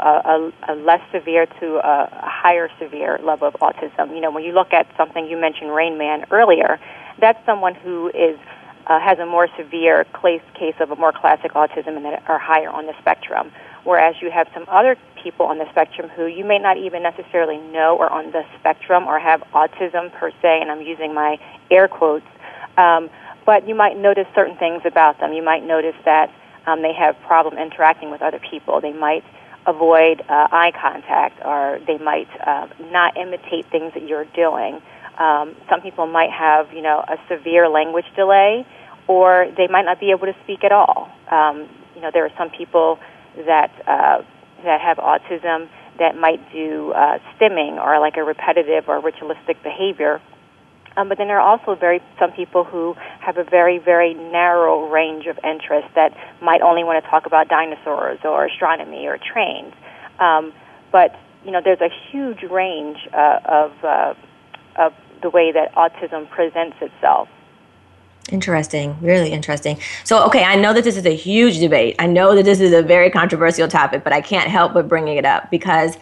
a, 0.70 0.74
a 0.74 0.76
less 0.76 1.02
severe 1.12 1.46
to 1.60 1.76
a, 1.86 2.04
a 2.10 2.30
higher 2.30 2.70
severe 2.80 3.20
level 3.22 3.50
of 3.50 3.56
autism. 3.56 4.16
You 4.16 4.22
know, 4.22 4.32
when 4.32 4.44
you 4.44 4.54
look 4.54 4.72
at 4.72 4.88
something 4.96 5.28
you 5.28 5.36
mentioned, 5.36 5.76
Rain 5.76 5.98
Man 5.98 6.26
earlier, 6.32 6.80
that's 7.20 7.44
someone 7.46 7.76
who 7.76 8.10
is 8.10 8.38
uh, 8.88 9.00
has 9.00 9.20
a 9.20 9.26
more 9.26 9.48
severe 9.58 10.06
case 10.22 10.76
of 10.80 10.92
a 10.92 10.96
more 10.96 11.12
classic 11.12 11.52
autism 11.54 11.98
and 11.98 12.06
that 12.06 12.24
are 12.30 12.40
higher 12.40 12.70
on 12.70 12.86
the 12.86 12.94
spectrum. 13.02 13.52
Whereas 13.84 14.16
you 14.22 14.32
have 14.32 14.48
some 14.54 14.66
other 14.70 14.96
people 15.22 15.46
on 15.46 15.58
the 15.58 15.70
spectrum 15.72 16.10
who 16.10 16.26
you 16.26 16.46
may 16.46 16.58
not 16.58 16.78
even 16.78 17.04
necessarily 17.04 17.58
know 17.58 17.98
are 18.00 18.10
on 18.10 18.32
the 18.32 18.44
spectrum 18.60 19.06
or 19.08 19.20
have 19.20 19.42
autism 19.54 20.12
per 20.14 20.32
se, 20.42 20.62
and 20.62 20.72
I'm 20.72 20.82
using 20.82 21.14
my 21.14 21.38
air 21.70 21.88
quotes. 21.88 22.26
Um, 22.78 23.10
but 23.46 23.68
you 23.68 23.76
might 23.76 23.98
notice 23.98 24.28
certain 24.36 24.58
things 24.58 24.82
about 24.86 25.20
them. 25.20 25.34
You 25.34 25.44
might 25.44 25.66
notice 25.66 25.96
that 26.06 26.32
um, 26.66 26.82
they 26.82 26.94
have 26.94 27.20
problem 27.22 27.58
interacting 27.58 28.12
with 28.12 28.22
other 28.22 28.40
people. 28.40 28.82
They 28.82 28.94
might 28.94 29.24
avoid 29.66 30.22
uh, 30.22 30.48
eye 30.52 30.72
contact, 30.72 31.42
or 31.46 31.80
they 31.88 31.98
might 31.98 32.30
uh, 32.46 32.68
not 32.92 33.18
imitate 33.18 33.66
things 33.68 33.94
that 33.94 34.08
you're 34.08 34.26
doing. 34.26 34.82
Um, 35.18 35.56
some 35.70 35.82
people 35.82 36.06
might 36.08 36.32
have, 36.32 36.72
you 36.74 36.82
know, 36.82 37.04
a 37.08 37.18
severe 37.28 37.68
language 37.68 38.06
delay, 38.16 38.66
or 39.08 39.48
they 39.58 39.68
might 39.68 39.86
not 39.86 40.00
be 40.00 40.12
able 40.12 40.28
to 40.28 40.36
speak 40.44 40.64
at 40.64 40.72
all. 40.72 41.10
Um, 41.32 41.70
you 41.96 42.02
know, 42.02 42.12
there 42.14 42.26
are 42.26 42.34
some 42.38 42.50
people 42.50 43.00
that 43.46 43.72
uh, 43.88 44.22
that 44.64 44.82
have 44.82 44.98
autism 44.98 45.70
that 46.00 46.16
might 46.16 46.52
do 46.52 46.92
uh, 46.92 47.18
stimming 47.36 47.82
or 47.82 48.00
like 48.00 48.18
a 48.18 48.24
repetitive 48.24 48.88
or 48.88 49.02
ritualistic 49.02 49.62
behavior. 49.64 50.22
Um, 50.96 51.10
but 51.10 51.18
then 51.18 51.28
there 51.28 51.40
are 51.40 51.48
also 51.48 51.76
very 51.80 52.02
some 52.20 52.32
people 52.32 52.64
who 52.64 52.96
have 53.22 53.38
a 53.38 53.44
very 53.44 53.78
very 53.78 54.14
narrow 54.14 54.90
range 54.90 55.26
of 55.28 55.38
interests 55.44 55.92
that 55.96 56.16
might 56.42 56.62
only 56.62 56.84
want 56.84 57.04
to 57.04 57.10
talk 57.10 57.26
about 57.26 57.48
dinosaurs 57.50 58.20
or 58.24 58.46
astronomy 58.46 59.06
or 59.08 59.18
trains. 59.18 59.74
Um, 60.20 60.54
but 60.92 61.16
you 61.46 61.52
know, 61.52 61.62
there's 61.64 61.82
a 61.82 61.90
huge 62.12 62.44
range 62.44 62.98
uh, 63.14 63.40
of 63.46 63.72
uh, 63.84 64.14
of 64.76 64.94
the 65.22 65.30
way 65.30 65.52
that 65.52 65.74
autism 65.76 66.30
presents 66.30 66.78
itself. 66.82 67.28
Interesting, 68.30 68.98
really 69.02 69.32
interesting. 69.32 69.80
So, 70.04 70.26
okay, 70.26 70.44
I 70.44 70.56
know 70.56 70.74
that 70.74 70.84
this 70.84 70.98
is 70.98 71.06
a 71.06 71.16
huge 71.16 71.60
debate. 71.60 71.96
I 71.98 72.08
know 72.08 72.36
that 72.36 72.44
this 72.44 72.60
is 72.60 72.74
a 72.74 72.82
very 72.82 73.10
controversial 73.10 73.70
topic, 73.70 74.04
but 74.04 74.12
I 74.12 74.20
can't 74.20 74.50
help 74.50 74.74
but 74.74 74.90
bringing 74.90 75.18
it 75.18 75.26
up 75.26 75.50
because 75.50 75.98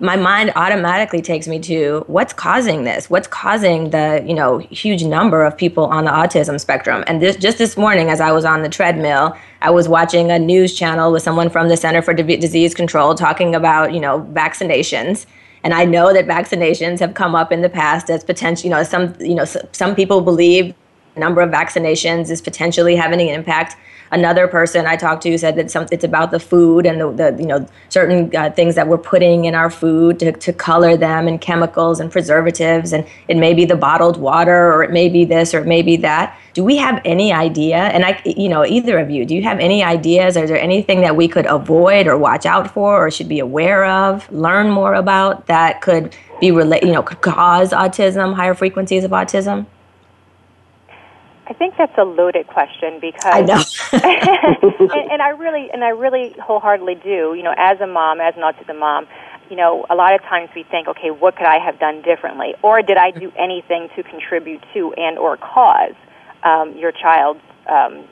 my 0.00 0.14
mind 0.14 0.52
automatically 0.54 1.20
takes 1.20 1.48
me 1.48 1.58
to 1.58 2.04
what's 2.06 2.32
causing 2.32 2.84
this 2.84 3.10
what's 3.10 3.26
causing 3.26 3.90
the 3.90 4.22
you 4.24 4.34
know 4.34 4.58
huge 4.58 5.02
number 5.02 5.44
of 5.44 5.56
people 5.56 5.86
on 5.86 6.04
the 6.04 6.10
autism 6.10 6.60
spectrum 6.60 7.02
and 7.08 7.20
this 7.20 7.36
just 7.36 7.58
this 7.58 7.76
morning 7.76 8.08
as 8.08 8.20
i 8.20 8.30
was 8.30 8.44
on 8.44 8.62
the 8.62 8.68
treadmill 8.68 9.36
i 9.60 9.70
was 9.70 9.88
watching 9.88 10.30
a 10.30 10.38
news 10.38 10.72
channel 10.74 11.10
with 11.10 11.22
someone 11.22 11.50
from 11.50 11.68
the 11.68 11.76
center 11.76 12.00
for 12.00 12.14
disease 12.14 12.74
control 12.74 13.14
talking 13.14 13.54
about 13.54 13.92
you 13.92 13.98
know 13.98 14.20
vaccinations 14.32 15.26
and 15.64 15.74
I 15.74 15.84
know 15.84 16.12
that 16.12 16.26
vaccinations 16.26 17.00
have 17.00 17.14
come 17.14 17.34
up 17.34 17.52
in 17.52 17.62
the 17.62 17.68
past 17.68 18.10
as 18.10 18.24
potential, 18.24 18.64
you 18.64 18.70
know, 18.70 18.82
some, 18.82 19.14
you 19.20 19.34
know, 19.34 19.44
some 19.44 19.94
people 19.94 20.20
believe 20.20 20.74
number 21.18 21.40
of 21.40 21.50
vaccinations 21.50 22.30
is 22.30 22.40
potentially 22.40 22.96
having 22.96 23.20
an 23.20 23.28
impact 23.28 23.76
another 24.10 24.48
person 24.48 24.86
I 24.86 24.96
talked 24.96 25.22
to 25.24 25.38
said 25.38 25.56
that 25.56 25.70
some, 25.70 25.86
it's 25.90 26.04
about 26.04 26.30
the 26.30 26.40
food 26.40 26.86
and 26.86 27.00
the, 27.00 27.10
the 27.12 27.42
you 27.42 27.46
know 27.46 27.66
certain 27.88 28.34
uh, 28.34 28.50
things 28.50 28.74
that 28.74 28.88
we're 28.88 28.98
putting 28.98 29.44
in 29.44 29.54
our 29.54 29.70
food 29.70 30.18
to, 30.20 30.32
to 30.32 30.52
color 30.52 30.96
them 30.96 31.28
and 31.28 31.40
chemicals 31.40 32.00
and 32.00 32.10
preservatives. 32.10 32.92
And 32.92 33.06
it 33.28 33.36
may 33.36 33.54
be 33.54 33.64
the 33.64 33.76
bottled 33.76 34.16
water 34.16 34.72
or 34.72 34.82
it 34.82 34.90
may 34.90 35.08
be 35.08 35.24
this 35.24 35.54
or 35.54 35.60
it 35.60 35.66
may 35.66 35.82
be 35.82 35.96
that. 35.98 36.38
Do 36.54 36.64
we 36.64 36.76
have 36.76 37.00
any 37.04 37.32
idea? 37.32 37.76
And 37.76 38.04
i 38.04 38.20
you 38.24 38.48
know 38.48 38.64
either 38.64 38.98
of 38.98 39.10
you 39.10 39.24
do 39.24 39.34
you 39.34 39.42
have 39.42 39.58
any 39.58 39.82
ideas? 39.82 40.36
Is 40.36 40.48
there 40.50 40.60
anything 40.60 41.00
that 41.02 41.16
we 41.16 41.28
could 41.28 41.46
avoid 41.46 42.06
or 42.06 42.16
watch 42.16 42.46
out 42.46 42.72
for 42.72 43.06
or 43.06 43.10
should 43.10 43.28
be 43.28 43.38
aware 43.38 43.84
of 43.84 44.30
learn 44.32 44.70
more 44.70 44.94
about 44.94 45.46
that 45.46 45.80
could 45.80 46.14
be 46.40 46.50
relate 46.50 46.82
you 46.82 46.92
know 46.92 47.02
could 47.02 47.20
cause 47.20 47.70
autism 47.70 48.34
higher 48.34 48.54
frequencies 48.54 49.04
of 49.04 49.10
autism 49.10 49.66
I 51.48 51.54
think 51.54 51.74
that's 51.78 51.96
a 51.96 52.04
loaded 52.04 52.46
question 52.46 53.00
because 53.00 53.24
I 53.24 53.40
know, 53.40 53.62
and, 53.92 55.12
and 55.12 55.22
I 55.22 55.30
really 55.30 55.70
and 55.72 55.82
I 55.82 55.90
really 55.90 56.34
wholeheartedly 56.38 56.96
do. 56.96 57.34
You 57.34 57.42
know, 57.42 57.54
as 57.56 57.80
a 57.80 57.86
mom, 57.86 58.20
as 58.20 58.34
an 58.36 58.42
autism 58.42 58.78
mom, 58.78 59.06
you 59.48 59.56
know, 59.56 59.86
a 59.88 59.94
lot 59.94 60.14
of 60.14 60.20
times 60.22 60.50
we 60.54 60.62
think, 60.64 60.88
okay, 60.88 61.10
what 61.10 61.36
could 61.36 61.46
I 61.46 61.58
have 61.58 61.78
done 61.80 62.02
differently, 62.02 62.54
or 62.62 62.82
did 62.82 62.98
I 62.98 63.12
do 63.12 63.32
anything 63.38 63.88
to 63.96 64.02
contribute 64.02 64.62
to 64.74 64.92
and 64.94 65.18
or 65.18 65.38
cause 65.38 65.96
um, 66.44 66.76
your 66.76 66.92
child's 66.92 67.40
um, 67.66 68.04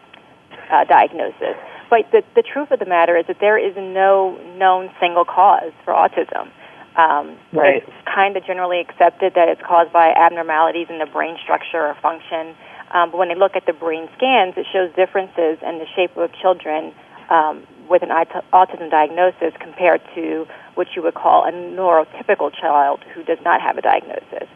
uh, 0.72 0.84
diagnosis? 0.84 1.57
But 1.91 2.11
the, 2.11 2.22
the 2.34 2.43
truth 2.43 2.70
of 2.70 2.78
the 2.78 2.87
matter 2.87 3.16
is 3.16 3.26
that 3.26 3.39
there 3.39 3.59
is 3.59 3.76
no 3.76 4.39
known 4.57 4.91
single 4.99 5.24
cause 5.24 5.72
for 5.84 5.93
autism. 5.93 6.51
Um, 6.97 7.37
right. 7.53 7.82
It's 7.84 7.93
kind 8.09 8.37
of 8.37 8.47
generally 8.47 8.80
accepted 8.80 9.34
that 9.34 9.49
it's 9.49 9.61
caused 9.61 9.93
by 9.93 10.09
abnormalities 10.16 10.87
in 10.89 10.99
the 10.99 11.07
brain 11.07 11.37
structure 11.43 11.84
or 11.84 11.95
function. 12.01 12.57
Um, 12.93 13.11
but 13.11 13.18
when 13.18 13.28
they 13.28 13.34
look 13.34 13.57
at 13.57 13.66
the 13.66 13.72
brain 13.72 14.09
scans, 14.16 14.55
it 14.57 14.66
shows 14.72 14.95
differences 14.95 15.59
in 15.62 15.78
the 15.78 15.87
shape 15.95 16.16
of 16.16 16.30
children 16.41 16.95
um, 17.30 17.66
with 17.89 18.03
an 18.03 18.11
autism 18.11 18.91
diagnosis 18.91 19.53
compared 19.61 20.01
to 20.14 20.47
what 20.74 20.89
you 20.95 21.03
would 21.03 21.14
call 21.14 21.45
a 21.45 21.53
neurotypical 21.53 22.53
child 22.55 23.01
who 23.14 23.22
does 23.24 23.39
not 23.45 23.61
have 23.61 23.78
a 23.78 23.82
diagnosis. 23.82 24.49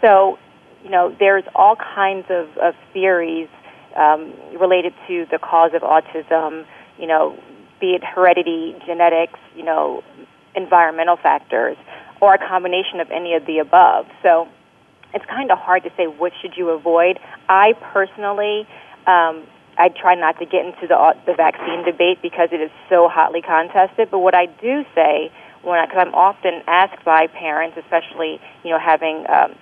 So, 0.00 0.38
you 0.82 0.90
know, 0.90 1.14
there's 1.18 1.44
all 1.54 1.76
kinds 1.76 2.26
of, 2.30 2.56
of 2.58 2.74
theories 2.92 3.48
um, 3.96 4.32
related 4.58 4.92
to 5.08 5.26
the 5.30 5.38
cause 5.38 5.72
of 5.74 5.82
autism, 5.82 6.66
you 6.98 7.06
know, 7.06 7.38
be 7.80 7.94
it 7.94 8.04
heredity, 8.04 8.74
genetics, 8.86 9.38
you 9.54 9.64
know, 9.64 10.02
environmental 10.54 11.16
factors, 11.16 11.76
or 12.20 12.34
a 12.34 12.38
combination 12.38 13.00
of 13.00 13.10
any 13.10 13.34
of 13.34 13.46
the 13.46 13.58
above. 13.58 14.06
So, 14.22 14.48
it's 15.14 15.24
kind 15.26 15.50
of 15.50 15.58
hard 15.58 15.84
to 15.84 15.90
say 15.96 16.06
what 16.06 16.32
should 16.42 16.56
you 16.56 16.70
avoid. 16.70 17.18
I 17.48 17.74
personally, 17.92 18.66
um, 19.06 19.46
I 19.78 19.88
try 19.88 20.14
not 20.14 20.38
to 20.38 20.46
get 20.46 20.66
into 20.66 20.86
the 20.86 21.14
the 21.26 21.34
vaccine 21.34 21.84
debate 21.84 22.18
because 22.22 22.48
it 22.52 22.60
is 22.60 22.70
so 22.88 23.08
hotly 23.08 23.42
contested. 23.42 24.10
But 24.10 24.18
what 24.18 24.34
I 24.34 24.46
do 24.46 24.84
say, 24.94 25.30
when 25.62 25.84
because 25.86 26.06
I'm 26.06 26.14
often 26.14 26.62
asked 26.66 27.04
by 27.04 27.26
parents, 27.28 27.76
especially 27.78 28.40
you 28.64 28.70
know 28.70 28.78
having 28.78 29.24
um, 29.28 29.54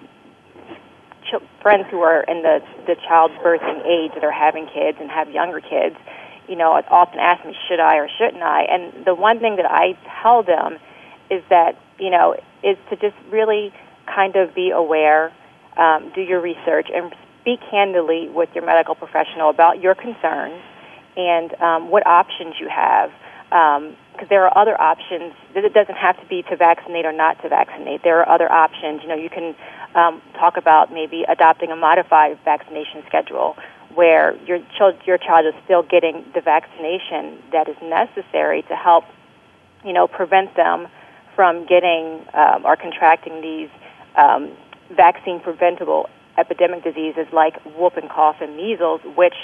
ch- 1.29 1.45
friends 1.61 1.87
who 1.91 2.01
are 2.01 2.23
in 2.23 2.43
the 2.43 2.61
the 2.87 2.97
childbirthing 3.09 3.85
age 3.87 4.13
that 4.15 4.25
are 4.25 4.33
having 4.33 4.67
kids 4.67 4.99
and 5.01 5.11
have 5.11 5.31
younger 5.31 5.61
kids, 5.61 5.97
you 6.49 6.57
know, 6.57 6.73
often 6.91 7.21
ask 7.21 7.45
me 7.45 7.55
should 7.69 7.81
I 7.81 7.97
or 7.97 8.09
shouldn't 8.19 8.43
I. 8.43 8.65
And 8.65 9.05
the 9.05 9.15
one 9.15 9.39
thing 9.39 9.57
that 9.57 9.71
I 9.71 9.99
tell 10.23 10.43
them 10.43 10.79
is 11.31 11.43
that 11.51 11.77
you 11.99 12.11
know 12.11 12.37
is 12.63 12.77
to 12.91 12.97
just 12.97 13.17
really 13.31 13.73
kind 14.07 14.37
of 14.37 14.55
be 14.55 14.71
aware 14.71 15.33
um, 15.77 16.13
do 16.15 16.21
your 16.21 16.41
research, 16.41 16.89
and 16.95 17.15
speak 17.41 17.61
candidly 17.71 18.29
with 18.29 18.49
your 18.55 18.65
medical 18.65 18.95
professional 18.95 19.51
about 19.51 19.81
your 19.81 19.95
concerns 19.95 20.63
and 21.17 21.61
um, 21.61 21.91
what 21.91 22.07
options 22.07 22.55
you 22.61 22.69
have. 22.69 23.11
Because 23.51 24.23
um, 24.23 24.29
there 24.31 24.47
are 24.47 24.57
other 24.57 24.81
options. 24.81 25.35
It 25.55 25.75
doesn't 25.75 25.97
have 25.97 26.19
to 26.21 26.27
be 26.27 26.43
to 26.45 26.57
vaccinate 26.57 27.05
or 27.05 27.13
not 27.13 27.43
to 27.43 27.49
vaccinate. 27.49 28.03
There 28.03 28.21
are 28.21 28.29
other 28.29 28.51
options. 28.51 29.03
You 29.03 29.09
know, 29.09 29.15
you 29.15 29.29
can 29.29 29.55
um, 29.95 30.23
talk 30.35 30.57
about 30.57 30.93
maybe 30.93 31.25
adopting 31.29 31.71
a 31.71 31.77
modified 31.77 32.39
vaccination 32.45 33.03
schedule 33.07 33.57
where 33.95 34.37
your 34.47 34.59
child, 34.79 34.95
your 35.05 35.19
child 35.19 35.47
is 35.47 35.55
still 35.65 35.83
getting 35.83 36.25
the 36.35 36.41
vaccination 36.41 37.43
that 37.53 37.69
is 37.69 37.77
necessary 37.83 38.63
to 38.63 38.75
help, 38.75 39.05
you 39.85 39.93
know, 39.93 40.09
prevent 40.09 40.55
them 40.57 40.89
from 41.37 41.67
getting 41.67 42.25
um, 42.33 42.65
or 42.65 42.77
contracting 42.77 43.43
these 43.43 43.69
um, 44.17 44.53
vaccine 44.95 45.41
preventable 45.41 46.09
epidemic 46.39 46.83
diseases 46.85 47.27
like 47.33 47.55
whooping 47.77 48.09
cough 48.09 48.37
and 48.41 48.57
measles, 48.57 49.01
which, 49.17 49.35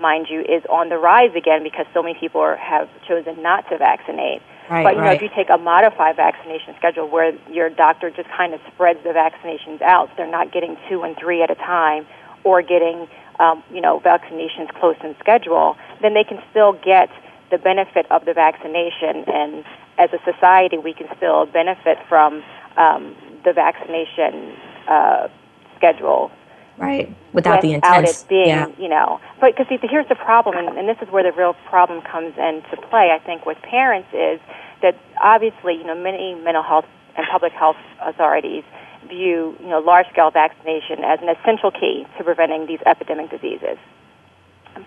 mind 0.00 0.26
you, 0.30 0.40
is 0.40 0.64
on 0.70 0.88
the 0.88 0.96
rise 0.96 1.34
again 1.36 1.62
because 1.62 1.86
so 1.92 2.02
many 2.02 2.18
people 2.18 2.40
are, 2.40 2.56
have 2.56 2.88
chosen 3.06 3.42
not 3.42 3.68
to 3.68 3.78
vaccinate. 3.78 4.42
Right, 4.70 4.82
but 4.82 4.94
you 4.94 5.00
right. 5.00 5.06
know, 5.06 5.12
if 5.12 5.22
you 5.22 5.28
take 5.36 5.50
a 5.50 5.58
modified 5.58 6.16
vaccination 6.16 6.74
schedule 6.78 7.08
where 7.08 7.36
your 7.50 7.68
doctor 7.68 8.10
just 8.10 8.28
kind 8.30 8.54
of 8.54 8.60
spreads 8.72 9.02
the 9.04 9.10
vaccinations 9.10 9.82
out, 9.82 10.08
so 10.08 10.14
they're 10.16 10.30
not 10.30 10.52
getting 10.52 10.76
two 10.88 11.02
and 11.02 11.16
three 11.18 11.42
at 11.42 11.50
a 11.50 11.54
time, 11.54 12.06
or 12.44 12.62
getting 12.62 13.06
um, 13.40 13.62
you 13.70 13.80
know 13.80 14.00
vaccinations 14.00 14.72
close 14.80 14.96
in 15.04 15.14
schedule, 15.20 15.76
then 16.00 16.14
they 16.14 16.24
can 16.24 16.42
still 16.50 16.72
get 16.72 17.10
the 17.50 17.58
benefit 17.58 18.06
of 18.10 18.24
the 18.24 18.32
vaccination. 18.32 19.24
And 19.28 19.64
as 19.98 20.10
a 20.12 20.18
society, 20.24 20.78
we 20.78 20.94
can 20.94 21.08
still 21.16 21.44
benefit 21.44 21.98
from 22.08 22.42
um, 22.76 23.14
the 23.44 23.52
vaccination 23.52 24.56
uh, 24.88 25.28
schedule 25.76 26.30
Right. 26.76 27.14
Without, 27.32 27.62
the 27.62 27.74
without 27.74 27.98
intense. 27.98 28.22
it 28.22 28.28
being, 28.28 28.48
yeah. 28.48 28.66
you 28.78 28.88
know. 28.88 29.20
But 29.40 29.56
because 29.56 29.66
here's 29.80 30.08
the 30.08 30.16
problem, 30.16 30.56
and, 30.56 30.76
and 30.76 30.88
this 30.88 30.96
is 31.02 31.08
where 31.12 31.22
the 31.22 31.32
real 31.36 31.54
problem 31.68 32.02
comes 32.02 32.34
into 32.36 32.76
play. 32.88 33.10
I 33.14 33.20
think 33.24 33.46
with 33.46 33.58
parents 33.62 34.08
is 34.12 34.40
that 34.82 34.96
obviously, 35.22 35.74
you 35.74 35.84
know, 35.84 35.94
many 35.94 36.34
mental 36.34 36.62
health 36.62 36.86
and 37.16 37.26
public 37.30 37.52
health 37.52 37.76
authorities 38.00 38.64
view, 39.08 39.56
you 39.60 39.68
know, 39.68 39.78
large-scale 39.78 40.30
vaccination 40.30 41.04
as 41.04 41.20
an 41.22 41.28
essential 41.28 41.70
key 41.70 42.06
to 42.18 42.24
preventing 42.24 42.66
these 42.66 42.80
epidemic 42.86 43.30
diseases. 43.30 43.78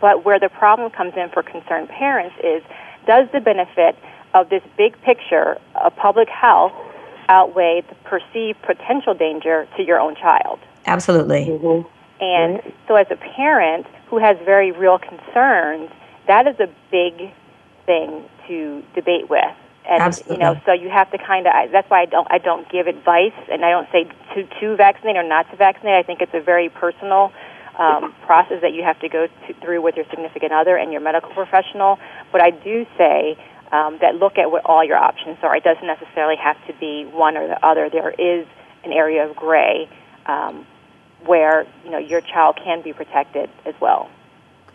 But 0.01 0.25
where 0.25 0.39
the 0.39 0.49
problem 0.49 0.91
comes 0.91 1.13
in 1.15 1.29
for 1.29 1.43
concerned 1.43 1.87
parents 1.87 2.35
is, 2.43 2.63
does 3.05 3.29
the 3.31 3.39
benefit 3.39 3.95
of 4.33 4.49
this 4.49 4.63
big 4.75 5.01
picture 5.03 5.57
of 5.75 5.95
public 5.95 6.27
health 6.27 6.73
outweigh 7.29 7.83
the 7.87 7.95
perceived 8.03 8.61
potential 8.61 9.13
danger 9.13 9.67
to 9.77 9.83
your 9.83 9.99
own 9.99 10.15
child? 10.15 10.59
Absolutely. 10.85 11.45
Mm-hmm. 11.45 11.87
And 12.23 12.73
so, 12.87 12.95
as 12.95 13.07
a 13.11 13.15
parent 13.15 13.85
who 14.09 14.17
has 14.17 14.37
very 14.43 14.71
real 14.71 14.97
concerns, 14.97 15.91
that 16.27 16.47
is 16.47 16.59
a 16.59 16.67
big 16.89 17.31
thing 17.85 18.23
to 18.47 18.83
debate 18.95 19.29
with. 19.29 19.43
And 19.89 20.01
Absolutely. 20.01 20.35
you 20.35 20.39
know, 20.41 20.61
so 20.65 20.73
you 20.73 20.89
have 20.89 21.11
to 21.11 21.17
kind 21.17 21.47
of. 21.47 21.53
That's 21.71 21.89
why 21.89 22.01
I 22.01 22.05
don't. 22.05 22.27
I 22.29 22.39
don't 22.39 22.69
give 22.69 22.87
advice, 22.87 23.37
and 23.49 23.63
I 23.63 23.71
don't 23.71 23.87
say 23.91 24.03
to 24.35 24.43
to 24.59 24.75
vaccinate 24.75 25.15
or 25.15 25.23
not 25.23 25.49
to 25.51 25.57
vaccinate. 25.57 25.93
I 25.93 26.03
think 26.03 26.21
it's 26.21 26.33
a 26.33 26.41
very 26.41 26.69
personal 26.69 27.31
um, 27.79 28.13
process 28.25 28.61
that 28.61 28.73
you 28.73 28.83
have 28.83 28.99
to 28.99 29.09
go 29.09 29.27
to, 29.27 29.53
through 29.61 29.81
with 29.81 29.95
your 29.95 30.05
significant 30.09 30.51
other 30.51 30.75
and 30.75 30.91
your 30.91 31.01
medical 31.01 31.29
professional. 31.31 31.99
But 32.31 32.41
I 32.41 32.49
do 32.49 32.85
say 32.97 33.37
um, 33.71 33.97
that 34.01 34.15
look 34.15 34.37
at 34.37 34.51
what 34.51 34.65
all 34.65 34.83
your 34.83 34.97
options 34.97 35.37
are. 35.43 35.55
It 35.55 35.63
doesn't 35.63 35.85
necessarily 35.85 36.35
have 36.37 36.57
to 36.67 36.73
be 36.79 37.05
one 37.05 37.37
or 37.37 37.47
the 37.47 37.65
other. 37.65 37.89
There 37.89 38.11
is 38.11 38.47
an 38.83 38.93
area 38.93 39.27
of 39.27 39.35
gray 39.35 39.89
um, 40.25 40.65
where 41.25 41.65
you 41.83 41.91
know 41.91 41.97
your 41.97 42.21
child 42.21 42.59
can 42.63 42.81
be 42.81 42.93
protected 42.93 43.49
as 43.65 43.75
well. 43.81 44.09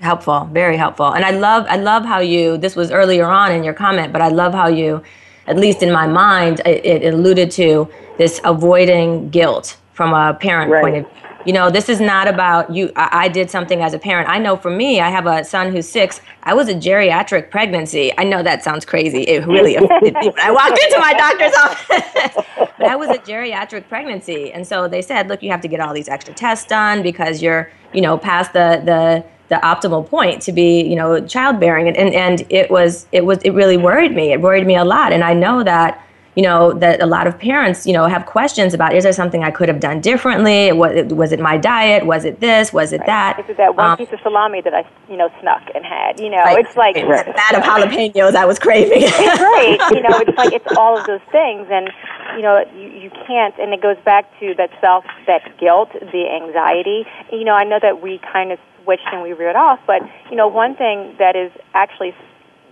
helpful 0.01 0.49
very 0.53 0.76
helpful 0.76 1.12
and 1.14 1.24
i 1.24 1.30
love 1.30 1.64
i 1.68 1.76
love 1.76 2.05
how 2.05 2.18
you 2.18 2.59
this 2.59 2.74
was 2.74 2.90
earlier 2.90 3.26
on 3.26 3.53
in 3.53 3.62
your 3.62 3.74
comment 3.74 4.12
but 4.12 4.20
i 4.20 4.28
love 4.28 4.53
how 4.53 4.66
you 4.66 5.01
at 5.47 5.57
least 5.57 5.82
in 5.82 5.93
my 5.93 6.07
mind 6.07 6.61
it, 6.66 6.84
it 7.05 7.14
alluded 7.14 7.51
to 7.51 7.88
this 8.18 8.40
avoiding 8.45 9.30
guilt 9.30 9.76
from 9.93 10.12
a 10.12 10.34
parent 10.34 10.70
Right. 10.70 10.82
point 10.82 10.97
of 10.97 11.05
view. 11.05 11.22
you 11.45 11.53
know 11.53 11.70
this 11.70 11.88
is 11.88 12.01
not 12.01 12.28
about 12.28 12.72
you 12.74 12.90
I, 12.97 13.24
I 13.24 13.28
did 13.28 13.51
something 13.51 13.82
as 13.82 13.93
a 13.95 13.99
parent 13.99 14.28
i 14.28 14.38
know 14.38 14.57
for 14.57 14.70
me 14.70 15.01
i 15.01 15.11
have 15.11 15.26
a 15.26 15.45
son 15.45 15.72
who's 15.72 15.88
six 15.88 16.20
i 16.45 16.55
was 16.55 16.68
a 16.68 16.74
geriatric 16.74 17.51
pregnancy 17.51 18.12
i 18.18 18.24
know 18.24 18.43
that 18.43 18.62
sounds 18.64 18.84
crazy 18.84 19.22
it 19.22 19.47
really 19.47 19.74
offended 19.76 20.14
me 20.14 20.28
when 20.28 20.40
i 20.40 20.51
walked 20.51 20.78
into 20.82 20.99
my 20.99 21.12
doctor's 21.24 21.55
office 21.55 22.45
but 22.78 22.86
I 22.86 22.97
was 22.97 23.11
a 23.11 23.18
geriatric 23.18 23.88
pregnancy, 23.88 24.53
and 24.53 24.66
so 24.66 24.88
they 24.88 25.03
said, 25.03 25.28
look, 25.28 25.43
you 25.43 25.51
have 25.51 25.61
to 25.61 25.68
get 25.68 25.78
all 25.78 25.93
these 25.95 26.09
extra 26.09 26.34
tests 26.34 26.66
done 26.66 27.03
because 27.03 27.40
you're, 27.40 27.70
you 27.93 28.01
know, 28.01 28.18
past 28.18 28.53
the 28.55 28.80
the 28.84 29.24
the 29.55 29.61
optimal 29.62 30.09
point 30.09 30.43
to 30.43 30.53
be, 30.53 30.82
you 30.82 30.97
know, 30.97 31.24
childbearing, 31.26 31.86
and 31.86 31.97
and, 31.97 32.12
and 32.14 32.47
it 32.51 32.70
was 32.70 33.07
it 33.12 33.24
was 33.24 33.38
it 33.43 33.51
really 33.51 33.76
worried 33.76 34.14
me. 34.16 34.32
It 34.32 34.40
worried 34.40 34.66
me 34.66 34.74
a 34.76 34.84
lot, 34.84 35.12
and 35.12 35.22
I 35.22 35.32
know 35.34 35.62
that. 35.62 36.01
You 36.35 36.43
know 36.43 36.72
that 36.72 37.03
a 37.03 37.07
lot 37.07 37.26
of 37.26 37.39
parents, 37.39 37.87
you 37.87 37.93
know, 37.93 38.07
have 38.07 38.24
questions 38.24 38.72
about: 38.72 38.95
Is 38.95 39.05
there 39.05 39.12
something 39.12 39.45
I 39.45 39.51
could 39.51 39.68
have 39.68 39.80
done 39.80 40.01
differently? 40.01 40.72
Was 40.72 40.93
it, 40.97 41.09
was 41.12 41.30
it 41.33 41.41
my 41.41 41.59
diet? 41.59 42.07
Was 42.07 42.24
it 42.24 42.41
this? 42.41 42.72
Was 42.72 42.93
it 42.93 43.03
that? 43.05 43.39
Is 43.39 43.51
it 43.51 43.59
that 43.59 43.76
one 43.76 43.91
Um, 43.91 43.97
piece 43.99 44.12
of 44.12 44.20
salami 44.22 44.62
that 44.62 44.72
I 44.72 44.85
you 45.11 45.16
know 45.18 45.28
snuck 45.41 45.62
and 45.74 45.85
had? 45.85 46.18
You 46.18 46.30
know, 46.30 46.39
right. 46.39 46.64
it's 46.64 46.74
like 46.76 46.95
that 46.95 47.53
of 47.55 47.62
jalapenos 47.64 48.35
I 48.35 48.47
was 48.47 48.59
craving. 48.59 49.03
it's 49.05 49.39
great. 49.39 49.80
You 49.93 50.03
know, 50.09 50.16
it's 50.20 50.39
like 50.39 50.53
it's 50.55 50.76
all 50.78 50.99
of 50.99 51.07
those 51.11 51.20
things, 51.30 51.68
and 51.70 51.91
you 52.37 52.43
know, 52.43 52.64
you, 52.74 52.89
you 52.89 53.11
can't. 53.26 53.55
And 53.59 53.74
it 53.74 53.83
goes 53.83 53.99
back 54.05 54.24
to 54.41 54.55
that 54.57 54.70
self, 54.80 55.05
that 55.26 55.59
guilt, 55.59 55.91
the 55.93 56.24
anxiety. 56.30 57.05
You 57.30 57.45
know, 57.45 57.53
I 57.55 57.64
know 57.64 57.78
that 57.83 58.01
we 58.03 58.20
kind 58.33 58.53
of 58.53 58.59
switched 58.85 59.07
and 59.12 59.22
we 59.22 59.33
reared 59.33 59.57
off, 59.57 59.80
but 59.87 60.03
you 60.30 60.37
know, 60.37 60.49
one 60.49 60.74
thing 60.76 61.14
that 61.18 61.37
is 61.37 61.53
actually, 61.74 62.14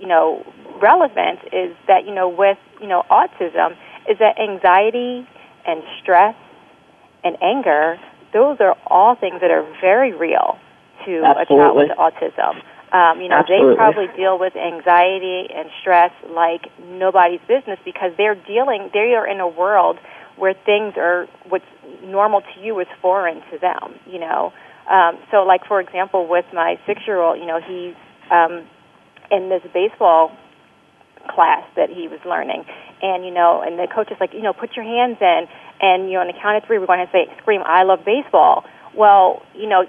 you 0.00 0.06
know, 0.06 0.44
relevant 0.80 1.40
is 1.52 1.76
that 1.86 2.06
you 2.06 2.14
know, 2.14 2.28
with 2.28 2.58
you 2.80 2.88
know, 2.88 3.02
autism, 3.10 3.76
is 4.08 4.18
that 4.18 4.38
anxiety 4.38 5.26
and 5.66 5.82
stress 6.02 6.34
and 7.24 7.36
anger. 7.42 7.98
Those 8.32 8.58
are 8.60 8.76
all 8.86 9.16
things 9.16 9.40
that 9.40 9.50
are 9.50 9.66
very 9.80 10.14
real 10.14 10.58
to 11.04 11.18
a 11.18 11.46
child 11.46 11.76
with 11.76 11.90
autism. 11.98 12.62
Um, 12.92 13.20
you 13.20 13.28
know, 13.28 13.36
Absolutely. 13.38 13.70
they 13.70 13.76
probably 13.76 14.06
deal 14.16 14.38
with 14.38 14.56
anxiety 14.56 15.46
and 15.54 15.70
stress 15.80 16.10
like 16.28 16.66
nobody's 16.82 17.40
business 17.46 17.78
because 17.84 18.10
they're 18.16 18.34
dealing, 18.34 18.90
they 18.92 19.14
are 19.14 19.26
in 19.26 19.38
a 19.38 19.46
world 19.46 19.98
where 20.36 20.54
things 20.66 20.94
are, 20.96 21.26
what's 21.48 21.68
normal 22.02 22.40
to 22.40 22.60
you 22.60 22.80
is 22.80 22.88
foreign 23.00 23.42
to 23.52 23.58
them, 23.60 23.94
you 24.06 24.18
know. 24.18 24.52
Um, 24.90 25.18
so, 25.30 25.44
like, 25.44 25.66
for 25.68 25.80
example, 25.80 26.26
with 26.26 26.46
my 26.52 26.80
six 26.86 27.02
year 27.06 27.20
old, 27.20 27.38
you 27.38 27.46
know, 27.46 27.60
he's 27.60 27.94
um, 28.32 28.66
in 29.30 29.48
this 29.48 29.62
baseball 29.72 30.36
class 31.34 31.64
that 31.76 31.88
he 31.90 32.08
was 32.08 32.20
learning. 32.26 32.64
And, 33.02 33.24
you 33.24 33.30
know, 33.30 33.62
and 33.62 33.78
the 33.78 33.86
coach 33.86 34.10
is 34.10 34.18
like, 34.20 34.34
you 34.34 34.42
know, 34.42 34.52
put 34.52 34.76
your 34.76 34.84
hands 34.84 35.18
in. 35.20 35.48
And, 35.80 36.08
you 36.08 36.14
know, 36.14 36.20
on 36.20 36.26
the 36.26 36.36
count 36.40 36.56
of 36.56 36.64
three, 36.64 36.78
we're 36.78 36.86
going 36.86 37.04
to 37.04 37.12
say, 37.12 37.26
scream, 37.40 37.62
I 37.64 37.84
love 37.84 38.04
baseball. 38.04 38.64
Well, 38.94 39.42
you 39.54 39.68
know, 39.68 39.84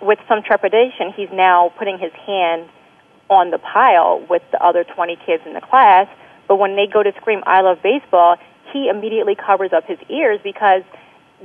with 0.00 0.18
some 0.28 0.42
trepidation, 0.42 1.12
he's 1.14 1.28
now 1.32 1.72
putting 1.78 1.98
his 1.98 2.12
hand 2.26 2.68
on 3.28 3.50
the 3.50 3.58
pile 3.58 4.24
with 4.28 4.42
the 4.52 4.62
other 4.62 4.84
20 4.84 5.16
kids 5.26 5.42
in 5.46 5.54
the 5.54 5.60
class. 5.60 6.06
But 6.48 6.56
when 6.56 6.76
they 6.76 6.86
go 6.86 7.02
to 7.02 7.12
scream, 7.20 7.42
I 7.46 7.60
love 7.60 7.78
baseball, 7.82 8.36
he 8.72 8.88
immediately 8.88 9.34
covers 9.34 9.72
up 9.72 9.84
his 9.86 9.98
ears 10.08 10.40
because 10.42 10.82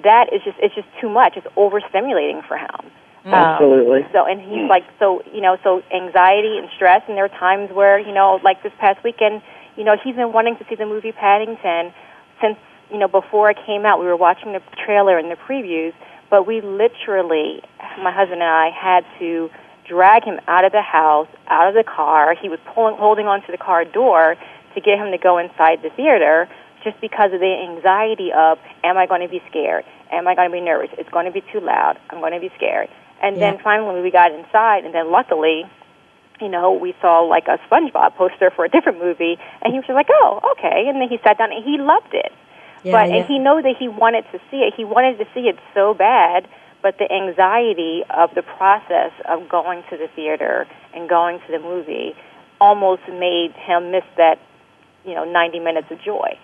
that 0.03 0.32
is 0.34 0.41
just, 0.43 0.57
it's 0.61 0.76
just 0.76 0.88
too 1.01 1.09
much. 1.09 1.34
It's 1.36 1.47
overstimulating 1.57 2.47
for 2.47 2.57
him. 2.57 2.91
Um, 3.28 3.34
Absolutely. 3.34 4.07
so 4.13 4.23
and 4.23 4.39
he's 4.39 4.69
like 4.69 4.88
so 4.99 5.21
you 5.34 5.41
know 5.41 5.57
so 5.61 5.84
anxiety 5.91 6.55
and 6.57 6.69
stress 6.78 7.03
and 7.09 7.17
there 7.17 7.25
are 7.25 7.39
times 7.39 7.67
where 7.75 7.99
you 7.99 8.13
know 8.13 8.39
like 8.41 8.63
this 8.63 8.71
past 8.80 9.03
weekend 9.03 9.41
you 9.75 9.84
know 9.84 9.97
he's 10.01 10.15
been 10.15 10.32
wanting 10.32 10.55
to 10.55 10.65
see 10.69 10.75
the 10.75 10.86
movie 10.86 11.11
Paddington 11.11 11.91
since 12.39 12.55
you 12.89 12.97
know 12.97 13.09
before 13.09 13.51
it 13.51 13.57
came 13.65 13.86
out. 13.86 13.99
We 13.99 14.05
were 14.05 14.15
watching 14.15 14.53
the 14.53 14.61
trailer 14.86 15.17
and 15.17 15.30
the 15.30 15.36
previews 15.36 15.91
but 16.30 16.47
we 16.47 16.61
literally 16.61 17.59
my 17.99 18.15
husband 18.15 18.39
and 18.39 18.47
I 18.47 18.71
had 18.71 19.03
to 19.19 19.49
drag 19.89 20.23
him 20.23 20.39
out 20.47 20.63
of 20.63 20.71
the 20.71 20.82
house 20.82 21.28
out 21.49 21.67
of 21.67 21.75
the 21.75 21.84
car. 21.84 22.34
He 22.34 22.47
was 22.47 22.59
pulling 22.73 22.95
holding 22.95 23.28
onto 23.28 23.51
the 23.51 23.59
car 23.59 23.84
door 23.84 24.38
to 24.73 24.80
get 24.80 24.99
him 24.99 25.11
to 25.11 25.17
go 25.17 25.38
inside 25.38 25.84
the 25.84 25.89
theater 25.99 26.47
just 26.82 26.95
because 27.01 27.34
of 27.34 27.41
the 27.43 27.55
anxiety 27.75 28.32
of 28.32 28.57
am 28.86 28.95
I 28.95 29.05
going 29.05 29.19
to 29.19 29.28
be 29.28 29.43
scared? 29.49 29.84
Am 30.13 30.30
I 30.30 30.36
going 30.36 30.47
to 30.47 30.53
be 30.55 30.61
nervous? 30.61 30.95
It's 30.97 31.09
going 31.09 31.25
to 31.25 31.34
be 31.34 31.43
too 31.51 31.59
loud. 31.59 31.99
I'm 32.09 32.21
going 32.21 32.32
to 32.32 32.39
be 32.39 32.51
scared 32.55 32.88
and 33.22 33.38
Yeah. 33.38 33.51
then 33.51 33.59
finally 33.63 34.01
we 34.01 34.11
got 34.11 34.32
inside, 34.32 34.86
and 34.86 34.93
then 34.93 35.11
luckily, 35.11 35.65
you 36.39 36.49
know, 36.49 36.72
we 36.72 36.93
saw 37.01 37.22
like 37.22 37.47
a 37.47 37.57
SpongeBob 37.70 38.15
poster 38.15 38.51
for 38.51 38.65
a 38.65 38.70
different 38.70 38.99
movie, 38.99 39.38
and 39.61 39.74
he 39.74 39.80
was 39.80 39.88
just 39.88 39.95
like, 39.95 40.09
"Oh, 40.22 40.39
okay." 40.53 40.88
And 40.88 41.01
then 41.01 41.09
he 41.09 41.18
sat 41.24 41.38
down 41.38 41.51
and 41.51 41.63
he 41.63 41.78
loved 41.78 42.13
it. 42.13 42.32
Yeah, 42.84 42.91
but 42.91 43.09
yeah. 43.09 43.15
and 43.18 43.26
he 43.26 43.39
knew 43.39 43.61
that 43.61 43.76
he 43.78 43.88
wanted 43.88 44.26
to 44.32 44.39
see 44.51 44.57
it. 44.63 44.74
He 44.76 44.86
wanted 44.86 45.18
to 45.18 45.26
see 45.34 45.49
it 45.49 45.57
so 45.74 45.93
bad, 45.93 46.47
but 46.82 46.97
the 46.99 47.11
anxiety 47.11 48.03
of 48.09 48.34
the 48.36 48.43
process 48.43 49.11
of 49.26 49.49
going 49.49 49.84
to 49.89 49.97
the 49.97 50.07
theater 50.15 50.68
and 50.93 51.09
going 51.09 51.39
to 51.39 51.51
the 51.51 51.59
movie 51.59 52.15
almost 52.61 53.01
made 53.07 53.51
him 53.53 53.91
miss 53.91 54.03
that, 54.18 54.38
you 55.05 55.13
know, 55.15 55.24
90 55.24 55.59
minutes 55.59 55.88
of 55.91 55.99
joy. 56.01 56.38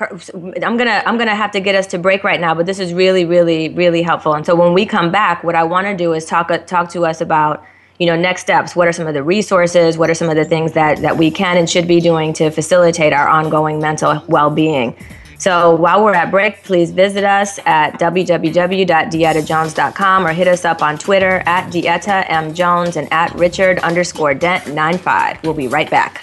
I'm 0.00 0.76
gonna 0.76 1.02
I'm 1.04 1.18
gonna 1.18 1.34
have 1.34 1.50
to 1.52 1.60
get 1.60 1.74
us 1.74 1.86
to 1.88 1.98
break 1.98 2.24
right 2.24 2.40
now, 2.40 2.54
but 2.54 2.66
this 2.66 2.78
is 2.78 2.94
really 2.94 3.24
really 3.24 3.68
really 3.70 4.02
helpful. 4.02 4.34
And 4.34 4.46
so 4.46 4.54
when 4.54 4.72
we 4.72 4.86
come 4.86 5.12
back, 5.12 5.44
what 5.44 5.54
I 5.54 5.62
want 5.62 5.86
to 5.86 5.96
do 5.96 6.14
is 6.14 6.24
talk 6.24 6.50
talk 6.66 6.90
to 6.90 7.04
us 7.04 7.20
about 7.20 7.64
you 7.98 8.06
know 8.06 8.16
next 8.16 8.42
steps. 8.42 8.74
What 8.74 8.88
are 8.88 8.92
some 8.92 9.06
of 9.06 9.14
the 9.14 9.22
resources? 9.22 9.98
What 9.98 10.10
are 10.10 10.14
some 10.14 10.30
of 10.30 10.36
the 10.36 10.44
things 10.44 10.72
that 10.72 11.02
that 11.02 11.18
we 11.18 11.30
can 11.30 11.56
and 11.56 11.68
should 11.68 11.86
be 11.86 12.00
doing 12.00 12.32
to 12.34 12.50
facilitate 12.50 13.12
our 13.12 13.28
ongoing 13.28 13.78
mental 13.78 14.22
well 14.26 14.50
being? 14.50 14.96
So 15.40 15.74
while 15.74 16.04
we're 16.04 16.14
at 16.14 16.30
break, 16.30 16.62
please 16.64 16.90
visit 16.90 17.24
us 17.24 17.58
at 17.64 17.98
www.dietajones.com 17.98 20.26
or 20.26 20.34
hit 20.34 20.48
us 20.48 20.66
up 20.66 20.82
on 20.82 20.98
Twitter 20.98 21.42
at 21.46 21.72
Dieta 21.72 22.26
M 22.28 22.52
Jones 22.52 22.96
and 22.96 23.10
at 23.10 23.34
Richard 23.34 23.78
underscore 23.78 24.34
Dent 24.34 24.74
95. 24.74 25.42
We'll 25.42 25.54
be 25.54 25.68
right 25.68 25.88
back. 25.90 26.22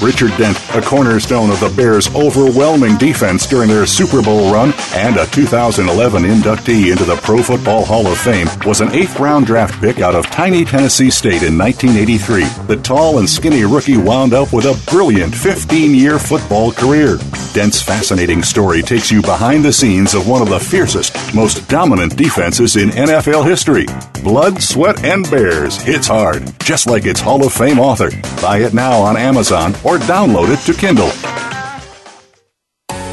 Richard 0.00 0.36
Dent, 0.36 0.56
a 0.74 0.80
cornerstone 0.80 1.50
of 1.50 1.60
the 1.60 1.72
Bears' 1.76 2.08
overwhelming 2.14 2.96
defense 2.96 3.46
during 3.46 3.68
their 3.68 3.86
Super 3.86 4.22
Bowl 4.22 4.52
run 4.52 4.72
and 4.94 5.16
a 5.16 5.26
2011 5.26 6.22
inductee 6.22 6.90
into 6.90 7.04
the 7.04 7.16
Pro 7.16 7.42
Football 7.42 7.84
Hall 7.84 8.06
of 8.06 8.18
Fame, 8.18 8.48
was 8.66 8.80
an 8.80 8.92
eighth 8.92 9.18
round 9.20 9.46
draft 9.46 9.80
pick 9.80 10.00
out 10.00 10.14
of 10.14 10.26
tiny 10.26 10.64
Tennessee 10.64 11.10
State 11.10 11.42
in 11.42 11.56
1983. 11.56 12.44
The 12.66 12.80
tall 12.82 13.18
and 13.18 13.28
skinny 13.28 13.64
rookie 13.64 13.96
wound 13.96 14.34
up 14.34 14.52
with 14.52 14.64
a 14.64 14.80
brilliant 14.90 15.34
15 15.34 15.94
year 15.94 16.18
football 16.18 16.72
career. 16.72 17.18
Dent's 17.52 17.82
fascinating 17.82 18.42
story 18.42 18.82
takes 18.82 19.10
you 19.10 19.20
behind 19.22 19.64
the 19.64 19.72
scenes 19.72 20.14
of 20.14 20.28
one 20.28 20.42
of 20.42 20.48
the 20.48 20.60
fiercest, 20.60 21.16
most 21.34 21.68
dominant 21.68 22.16
defenses 22.16 22.76
in 22.76 22.90
NFL 22.90 23.46
history. 23.46 23.86
Blood, 24.22 24.62
Sweat, 24.62 25.04
and 25.04 25.28
Bears 25.30 25.80
Hits 25.80 26.06
Hard, 26.06 26.44
just 26.60 26.86
like 26.86 27.06
its 27.06 27.20
Hall 27.20 27.44
of 27.44 27.52
Fame 27.52 27.80
author. 27.80 28.10
Buy 28.40 28.58
it 28.58 28.72
now 28.72 29.00
on 29.00 29.16
Amazon 29.16 29.72
or 29.84 29.98
download 29.98 30.52
it 30.52 30.64
to 30.66 30.78
Kindle. 30.78 31.10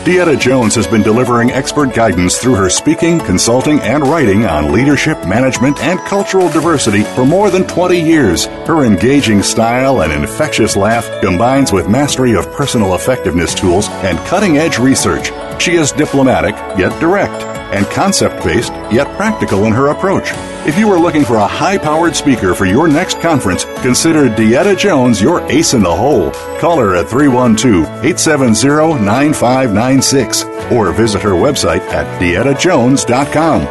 Dieta 0.05 0.39
Jones 0.39 0.75
has 0.75 0.87
been 0.87 1.03
delivering 1.03 1.51
expert 1.51 1.93
guidance 1.93 2.37
through 2.37 2.55
her 2.55 2.69
speaking, 2.69 3.19
consulting, 3.19 3.79
and 3.81 4.03
writing 4.03 4.45
on 4.45 4.71
leadership, 4.71 5.17
management, 5.27 5.79
and 5.81 5.99
cultural 5.99 6.49
diversity 6.49 7.03
for 7.03 7.25
more 7.25 7.51
than 7.51 7.67
20 7.67 7.99
years. 7.99 8.45
Her 8.65 8.85
engaging 8.85 9.43
style 9.43 10.01
and 10.01 10.11
infectious 10.11 10.75
laugh 10.75 11.07
combines 11.21 11.71
with 11.71 11.89
mastery 11.89 12.33
of 12.35 12.51
personal 12.53 12.95
effectiveness 12.95 13.53
tools 13.53 13.89
and 13.89 14.17
cutting 14.19 14.57
edge 14.57 14.79
research. 14.79 15.31
She 15.59 15.75
is 15.75 15.91
diplomatic, 15.91 16.55
yet 16.77 16.97
direct, 17.01 17.43
and 17.73 17.85
concept 17.87 18.43
based, 18.43 18.71
yet 18.91 19.07
practical 19.17 19.65
in 19.65 19.73
her 19.73 19.89
approach. 19.89 20.31
If 20.65 20.77
you 20.77 20.89
are 20.91 20.99
looking 20.99 21.25
for 21.25 21.35
a 21.35 21.47
high 21.47 21.77
powered 21.77 22.15
speaker 22.15 22.53
for 22.53 22.65
your 22.65 22.87
next 22.87 23.19
conference, 23.19 23.65
consider 23.81 24.29
Dieta 24.29 24.77
Jones 24.77 25.21
your 25.21 25.41
ace 25.51 25.73
in 25.73 25.83
the 25.83 25.95
hole. 25.95 26.31
Call 26.59 26.79
her 26.79 26.95
at 26.95 27.09
312 27.09 27.85
870 28.05 29.03
9596 29.03 30.43
or 30.71 30.91
visit 30.93 31.21
her 31.21 31.31
website 31.31 31.81
at 31.91 32.21
dietajones.com. 32.21 33.67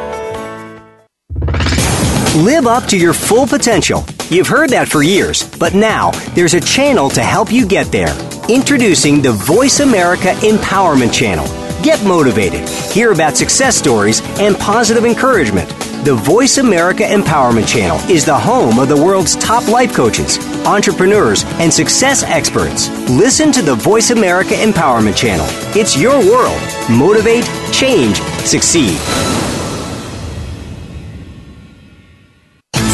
Live 2.45 2.67
up 2.67 2.85
to 2.85 2.97
your 2.97 3.15
full 3.15 3.47
potential. 3.47 4.05
You've 4.31 4.47
heard 4.47 4.71
that 4.71 4.89
for 4.89 5.03
years, 5.03 5.49
but 5.59 5.75
now 5.75 6.13
there's 6.35 6.55
a 6.55 6.61
channel 6.61 7.09
to 7.11 7.23
help 7.23 7.51
you 7.51 7.67
get 7.67 7.91
there. 7.91 8.15
Introducing 8.49 9.21
the 9.23 9.33
Voice 9.33 9.81
America 9.81 10.35
Empowerment 10.43 11.13
Channel. 11.13 11.58
Get 11.83 12.05
motivated, 12.05 12.69
hear 12.69 13.13
about 13.13 13.37
success 13.37 13.77
stories, 13.77 14.21
and 14.41 14.59
positive 14.59 15.05
encouragement. 15.05 15.69
The 16.05 16.15
Voice 16.15 16.59
America 16.59 17.05
Empowerment 17.05 17.69
Channel 17.69 17.99
is 18.11 18.25
the 18.25 18.37
home 18.37 18.81
of 18.81 18.89
the 18.89 18.97
world's 18.97 19.37
top 19.37 19.69
life 19.69 19.95
coaches, 19.95 20.39
entrepreneurs, 20.67 21.45
and 21.61 21.73
success 21.73 22.25
experts. 22.25 22.89
Listen 23.09 23.53
to 23.53 23.63
the 23.63 23.77
Voice 23.77 24.11
America 24.11 24.55
Empowerment 24.55 25.17
Channel. 25.17 25.47
It's 25.79 25.97
your 25.97 26.19
world. 26.19 26.61
Motivate, 26.91 27.45
change, 27.73 28.21
succeed. 28.45 28.99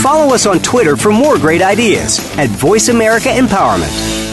Follow 0.02 0.34
us 0.34 0.44
on 0.44 0.58
Twitter 0.58 0.96
for 0.96 1.10
more 1.10 1.38
great 1.38 1.62
ideas 1.62 2.18
at 2.36 2.50
Voice 2.50 2.90
America 2.90 3.28
Empowerment. 3.28 4.23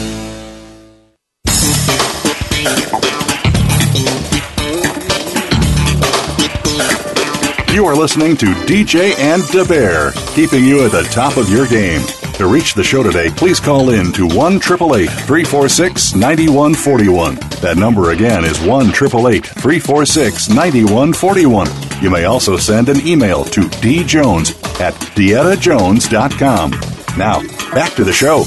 Are 7.92 7.96
listening 7.96 8.38
to 8.38 8.46
DJ 8.46 9.14
and 9.18 9.42
the 9.42 9.66
Bear, 9.68 10.12
keeping 10.34 10.64
you 10.64 10.82
at 10.86 10.92
the 10.92 11.02
top 11.02 11.36
of 11.36 11.50
your 11.50 11.66
game. 11.66 12.00
To 12.36 12.46
reach 12.46 12.72
the 12.72 12.82
show 12.82 13.02
today, 13.02 13.28
please 13.28 13.60
call 13.60 13.90
in 13.90 14.12
to 14.12 14.26
1 14.26 14.60
346 14.60 16.14
9141. 16.14 17.34
That 17.60 17.76
number 17.76 18.12
again 18.12 18.46
is 18.46 18.58
1 18.62 18.92
346 18.92 20.48
9141. 20.48 21.68
You 22.00 22.08
may 22.08 22.24
also 22.24 22.56
send 22.56 22.88
an 22.88 23.06
email 23.06 23.44
to 23.44 23.60
djones 23.60 24.54
at 24.80 24.94
dietajones.com. 24.94 26.70
Now, 27.18 27.42
back 27.74 27.92
to 27.96 28.04
the 28.04 28.12
show. 28.14 28.46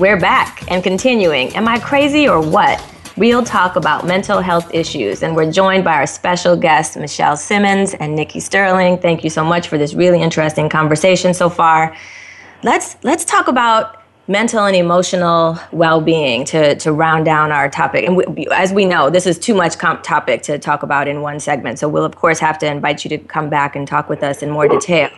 We're 0.00 0.18
back 0.18 0.64
and 0.70 0.82
continuing. 0.82 1.54
Am 1.54 1.68
I 1.68 1.78
crazy 1.78 2.26
or 2.28 2.40
what? 2.40 2.82
Real 3.18 3.42
talk 3.42 3.74
about 3.74 4.06
mental 4.06 4.40
health 4.40 4.72
issues. 4.72 5.24
And 5.24 5.34
we're 5.34 5.50
joined 5.50 5.82
by 5.82 5.94
our 5.94 6.06
special 6.06 6.54
guests, 6.56 6.96
Michelle 6.96 7.36
Simmons 7.36 7.94
and 7.94 8.14
Nikki 8.14 8.38
Sterling. 8.38 8.98
Thank 8.98 9.24
you 9.24 9.30
so 9.30 9.44
much 9.44 9.66
for 9.66 9.76
this 9.76 9.92
really 9.92 10.22
interesting 10.22 10.68
conversation 10.68 11.34
so 11.34 11.50
far. 11.50 11.96
Let's 12.62 12.96
let's 13.02 13.24
talk 13.24 13.48
about 13.48 14.04
mental 14.28 14.66
and 14.66 14.76
emotional 14.76 15.58
well-being 15.72 16.44
to, 16.44 16.76
to 16.76 16.92
round 16.92 17.24
down 17.24 17.50
our 17.50 17.68
topic 17.68 18.04
and 18.04 18.14
we, 18.14 18.46
as 18.52 18.74
we 18.74 18.84
know 18.84 19.08
this 19.08 19.26
is 19.26 19.38
too 19.38 19.54
much 19.54 19.78
comp 19.78 20.02
topic 20.02 20.42
to 20.42 20.58
talk 20.58 20.82
about 20.82 21.08
in 21.08 21.22
one 21.22 21.40
segment 21.40 21.78
so 21.78 21.88
we'll 21.88 22.04
of 22.04 22.14
course 22.14 22.38
have 22.38 22.58
to 22.58 22.66
invite 22.66 23.04
you 23.04 23.08
to 23.08 23.16
come 23.16 23.48
back 23.48 23.74
and 23.74 23.88
talk 23.88 24.10
with 24.10 24.22
us 24.22 24.42
in 24.42 24.50
more 24.50 24.68
detail 24.68 25.08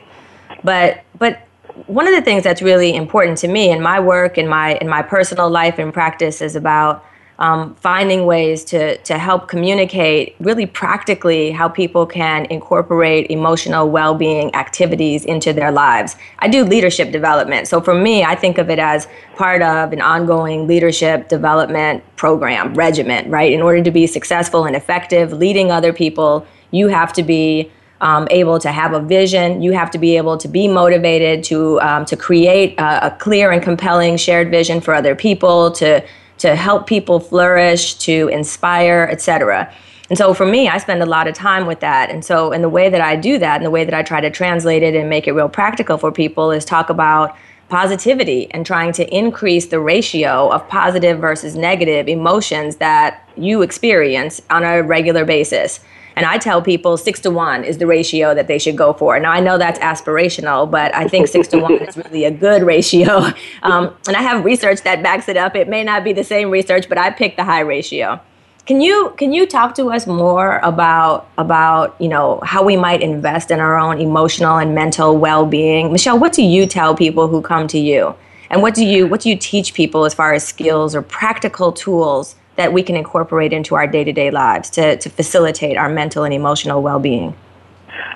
but 0.63 1.03
but 1.19 1.41
one 1.89 2.07
of 2.07 2.15
the 2.15 2.23
things 2.23 2.45
that's 2.45 2.63
really 2.63 2.95
important 2.95 3.37
to 3.37 3.49
me 3.49 3.73
in 3.73 3.83
my 3.83 3.99
work 3.99 4.39
in 4.39 4.47
my 4.47 4.77
in 4.77 4.89
my 4.89 5.03
personal 5.03 5.51
life 5.51 5.81
and 5.81 5.93
practice 5.93 6.41
is 6.41 6.55
about 6.55 7.05
um, 7.41 7.75
finding 7.77 8.27
ways 8.27 8.65
to, 8.65 8.99
to 8.99 9.19
help 9.19 9.49
communicate 9.49 10.37
really 10.41 10.67
practically 10.67 11.51
how 11.51 11.69
people 11.69 12.05
can 12.07 12.45
incorporate 12.47 13.31
emotional 13.31 13.91
well 13.91 14.15
being 14.15 14.55
activities 14.55 15.25
into 15.25 15.53
their 15.53 15.73
lives. 15.73 16.17
I 16.41 16.49
do 16.49 16.65
leadership 16.65 17.11
development. 17.11 17.67
So 17.67 17.81
for 17.81 17.95
me, 17.95 18.23
I 18.23 18.35
think 18.35 18.59
of 18.59 18.69
it 18.69 18.79
as 18.79 19.09
part 19.37 19.63
of 19.63 19.93
an 19.93 20.03
ongoing 20.03 20.67
leadership 20.67 21.29
development 21.29 22.05
program, 22.17 22.75
regiment, 22.75 23.29
right? 23.29 23.51
In 23.51 23.63
order 23.63 23.83
to 23.83 23.91
be 23.91 24.07
successful 24.07 24.67
and 24.67 24.77
effective 24.77 25.33
leading 25.33 25.73
other 25.73 25.95
people, 25.95 26.47
you 26.71 26.89
have 26.89 27.13
to 27.15 27.23
be 27.23 27.73
um, 28.03 28.29
able 28.31 28.59
to 28.59 28.71
have 28.71 28.93
a 28.93 29.01
vision. 29.01 29.63
You 29.63 29.73
have 29.73 29.91
to 29.93 29.99
be 29.99 30.17
able 30.17 30.37
to 30.39 30.49
be 30.49 30.69
motivated 30.69 31.43
to 31.45 31.81
um, 31.81 32.05
to 32.07 32.17
create 32.17 32.79
a, 32.79 33.07
a, 33.07 33.11
clear 33.19 33.51
and 33.51 33.63
compelling 33.63 34.17
shared 34.17 34.51
vision 34.51 34.81
for 34.81 34.95
other 34.95 35.15
people. 35.15 35.71
To 35.73 36.03
to 36.41 36.57
help 36.57 36.87
people 36.87 37.21
flourish, 37.21 37.95
to 37.95 38.29
inspire, 38.29 39.09
etc. 39.11 39.73
And 40.09 40.19
so 40.19 40.35
for 40.35 40.45
me, 40.45 40.69
I 40.69 40.79
spend 40.79 41.03
a 41.03 41.07
lot 41.07 41.29
of 41.29 41.35
time 41.35 41.67
with 41.67 41.81
that. 41.81 42.11
And 42.11 42.25
so, 42.25 42.51
in 42.51 42.63
the 42.63 42.69
way 42.69 42.91
that 42.91 43.01
I 43.01 43.15
do 43.15 43.39
that, 43.39 43.57
and 43.57 43.65
the 43.65 43.71
way 43.71 43.85
that 43.85 43.95
I 43.95 44.03
try 44.03 44.21
to 44.21 44.31
translate 44.31 44.83
it 44.83 44.97
and 44.97 45.09
make 45.09 45.29
it 45.29 45.33
real 45.33 45.49
practical 45.49 45.99
for 45.99 46.11
people, 46.11 46.51
is 46.51 46.65
talk 46.65 46.91
about 46.91 47.37
positivity 47.69 48.51
and 48.51 48.67
trying 48.67 48.93
to 48.93 49.17
increase 49.17 49.67
the 49.67 49.79
ratio 49.79 50.51
of 50.51 50.67
positive 50.69 51.21
versus 51.21 51.55
negative 51.55 52.09
emotions 52.09 52.77
that 52.77 53.29
you 53.37 53.63
experience 53.63 54.43
on 54.51 54.65
a 54.65 54.83
regular 54.83 55.25
basis. 55.25 55.81
And 56.21 56.27
I 56.27 56.37
tell 56.37 56.61
people 56.61 56.99
six 56.99 57.19
to 57.21 57.31
one 57.31 57.65
is 57.65 57.79
the 57.79 57.87
ratio 57.87 58.35
that 58.35 58.47
they 58.47 58.59
should 58.59 58.77
go 58.77 58.93
for. 58.93 59.19
Now, 59.19 59.33
I 59.33 59.41
know 59.41 59.57
that's 59.57 59.79
aspirational, 59.79 60.71
but 60.71 60.95
I 60.95 61.09
think 61.09 61.29
six 61.29 61.49
to 61.49 61.59
one 61.59 61.73
is 61.77 61.97
really 62.05 62.27
a 62.27 62.31
good 62.31 62.63
ratio. 62.63 63.29
Um, 63.63 63.95
and 64.07 64.15
I 64.15 64.21
have 64.21 64.45
research 64.45 64.83
that 64.83 65.03
backs 65.03 65.31
it 65.31 65.39
up. 65.39 65.57
It 65.57 65.67
may 65.67 65.83
not 65.83 66.05
be 66.05 66.13
the 66.13 66.23
same 66.23 66.51
research, 66.51 66.91
but 66.91 66.99
I 66.99 67.09
picked 67.09 67.39
the 67.39 67.45
high 67.45 67.61
ratio. 67.61 68.21
Can 68.67 68.83
you 68.83 69.15
can 69.17 69.33
you 69.33 69.47
talk 69.47 69.75
to 69.77 69.91
us 69.91 70.07
more 70.07 70.59
about 70.59 71.27
about 71.39 71.97
you 71.99 72.09
know 72.09 72.39
how 72.45 72.63
we 72.63 72.77
might 72.77 73.01
invest 73.01 73.51
in 73.51 73.59
our 73.59 73.79
own 73.79 73.99
emotional 73.99 74.59
and 74.59 74.75
mental 74.75 75.17
well 75.17 75.47
being? 75.47 75.91
Michelle, 75.91 76.19
what 76.19 76.35
do 76.35 76.43
you 76.43 76.67
tell 76.67 76.95
people 76.95 77.29
who 77.29 77.41
come 77.41 77.67
to 77.69 77.79
you, 77.79 78.15
and 78.51 78.61
what 78.61 78.75
do 78.75 78.85
you 78.85 79.07
what 79.07 79.23
do 79.23 79.31
you 79.31 79.37
teach 79.37 79.73
people 79.73 80.05
as 80.05 80.13
far 80.13 80.35
as 80.35 80.47
skills 80.47 80.95
or 80.95 81.01
practical 81.01 81.73
tools 81.73 82.37
that 82.61 82.73
we 82.75 82.83
can 82.83 82.95
incorporate 82.95 83.53
into 83.53 83.75
our 83.75 83.87
day 83.87 84.05
to 84.05 84.13
day 84.13 84.31
lives 84.31 84.69
to, 84.71 84.97
to 84.99 85.09
facilitate 85.09 85.77
our 85.77 85.89
mental 85.89 86.25
and 86.25 86.35
emotional 86.35 86.83
well 86.83 87.01
being? 87.01 87.35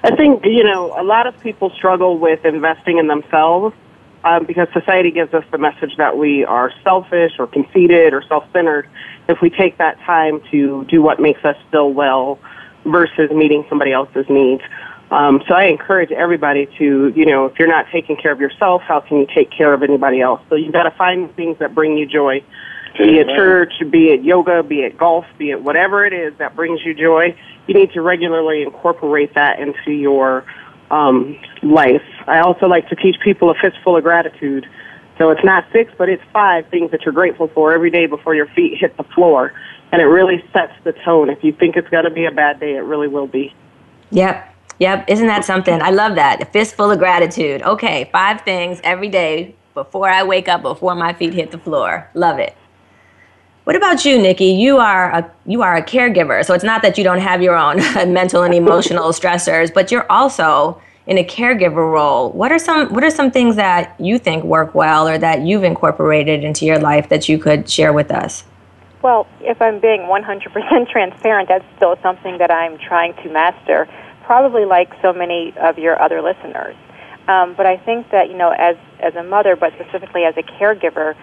I 0.02 0.14
think, 0.14 0.44
you 0.44 0.62
know, 0.62 0.94
a 1.00 1.02
lot 1.02 1.26
of 1.26 1.38
people 1.40 1.70
struggle 1.70 2.18
with 2.18 2.44
investing 2.44 2.98
in 2.98 3.06
themselves 3.06 3.74
um, 4.22 4.44
because 4.44 4.68
society 4.72 5.10
gives 5.10 5.32
us 5.32 5.44
the 5.50 5.58
message 5.58 5.96
that 5.96 6.18
we 6.18 6.44
are 6.44 6.70
selfish 6.82 7.32
or 7.38 7.46
conceited 7.46 8.12
or 8.12 8.22
self 8.22 8.44
centered 8.52 8.86
if 9.28 9.40
we 9.40 9.48
take 9.48 9.78
that 9.78 9.98
time 10.00 10.42
to 10.50 10.84
do 10.84 11.00
what 11.00 11.20
makes 11.20 11.42
us 11.44 11.56
feel 11.70 11.90
well 11.92 12.38
versus 12.84 13.30
meeting 13.30 13.64
somebody 13.68 13.92
else's 13.92 14.26
needs. 14.28 14.62
Um, 15.10 15.42
so 15.46 15.54
I 15.54 15.64
encourage 15.64 16.10
everybody 16.10 16.66
to, 16.78 17.12
you 17.14 17.24
know, 17.24 17.46
if 17.46 17.58
you're 17.58 17.68
not 17.68 17.86
taking 17.92 18.16
care 18.16 18.32
of 18.32 18.40
yourself, 18.40 18.82
how 18.82 19.00
can 19.00 19.18
you 19.18 19.26
take 19.34 19.50
care 19.50 19.72
of 19.72 19.82
anybody 19.82 20.20
else? 20.20 20.40
So 20.48 20.54
you've 20.54 20.72
got 20.72 20.84
to 20.84 20.90
find 20.92 21.34
things 21.36 21.58
that 21.60 21.74
bring 21.74 21.96
you 21.96 22.06
joy 22.06 22.42
be 22.96 23.18
it 23.18 23.26
church, 23.28 23.72
be 23.90 24.08
it 24.08 24.22
yoga, 24.22 24.62
be 24.62 24.80
it 24.80 24.96
golf, 24.96 25.24
be 25.38 25.50
it 25.50 25.62
whatever 25.62 26.04
it 26.04 26.12
is 26.12 26.36
that 26.38 26.54
brings 26.54 26.80
you 26.84 26.94
joy, 26.94 27.36
you 27.66 27.74
need 27.74 27.92
to 27.92 28.00
regularly 28.00 28.62
incorporate 28.62 29.34
that 29.34 29.58
into 29.58 29.90
your 29.92 30.44
um, 30.90 31.36
life. 31.62 32.02
I 32.26 32.40
also 32.40 32.66
like 32.66 32.88
to 32.88 32.96
teach 32.96 33.16
people 33.22 33.50
a 33.50 33.54
fistful 33.54 33.96
of 33.96 34.02
gratitude. 34.04 34.66
So 35.18 35.30
it's 35.30 35.44
not 35.44 35.64
six, 35.72 35.92
but 35.96 36.08
it's 36.08 36.22
five 36.32 36.68
things 36.68 36.90
that 36.90 37.02
you're 37.02 37.14
grateful 37.14 37.48
for 37.48 37.72
every 37.72 37.90
day 37.90 38.06
before 38.06 38.34
your 38.34 38.46
feet 38.48 38.78
hit 38.78 38.96
the 38.96 39.04
floor. 39.04 39.52
And 39.92 40.02
it 40.02 40.06
really 40.06 40.42
sets 40.52 40.72
the 40.82 40.92
tone. 40.92 41.30
If 41.30 41.44
you 41.44 41.52
think 41.52 41.76
it's 41.76 41.88
going 41.88 42.04
to 42.04 42.10
be 42.10 42.24
a 42.24 42.32
bad 42.32 42.58
day, 42.58 42.74
it 42.74 42.80
really 42.80 43.08
will 43.08 43.28
be. 43.28 43.54
Yep. 44.10 44.54
Yep. 44.80 45.04
Isn't 45.08 45.28
that 45.28 45.44
something? 45.44 45.80
I 45.80 45.90
love 45.90 46.16
that. 46.16 46.42
A 46.42 46.46
fistful 46.46 46.90
of 46.90 46.98
gratitude. 46.98 47.62
Okay. 47.62 48.08
Five 48.12 48.40
things 48.40 48.80
every 48.82 49.08
day 49.08 49.54
before 49.72 50.08
I 50.08 50.24
wake 50.24 50.48
up, 50.48 50.62
before 50.62 50.96
my 50.96 51.12
feet 51.12 51.32
hit 51.32 51.52
the 51.52 51.58
floor. 51.58 52.10
Love 52.14 52.38
it. 52.40 52.56
What 53.64 53.76
about 53.76 54.04
you, 54.04 54.18
Nikki? 54.18 54.48
You 54.48 54.76
are 54.76 55.10
a 55.10 55.30
you 55.46 55.62
are 55.62 55.74
a 55.74 55.82
caregiver, 55.82 56.44
so 56.44 56.52
it's 56.52 56.64
not 56.64 56.82
that 56.82 56.98
you 56.98 57.04
don't 57.04 57.20
have 57.20 57.40
your 57.40 57.56
own 57.56 57.78
mental 58.12 58.42
and 58.42 58.52
emotional 58.52 59.08
stressors, 59.08 59.72
but 59.72 59.90
you're 59.90 60.10
also 60.12 60.78
in 61.06 61.16
a 61.16 61.24
caregiver 61.24 61.90
role. 61.90 62.30
What 62.32 62.52
are 62.52 62.58
some 62.58 62.92
what 62.92 63.02
are 63.02 63.10
some 63.10 63.30
things 63.30 63.56
that 63.56 63.98
you 63.98 64.18
think 64.18 64.44
work 64.44 64.74
well 64.74 65.08
or 65.08 65.16
that 65.16 65.42
you've 65.42 65.64
incorporated 65.64 66.44
into 66.44 66.66
your 66.66 66.78
life 66.78 67.08
that 67.08 67.26
you 67.26 67.38
could 67.38 67.68
share 67.70 67.94
with 67.94 68.10
us? 68.10 68.44
Well, 69.00 69.26
if 69.40 69.60
I'm 69.60 69.80
being 69.80 70.00
100% 70.00 70.90
transparent, 70.90 71.48
that's 71.48 71.64
still 71.76 71.96
something 72.02 72.38
that 72.38 72.50
I'm 72.50 72.78
trying 72.78 73.14
to 73.22 73.30
master. 73.30 73.88
probably 74.24 74.64
like 74.64 74.90
so 75.02 75.12
many 75.12 75.52
of 75.58 75.78
your 75.78 76.00
other 76.00 76.22
listeners. 76.22 76.74
Um, 77.28 77.54
but 77.54 77.66
I 77.66 77.76
think 77.78 78.10
that 78.10 78.28
you 78.28 78.36
know, 78.36 78.50
as 78.50 78.76
as 79.00 79.14
a 79.14 79.22
mother, 79.22 79.56
but 79.56 79.72
specifically 79.80 80.24
as 80.24 80.36
a 80.36 80.42
caregiver, 80.42 81.14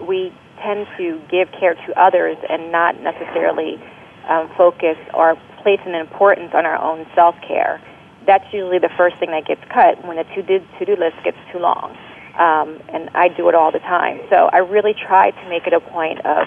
we 0.00 0.32
tend 0.62 0.86
to 0.96 1.20
give 1.30 1.50
care 1.52 1.74
to 1.74 2.00
others 2.00 2.36
and 2.48 2.72
not 2.72 3.00
necessarily 3.00 3.80
um, 4.28 4.50
focus 4.56 4.96
or 5.14 5.36
place 5.62 5.80
an 5.86 5.94
importance 5.94 6.52
on 6.54 6.66
our 6.66 6.80
own 6.80 7.06
self 7.14 7.34
care. 7.46 7.80
That's 8.26 8.44
usually 8.52 8.78
the 8.78 8.90
first 8.96 9.16
thing 9.18 9.30
that 9.30 9.46
gets 9.46 9.62
cut 9.72 10.04
when 10.06 10.16
the 10.16 10.24
to 10.24 10.42
do 10.42 10.96
list 10.96 11.16
gets 11.24 11.38
too 11.50 11.58
long. 11.58 11.96
Um, 12.38 12.80
and 12.92 13.10
I 13.14 13.28
do 13.28 13.48
it 13.48 13.54
all 13.54 13.72
the 13.72 13.80
time. 13.80 14.20
So 14.30 14.48
I 14.52 14.58
really 14.58 14.94
try 14.94 15.32
to 15.32 15.48
make 15.48 15.66
it 15.66 15.72
a 15.72 15.80
point 15.80 16.24
of 16.24 16.46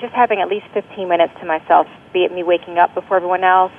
just 0.00 0.14
having 0.14 0.40
at 0.40 0.48
least 0.48 0.66
15 0.72 1.08
minutes 1.08 1.34
to 1.40 1.46
myself, 1.46 1.86
be 2.12 2.24
it 2.24 2.32
me 2.32 2.42
waking 2.42 2.78
up 2.78 2.94
before 2.94 3.16
everyone 3.16 3.44
else 3.44 3.72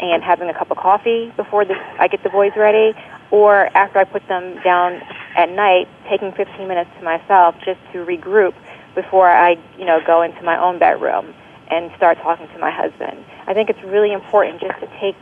and 0.00 0.22
having 0.22 0.48
a 0.48 0.54
cup 0.54 0.70
of 0.70 0.76
coffee 0.76 1.32
before 1.36 1.64
this, 1.64 1.76
I 1.98 2.08
get 2.08 2.22
the 2.22 2.30
boys 2.30 2.52
ready, 2.56 2.92
or 3.30 3.66
after 3.76 3.98
I 3.98 4.04
put 4.04 4.26
them 4.28 4.60
down 4.64 5.00
at 5.36 5.50
night, 5.50 5.88
taking 6.08 6.32
15 6.32 6.66
minutes 6.66 6.90
to 6.98 7.04
myself 7.04 7.54
just 7.64 7.80
to 7.92 8.04
regroup 8.04 8.54
before 8.94 9.28
I, 9.28 9.56
you 9.78 9.84
know, 9.84 10.00
go 10.06 10.22
into 10.22 10.42
my 10.42 10.58
own 10.58 10.78
bedroom 10.78 11.34
and 11.70 11.90
start 11.96 12.18
talking 12.18 12.48
to 12.48 12.58
my 12.58 12.70
husband. 12.70 13.24
I 13.46 13.54
think 13.54 13.70
it's 13.70 13.82
really 13.84 14.12
important 14.12 14.60
just 14.60 14.78
to 14.80 14.86
take 15.00 15.16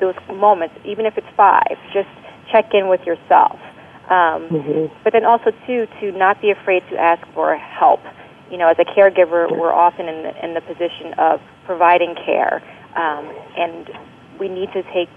those 0.00 0.14
moments, 0.32 0.74
even 0.84 1.04
if 1.06 1.18
it's 1.18 1.28
five, 1.36 1.76
just 1.92 2.08
check 2.50 2.72
in 2.72 2.88
with 2.88 3.02
yourself. 3.06 3.60
Um, 4.08 4.48
mm-hmm. 4.48 4.94
But 5.04 5.12
then 5.12 5.24
also 5.24 5.52
too 5.66 5.86
to 6.00 6.12
not 6.12 6.40
be 6.40 6.50
afraid 6.50 6.82
to 6.90 6.96
ask 6.96 7.24
for 7.34 7.56
help. 7.56 8.00
You 8.50 8.58
know, 8.58 8.68
as 8.68 8.76
a 8.78 8.84
caregiver, 8.84 9.46
we're 9.56 9.72
often 9.72 10.08
in 10.08 10.22
the, 10.24 10.44
in 10.44 10.54
the 10.54 10.60
position 10.60 11.14
of 11.18 11.40
providing 11.64 12.16
care, 12.16 12.62
um, 12.96 13.30
and 13.56 13.88
we 14.40 14.48
need 14.48 14.72
to 14.72 14.82
take 14.92 15.10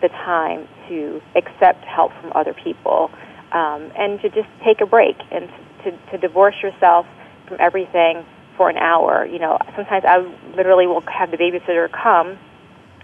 the 0.00 0.08
time 0.08 0.66
to 0.88 1.20
accept 1.34 1.84
help 1.84 2.12
from 2.20 2.32
other 2.34 2.54
people 2.54 3.10
um, 3.52 3.90
and 3.98 4.20
to 4.22 4.30
just 4.30 4.48
take 4.64 4.80
a 4.80 4.86
break 4.86 5.16
and 5.30 5.50
to, 5.84 5.90
to 6.10 6.18
divorce 6.18 6.54
yourself 6.62 7.06
from 7.48 7.56
everything 7.60 8.24
for 8.56 8.68
an 8.70 8.76
hour. 8.76 9.26
You 9.26 9.38
know, 9.38 9.58
sometimes 9.74 10.04
I 10.06 10.18
literally 10.54 10.86
will 10.86 11.02
have 11.02 11.30
the 11.30 11.36
babysitter 11.36 11.90
come 11.90 12.38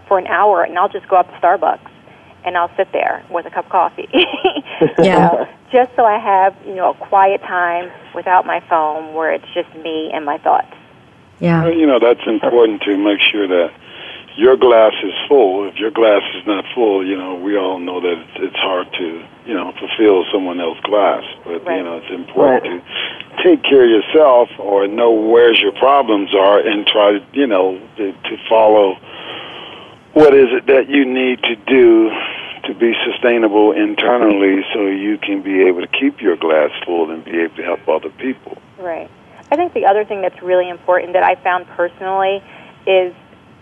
for 0.06 0.18
an 0.18 0.26
hour, 0.26 0.62
and 0.62 0.78
I'll 0.78 0.88
just 0.88 1.08
go 1.08 1.16
up 1.16 1.28
to 1.28 1.36
Starbucks 1.38 1.90
and 2.44 2.58
I'll 2.58 2.74
sit 2.76 2.92
there 2.92 3.24
with 3.30 3.46
a 3.46 3.50
cup 3.50 3.64
of 3.64 3.70
coffee. 3.70 4.08
yeah. 4.98 5.18
know, 5.18 5.48
just 5.72 5.90
so 5.96 6.04
I 6.04 6.18
have, 6.18 6.54
you 6.66 6.74
know, 6.74 6.90
a 6.90 6.94
quiet 6.94 7.40
time 7.40 7.90
without 8.14 8.44
my 8.44 8.60
phone 8.68 9.14
where 9.14 9.32
it's 9.32 9.46
just 9.54 9.74
me 9.76 10.10
and 10.12 10.24
my 10.24 10.38
thoughts. 10.38 10.72
Yeah. 11.40 11.64
Well, 11.64 11.72
you 11.72 11.86
know, 11.86 11.98
that's 11.98 12.20
important 12.26 12.82
to 12.82 12.96
make 12.96 13.20
sure 13.20 13.48
that 13.48 13.72
your 14.36 14.56
glass 14.56 14.92
is 15.02 15.14
full. 15.28 15.68
If 15.68 15.76
your 15.76 15.90
glass 15.90 16.22
is 16.34 16.46
not 16.46 16.64
full, 16.74 17.06
you 17.06 17.16
know, 17.16 17.36
we 17.36 17.56
all 17.56 17.78
know 17.78 18.00
that 18.00 18.18
it's, 18.18 18.50
it's 18.50 18.56
hard 18.56 18.90
to, 18.98 19.26
you 19.46 19.54
know, 19.54 19.72
fulfill 19.78 20.24
someone 20.32 20.60
else's 20.60 20.82
glass. 20.82 21.22
But, 21.44 21.64
right. 21.64 21.78
you 21.78 21.84
know, 21.84 21.98
it's 21.98 22.10
important 22.10 22.82
right. 22.82 23.38
to 23.38 23.42
take 23.42 23.62
care 23.62 23.84
of 23.84 23.90
yourself 23.90 24.48
or 24.58 24.88
know 24.88 25.12
where 25.12 25.54
your 25.54 25.72
problems 25.72 26.34
are 26.34 26.58
and 26.58 26.86
try 26.86 27.18
to, 27.18 27.24
you 27.32 27.46
know, 27.46 27.78
to, 27.96 28.12
to 28.12 28.36
follow 28.48 28.96
what 30.14 30.34
is 30.34 30.46
it 30.50 30.66
that 30.66 30.88
you 30.88 31.04
need 31.04 31.42
to 31.42 31.56
do 31.66 32.10
to 32.66 32.74
be 32.74 32.94
sustainable 33.04 33.72
internally 33.72 34.64
so 34.72 34.86
you 34.86 35.18
can 35.18 35.42
be 35.42 35.62
able 35.62 35.80
to 35.80 35.88
keep 35.88 36.20
your 36.20 36.36
glass 36.36 36.70
full 36.84 37.10
and 37.10 37.24
be 37.24 37.38
able 37.40 37.54
to 37.56 37.62
help 37.62 37.86
other 37.88 38.10
people. 38.10 38.56
Right. 38.78 39.10
I 39.50 39.56
think 39.56 39.74
the 39.74 39.86
other 39.86 40.04
thing 40.04 40.22
that's 40.22 40.40
really 40.42 40.68
important 40.68 41.12
that 41.12 41.22
I 41.22 41.34
found 41.42 41.66
personally 41.68 42.42
is 42.86 43.14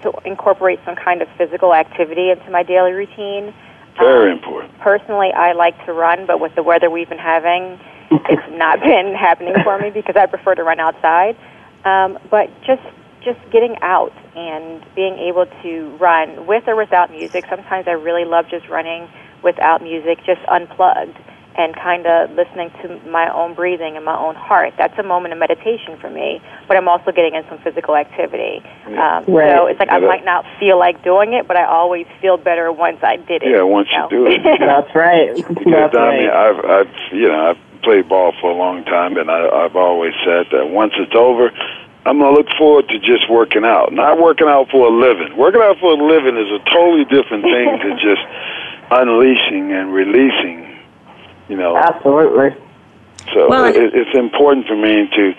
to 0.02 0.12
incorporate 0.24 0.80
some 0.84 0.96
kind 0.96 1.22
of 1.22 1.28
physical 1.36 1.74
activity 1.74 2.30
into 2.30 2.50
my 2.50 2.62
daily 2.62 2.92
routine. 2.92 3.54
Very 3.98 4.32
um, 4.32 4.38
important. 4.38 4.78
Personally, 4.78 5.30
I 5.32 5.52
like 5.52 5.84
to 5.86 5.92
run, 5.92 6.26
but 6.26 6.40
with 6.40 6.54
the 6.54 6.62
weather 6.62 6.90
we've 6.90 7.08
been 7.08 7.18
having, 7.18 7.78
it's 8.10 8.58
not 8.58 8.80
been 8.80 9.14
happening 9.18 9.54
for 9.62 9.78
me 9.78 9.90
because 9.90 10.16
I 10.16 10.26
prefer 10.26 10.54
to 10.54 10.62
run 10.62 10.80
outside. 10.80 11.36
Um, 11.84 12.18
but 12.30 12.48
just 12.64 12.82
just 13.24 13.38
getting 13.52 13.76
out 13.82 14.12
and 14.34 14.84
being 14.96 15.16
able 15.18 15.46
to 15.62 15.96
run 16.00 16.46
with 16.46 16.66
or 16.66 16.74
without 16.74 17.10
music. 17.10 17.44
Sometimes 17.48 17.86
I 17.86 17.92
really 17.92 18.24
love 18.24 18.46
just 18.50 18.68
running 18.68 19.08
without 19.44 19.80
music, 19.80 20.18
just 20.26 20.40
unplugged 20.48 21.16
and 21.56 21.74
kind 21.76 22.06
of 22.06 22.30
listening 22.30 22.70
to 22.82 23.00
my 23.08 23.32
own 23.32 23.54
breathing 23.54 23.96
and 23.96 24.04
my 24.04 24.16
own 24.16 24.34
heart. 24.34 24.74
That's 24.78 24.98
a 24.98 25.02
moment 25.02 25.32
of 25.32 25.38
meditation 25.38 25.98
for 26.00 26.08
me, 26.08 26.40
but 26.66 26.76
I'm 26.76 26.88
also 26.88 27.12
getting 27.12 27.34
in 27.34 27.44
some 27.48 27.58
physical 27.58 27.96
activity. 27.96 28.62
Um, 28.86 29.24
right. 29.28 29.54
So 29.54 29.66
it's 29.66 29.78
like 29.78 29.90
I 29.90 29.98
might 29.98 30.24
not 30.24 30.44
feel 30.58 30.78
like 30.78 31.02
doing 31.04 31.34
it, 31.34 31.46
but 31.46 31.56
I 31.56 31.64
always 31.64 32.06
feel 32.20 32.36
better 32.36 32.72
once 32.72 32.98
I 33.02 33.16
did 33.16 33.42
it. 33.42 33.50
Yeah, 33.50 33.62
once 33.62 33.88
you, 33.92 33.98
know? 33.98 34.08
you 34.10 34.16
do 34.18 34.48
it. 34.48 34.58
That's 34.60 34.94
right. 34.94 35.36
Because 35.36 35.92
That's 35.92 35.96
I 35.96 36.16
mean, 36.16 36.30
I've, 36.30 36.64
I've, 36.64 36.94
you 37.12 37.28
know, 37.28 37.50
I've 37.50 37.82
played 37.82 38.08
ball 38.08 38.32
for 38.40 38.50
a 38.50 38.54
long 38.54 38.84
time, 38.84 39.16
and 39.16 39.30
I, 39.30 39.48
I've 39.48 39.76
always 39.76 40.14
said 40.24 40.46
that 40.52 40.70
once 40.70 40.92
it's 40.96 41.14
over, 41.14 41.50
I'm 42.04 42.18
gonna 42.18 42.34
look 42.34 42.48
forward 42.58 42.88
to 42.88 42.98
just 42.98 43.30
working 43.30 43.64
out, 43.64 43.92
not 43.92 44.18
working 44.18 44.48
out 44.48 44.68
for 44.70 44.88
a 44.88 44.90
living. 44.90 45.36
Working 45.36 45.60
out 45.62 45.78
for 45.78 45.92
a 45.92 46.00
living 46.00 46.36
is 46.36 46.50
a 46.50 46.58
totally 46.70 47.04
different 47.04 47.44
thing 47.44 47.78
to 47.78 47.90
just 48.02 48.22
unleashing 48.90 49.72
and 49.72 49.92
releasing. 49.92 50.71
You 51.48 51.56
know, 51.56 51.76
absolutely. 51.76 52.56
So 53.34 53.48
well, 53.48 53.66
it, 53.66 53.94
it's 53.94 54.16
important 54.16 54.66
for 54.66 54.76
me 54.76 55.08
to 55.08 55.34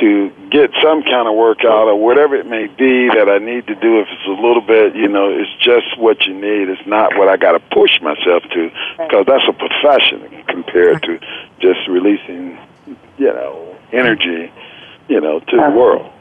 to 0.00 0.30
get 0.50 0.70
some 0.82 1.02
kind 1.02 1.26
of 1.26 1.34
workout 1.34 1.88
or 1.88 1.96
whatever 1.96 2.36
it 2.36 2.46
may 2.46 2.66
be 2.66 3.08
that 3.08 3.30
I 3.30 3.38
need 3.38 3.66
to 3.66 3.74
do. 3.74 4.00
If 4.00 4.08
it's 4.10 4.26
a 4.26 4.42
little 4.42 4.60
bit, 4.60 4.94
you 4.94 5.08
know, 5.08 5.30
it's 5.30 5.50
just 5.64 5.98
what 5.98 6.26
you 6.26 6.34
need. 6.34 6.68
It's 6.68 6.86
not 6.86 7.16
what 7.16 7.28
I 7.28 7.38
got 7.38 7.52
to 7.52 7.60
push 7.60 8.00
myself 8.02 8.42
to 8.52 8.70
because 8.98 9.24
that's 9.26 9.48
a 9.48 9.54
profession 9.54 10.44
compared 10.48 11.02
to 11.04 11.18
just 11.60 11.88
releasing, 11.88 12.58
you 13.16 13.32
know, 13.32 13.74
energy 13.90 14.52
you 15.08 15.20
know, 15.20 15.40
to 15.40 15.56
the 15.56 15.70
world. 15.70 16.12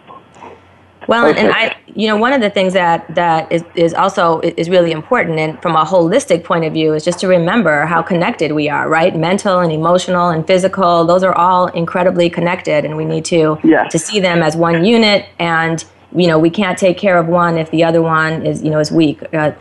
Well, 1.07 1.27
and, 1.27 1.37
and, 1.37 1.51
I, 1.51 1.77
you 1.87 2.07
know, 2.07 2.17
one 2.17 2.33
of 2.33 2.41
the 2.41 2.49
things 2.49 2.73
that 2.73 3.13
that 3.13 3.51
is, 3.51 3.63
is 3.75 3.93
also 3.93 4.41
is 4.41 4.69
really 4.69 4.91
important, 4.91 5.39
and 5.39 5.61
from 5.61 5.75
a 5.75 5.85
holistic 5.85 6.43
point 6.43 6.65
of 6.65 6.73
view, 6.73 6.93
is 6.93 7.05
just 7.05 7.19
to 7.19 7.27
remember 7.27 7.85
how 7.85 8.01
connected 8.01 8.51
we 8.53 8.69
are. 8.69 8.89
Right, 8.89 9.15
mental 9.15 9.59
and 9.59 9.71
emotional 9.71 10.29
and 10.29 10.45
physical; 10.47 11.05
those 11.05 11.23
are 11.23 11.33
all 11.33 11.67
incredibly 11.67 12.29
connected, 12.29 12.85
and 12.85 12.97
we 12.97 13.05
need 13.05 13.25
to 13.25 13.59
yes. 13.63 13.91
to 13.91 13.99
see 13.99 14.19
them 14.19 14.41
as 14.41 14.55
one 14.55 14.83
unit. 14.83 15.27
And 15.37 15.83
you 16.15 16.27
know, 16.27 16.39
we 16.39 16.49
can't 16.49 16.77
take 16.77 16.97
care 16.97 17.17
of 17.17 17.27
one 17.27 17.57
if 17.57 17.69
the 17.71 17.83
other 17.83 18.01
one 18.01 18.45
is 18.45 18.63
you 18.63 18.71
know 18.71 18.79
is 18.79 18.91
weak. 18.91 19.21
Uh, 19.33 19.51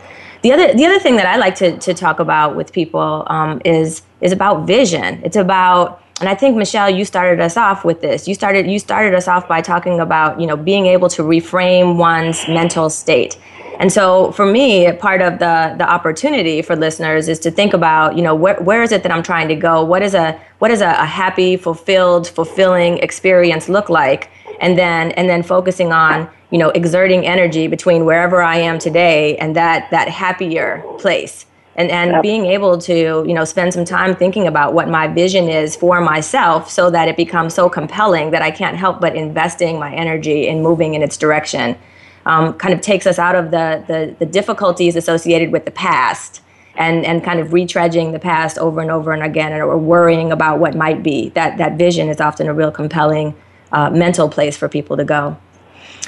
the 0.41 0.51
other 0.51 0.73
the 0.73 0.85
other 0.85 0.99
thing 0.99 1.15
that 1.17 1.25
I 1.25 1.37
like 1.37 1.55
to 1.55 1.77
to 1.77 1.93
talk 1.93 2.19
about 2.19 2.55
with 2.55 2.71
people 2.71 3.23
um, 3.27 3.61
is 3.65 4.01
is 4.21 4.31
about 4.31 4.65
vision. 4.65 5.21
It's 5.23 5.37
about 5.37 6.01
and 6.21 6.29
I 6.29 6.35
think 6.35 6.55
Michelle, 6.55 6.89
you 6.89 7.03
started 7.03 7.41
us 7.41 7.57
off 7.57 7.83
with 7.83 7.99
this. 7.99 8.27
You 8.27 8.35
started 8.35 8.67
you 8.67 8.79
started 8.79 9.13
us 9.13 9.27
off 9.27 9.47
by 9.49 9.61
talking 9.61 9.99
about 9.99 10.39
you 10.39 10.47
know 10.47 10.55
being 10.55 10.85
able 10.85 11.09
to 11.09 11.23
reframe 11.23 11.97
one's 11.97 12.47
mental 12.47 12.89
state. 12.89 13.37
And 13.79 13.91
so 13.91 14.31
for 14.31 14.45
me, 14.45 14.89
part 14.93 15.21
of 15.21 15.39
the 15.39 15.75
the 15.77 15.89
opportunity 15.89 16.61
for 16.61 16.75
listeners 16.77 17.27
is 17.27 17.37
to 17.39 17.51
think 17.51 17.73
about 17.73 18.15
you 18.15 18.21
know 18.21 18.33
where 18.33 18.55
where 18.61 18.81
is 18.81 18.93
it 18.93 19.03
that 19.03 19.11
I'm 19.11 19.23
trying 19.23 19.49
to 19.49 19.55
go? 19.55 19.83
What 19.83 20.01
is 20.01 20.13
a 20.13 20.39
what 20.59 20.71
is 20.71 20.79
a, 20.79 20.91
a 20.91 21.05
happy, 21.05 21.57
fulfilled, 21.57 22.29
fulfilling 22.29 22.99
experience 22.99 23.67
look 23.67 23.89
like? 23.89 24.29
And 24.61 24.77
then 24.77 25.11
and 25.11 25.27
then 25.27 25.43
focusing 25.43 25.91
on 25.91 26.29
you 26.49 26.57
know 26.57 26.69
exerting 26.69 27.25
energy 27.25 27.67
between 27.67 28.05
wherever 28.05 28.41
I 28.41 28.55
am 28.59 28.79
today 28.79 29.35
and 29.35 29.53
that 29.57 29.91
that 29.91 30.07
happier 30.07 30.81
place 30.97 31.45
and 31.75 31.91
and 31.91 32.11
yep. 32.11 32.21
being 32.21 32.45
able 32.45 32.77
to 32.77 33.23
you 33.27 33.33
know 33.33 33.43
spend 33.43 33.73
some 33.73 33.85
time 33.85 34.15
thinking 34.15 34.47
about 34.47 34.73
what 34.73 34.87
my 34.89 35.07
vision 35.07 35.49
is 35.49 35.75
for 35.75 36.01
myself 36.01 36.69
so 36.69 36.89
that 36.89 37.07
it 37.07 37.17
becomes 37.17 37.53
so 37.53 37.69
compelling 37.69 38.31
that 38.31 38.41
I 38.41 38.51
can't 38.51 38.77
help 38.77 39.01
but 39.01 39.15
investing 39.15 39.79
my 39.79 39.93
energy 39.93 40.47
in 40.47 40.61
moving 40.61 40.93
in 40.93 41.01
its 41.01 41.17
direction 41.17 41.77
um, 42.25 42.53
kind 42.53 42.73
of 42.73 42.81
takes 42.81 43.05
us 43.05 43.19
out 43.19 43.35
of 43.35 43.51
the, 43.51 43.83
the 43.87 44.15
the 44.19 44.25
difficulties 44.25 44.95
associated 44.95 45.51
with 45.51 45.65
the 45.65 45.71
past 45.71 46.41
and 46.75 47.05
and 47.05 47.23
kind 47.23 47.39
of 47.39 47.49
retreading 47.49 48.11
the 48.11 48.19
past 48.19 48.57
over 48.57 48.81
and 48.81 48.91
over 48.91 49.11
and 49.11 49.23
again 49.23 49.53
or 49.53 49.77
worrying 49.77 50.31
about 50.31 50.59
what 50.59 50.75
might 50.75 51.03
be 51.03 51.29
that 51.29 51.57
that 51.57 51.77
vision 51.77 52.09
is 52.09 52.21
often 52.21 52.47
a 52.47 52.53
real 52.53 52.71
compelling 52.71 53.35
uh, 53.71 53.89
mental 53.89 54.29
place 54.29 54.55
for 54.55 54.69
people 54.69 54.95
to 54.95 55.03
go 55.03 55.37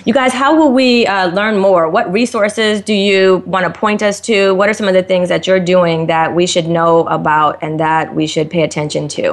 you 0.06 0.14
guys, 0.14 0.34
how 0.34 0.56
will 0.56 0.72
we 0.72 1.08
uh, 1.08 1.28
learn 1.28 1.58
more? 1.58 1.89
What 1.89 2.12
resources 2.12 2.82
do 2.82 2.93
you 2.93 3.43
want 3.45 3.66
to 3.66 3.80
point 3.80 4.02
us 4.04 4.20
to? 4.22 4.54
What 4.54 4.70
are 4.70 4.74
some 4.74 4.88
of 4.88 4.93
the 4.93 5.04
things 5.04 5.30
that 5.30 5.48
you're 5.48 5.60
doing 5.60 6.08
that 6.08 6.36
we 6.36 6.45
should 6.45 6.68
know 6.68 7.08
about 7.08 7.62
and 7.62 7.80
that 7.80 8.14
we 8.14 8.28
should 8.28 8.50
pay 8.50 8.64
attention 8.64 9.08
to? 9.10 9.32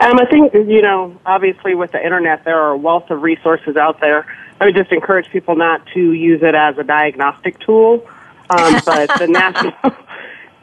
Um, 0.00 0.18
I 0.18 0.24
think, 0.30 0.54
you 0.54 0.80
know, 0.80 1.18
obviously 1.26 1.74
with 1.74 1.92
the 1.92 2.02
internet, 2.02 2.44
there 2.44 2.58
are 2.58 2.70
a 2.70 2.76
wealth 2.76 3.10
of 3.10 3.22
resources 3.22 3.76
out 3.76 4.00
there. 4.00 4.24
I 4.58 4.64
would 4.64 4.74
just 4.74 4.92
encourage 4.92 5.28
people 5.30 5.56
not 5.56 5.86
to 5.94 6.12
use 6.12 6.42
it 6.42 6.54
as 6.54 6.78
a 6.78 6.84
diagnostic 6.84 7.58
tool, 7.60 8.06
um, 8.48 8.80
but 8.86 9.10
the 9.18 9.26
national, 9.26 9.74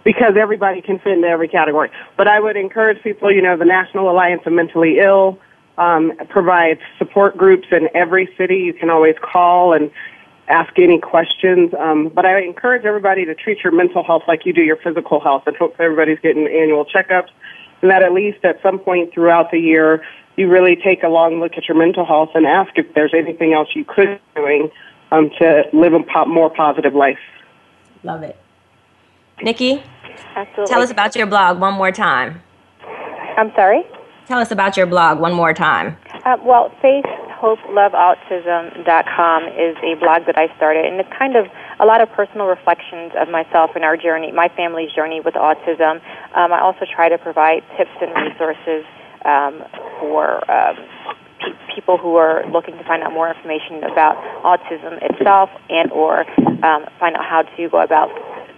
because 0.04 0.36
everybody 0.38 0.82
can 0.82 0.98
fit 1.00 1.14
into 1.14 1.28
every 1.28 1.48
category. 1.48 1.92
But 2.16 2.28
I 2.28 2.40
would 2.40 2.58
encourage 2.58 3.02
people, 3.04 3.32
you 3.32 3.44
know, 3.44 3.58
the 3.58 3.66
National 3.66 4.10
Alliance 4.10 4.42
of 4.46 4.54
Mentally 4.54 5.00
Ill, 5.00 5.40
um, 5.78 6.14
provides 6.30 6.80
support 6.98 7.38
groups 7.38 7.68
in 7.72 7.90
every 7.94 8.30
city. 8.38 8.58
You 8.58 8.74
can 8.74 8.90
always 8.90 9.16
call 9.22 9.74
and 9.74 9.92
ask 10.48 10.78
any 10.78 11.00
questions. 11.00 11.74
Um, 11.78 12.10
but 12.14 12.26
I 12.26 12.42
encourage 12.42 12.86
everybody 12.86 13.26
to 13.26 13.36
treat 13.36 13.64
your 13.64 13.74
mental 13.74 14.04
health 14.04 14.24
like 14.28 14.46
you 14.46 14.54
do 14.54 14.62
your 14.62 14.78
physical 14.78 15.20
health, 15.20 15.44
and 15.46 15.56
hope 15.56 15.76
everybody's 15.80 16.20
getting 16.20 16.48
annual 16.48 16.86
checkups, 16.86 17.30
and 17.82 17.92
that 17.92 18.02
at 18.04 18.14
least 18.14 18.44
at 18.44 18.62
some 18.64 18.80
point 18.80 19.14
throughout 19.14 19.52
the 19.52 19.60
year 19.60 20.04
you 20.38 20.48
really 20.48 20.76
take 20.76 21.04
a 21.04 21.08
long 21.08 21.40
look 21.40 21.54
at 21.58 21.68
your 21.68 21.78
mental 21.78 22.06
health 22.06 22.30
and 22.36 22.46
ask 22.46 22.72
if 22.76 22.94
there's 22.94 23.14
anything 23.14 23.54
else 23.54 23.70
you 23.76 23.84
could 23.84 24.06
be 24.06 24.20
doing 24.36 24.70
um, 25.12 25.32
to 25.40 25.64
live 25.74 25.94
a 25.94 26.04
po- 26.04 26.26
more 26.26 26.50
positive 26.50 26.94
life. 26.94 27.18
Love 28.04 28.22
it. 28.24 28.38
Nikki, 29.42 29.84
Absolutely. 30.36 30.72
tell 30.72 30.82
us 30.82 30.92
about 30.92 31.16
your 31.16 31.26
blog 31.26 31.60
one 31.60 31.74
more 31.74 31.92
time. 31.92 32.42
I'm 33.38 33.52
sorry? 33.56 33.84
Tell 34.28 34.40
us 34.40 34.52
about 34.52 34.76
your 34.76 34.88
blog 34.88 35.20
one 35.20 35.34
more 35.34 35.54
time. 35.54 35.96
Uh, 36.26 36.36
well, 36.44 36.70
faithhopeloveautism.com 36.84 39.44
is 39.48 39.78
a 39.80 39.96
blog 40.04 40.26
that 40.26 40.38
I 40.38 40.54
started, 40.58 40.84
and 40.84 41.00
it's 41.00 41.08
kind 41.18 41.38
of 41.38 41.48
a 41.80 41.86
lot 41.86 42.02
of 42.02 42.12
personal 42.12 42.48
reflections 42.48 43.14
of 43.18 43.30
myself 43.30 43.72
and 43.76 43.86
our 43.86 43.96
journey, 43.96 44.34
my 44.34 44.50
family's 44.50 44.92
journey 44.92 45.22
with 45.22 45.36
autism. 45.36 46.02
Um, 46.36 46.52
I 46.52 46.60
also 46.60 46.86
try 46.94 47.08
to 47.08 47.18
provide 47.18 47.64
tips 47.78 47.92
and 48.02 48.12
resources 48.20 48.84
um, 49.24 49.64
for 50.02 50.44
um, 50.52 50.76
pe- 51.40 51.56
people 51.74 51.98
who 51.98 52.18
are 52.18 52.46
looking 52.52 52.78
to 52.78 52.84
find 52.84 53.04
out 53.04 53.14
more 53.14 53.30
information 53.32 53.82
about 53.86 54.18
autism 54.44 55.02
itself 55.10 55.50
and 55.70 55.90
or 55.94 56.30
um, 56.66 56.86
find 57.00 57.16
out 57.16 57.24
how 57.24 57.44
to 57.44 57.70
go 57.70 57.80
about 57.80 58.10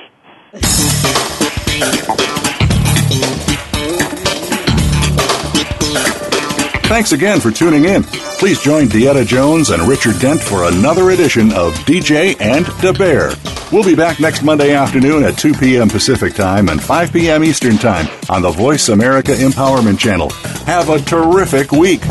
Thanks 6.89 7.11
again 7.11 7.39
for 7.39 7.51
tuning 7.51 7.85
in. 7.85 8.01
Please 8.39 8.59
join 8.59 8.87
Dieta 8.87 9.25
Jones 9.27 9.69
and 9.69 9.83
Richard 9.83 10.19
Dent 10.19 10.41
for 10.41 10.67
another 10.67 11.11
edition 11.11 11.53
of 11.53 11.75
DJ 11.85 12.35
and 12.41 12.65
the 12.81 12.93
Bear. 12.93 13.33
We'll 13.71 13.85
be 13.85 13.95
back 13.95 14.19
next 14.19 14.41
Monday 14.41 14.73
afternoon 14.73 15.23
at 15.23 15.37
2 15.37 15.53
p.m. 15.53 15.87
Pacific 15.87 16.33
Time 16.33 16.69
and 16.69 16.81
5 16.81 17.13
p.m. 17.13 17.43
Eastern 17.43 17.77
Time 17.77 18.07
on 18.27 18.41
the 18.41 18.49
Voice 18.49 18.89
America 18.89 19.33
Empowerment 19.33 19.99
Channel. 19.99 20.31
Have 20.65 20.89
a 20.89 20.99
terrific 20.99 21.71
week. 21.71 22.01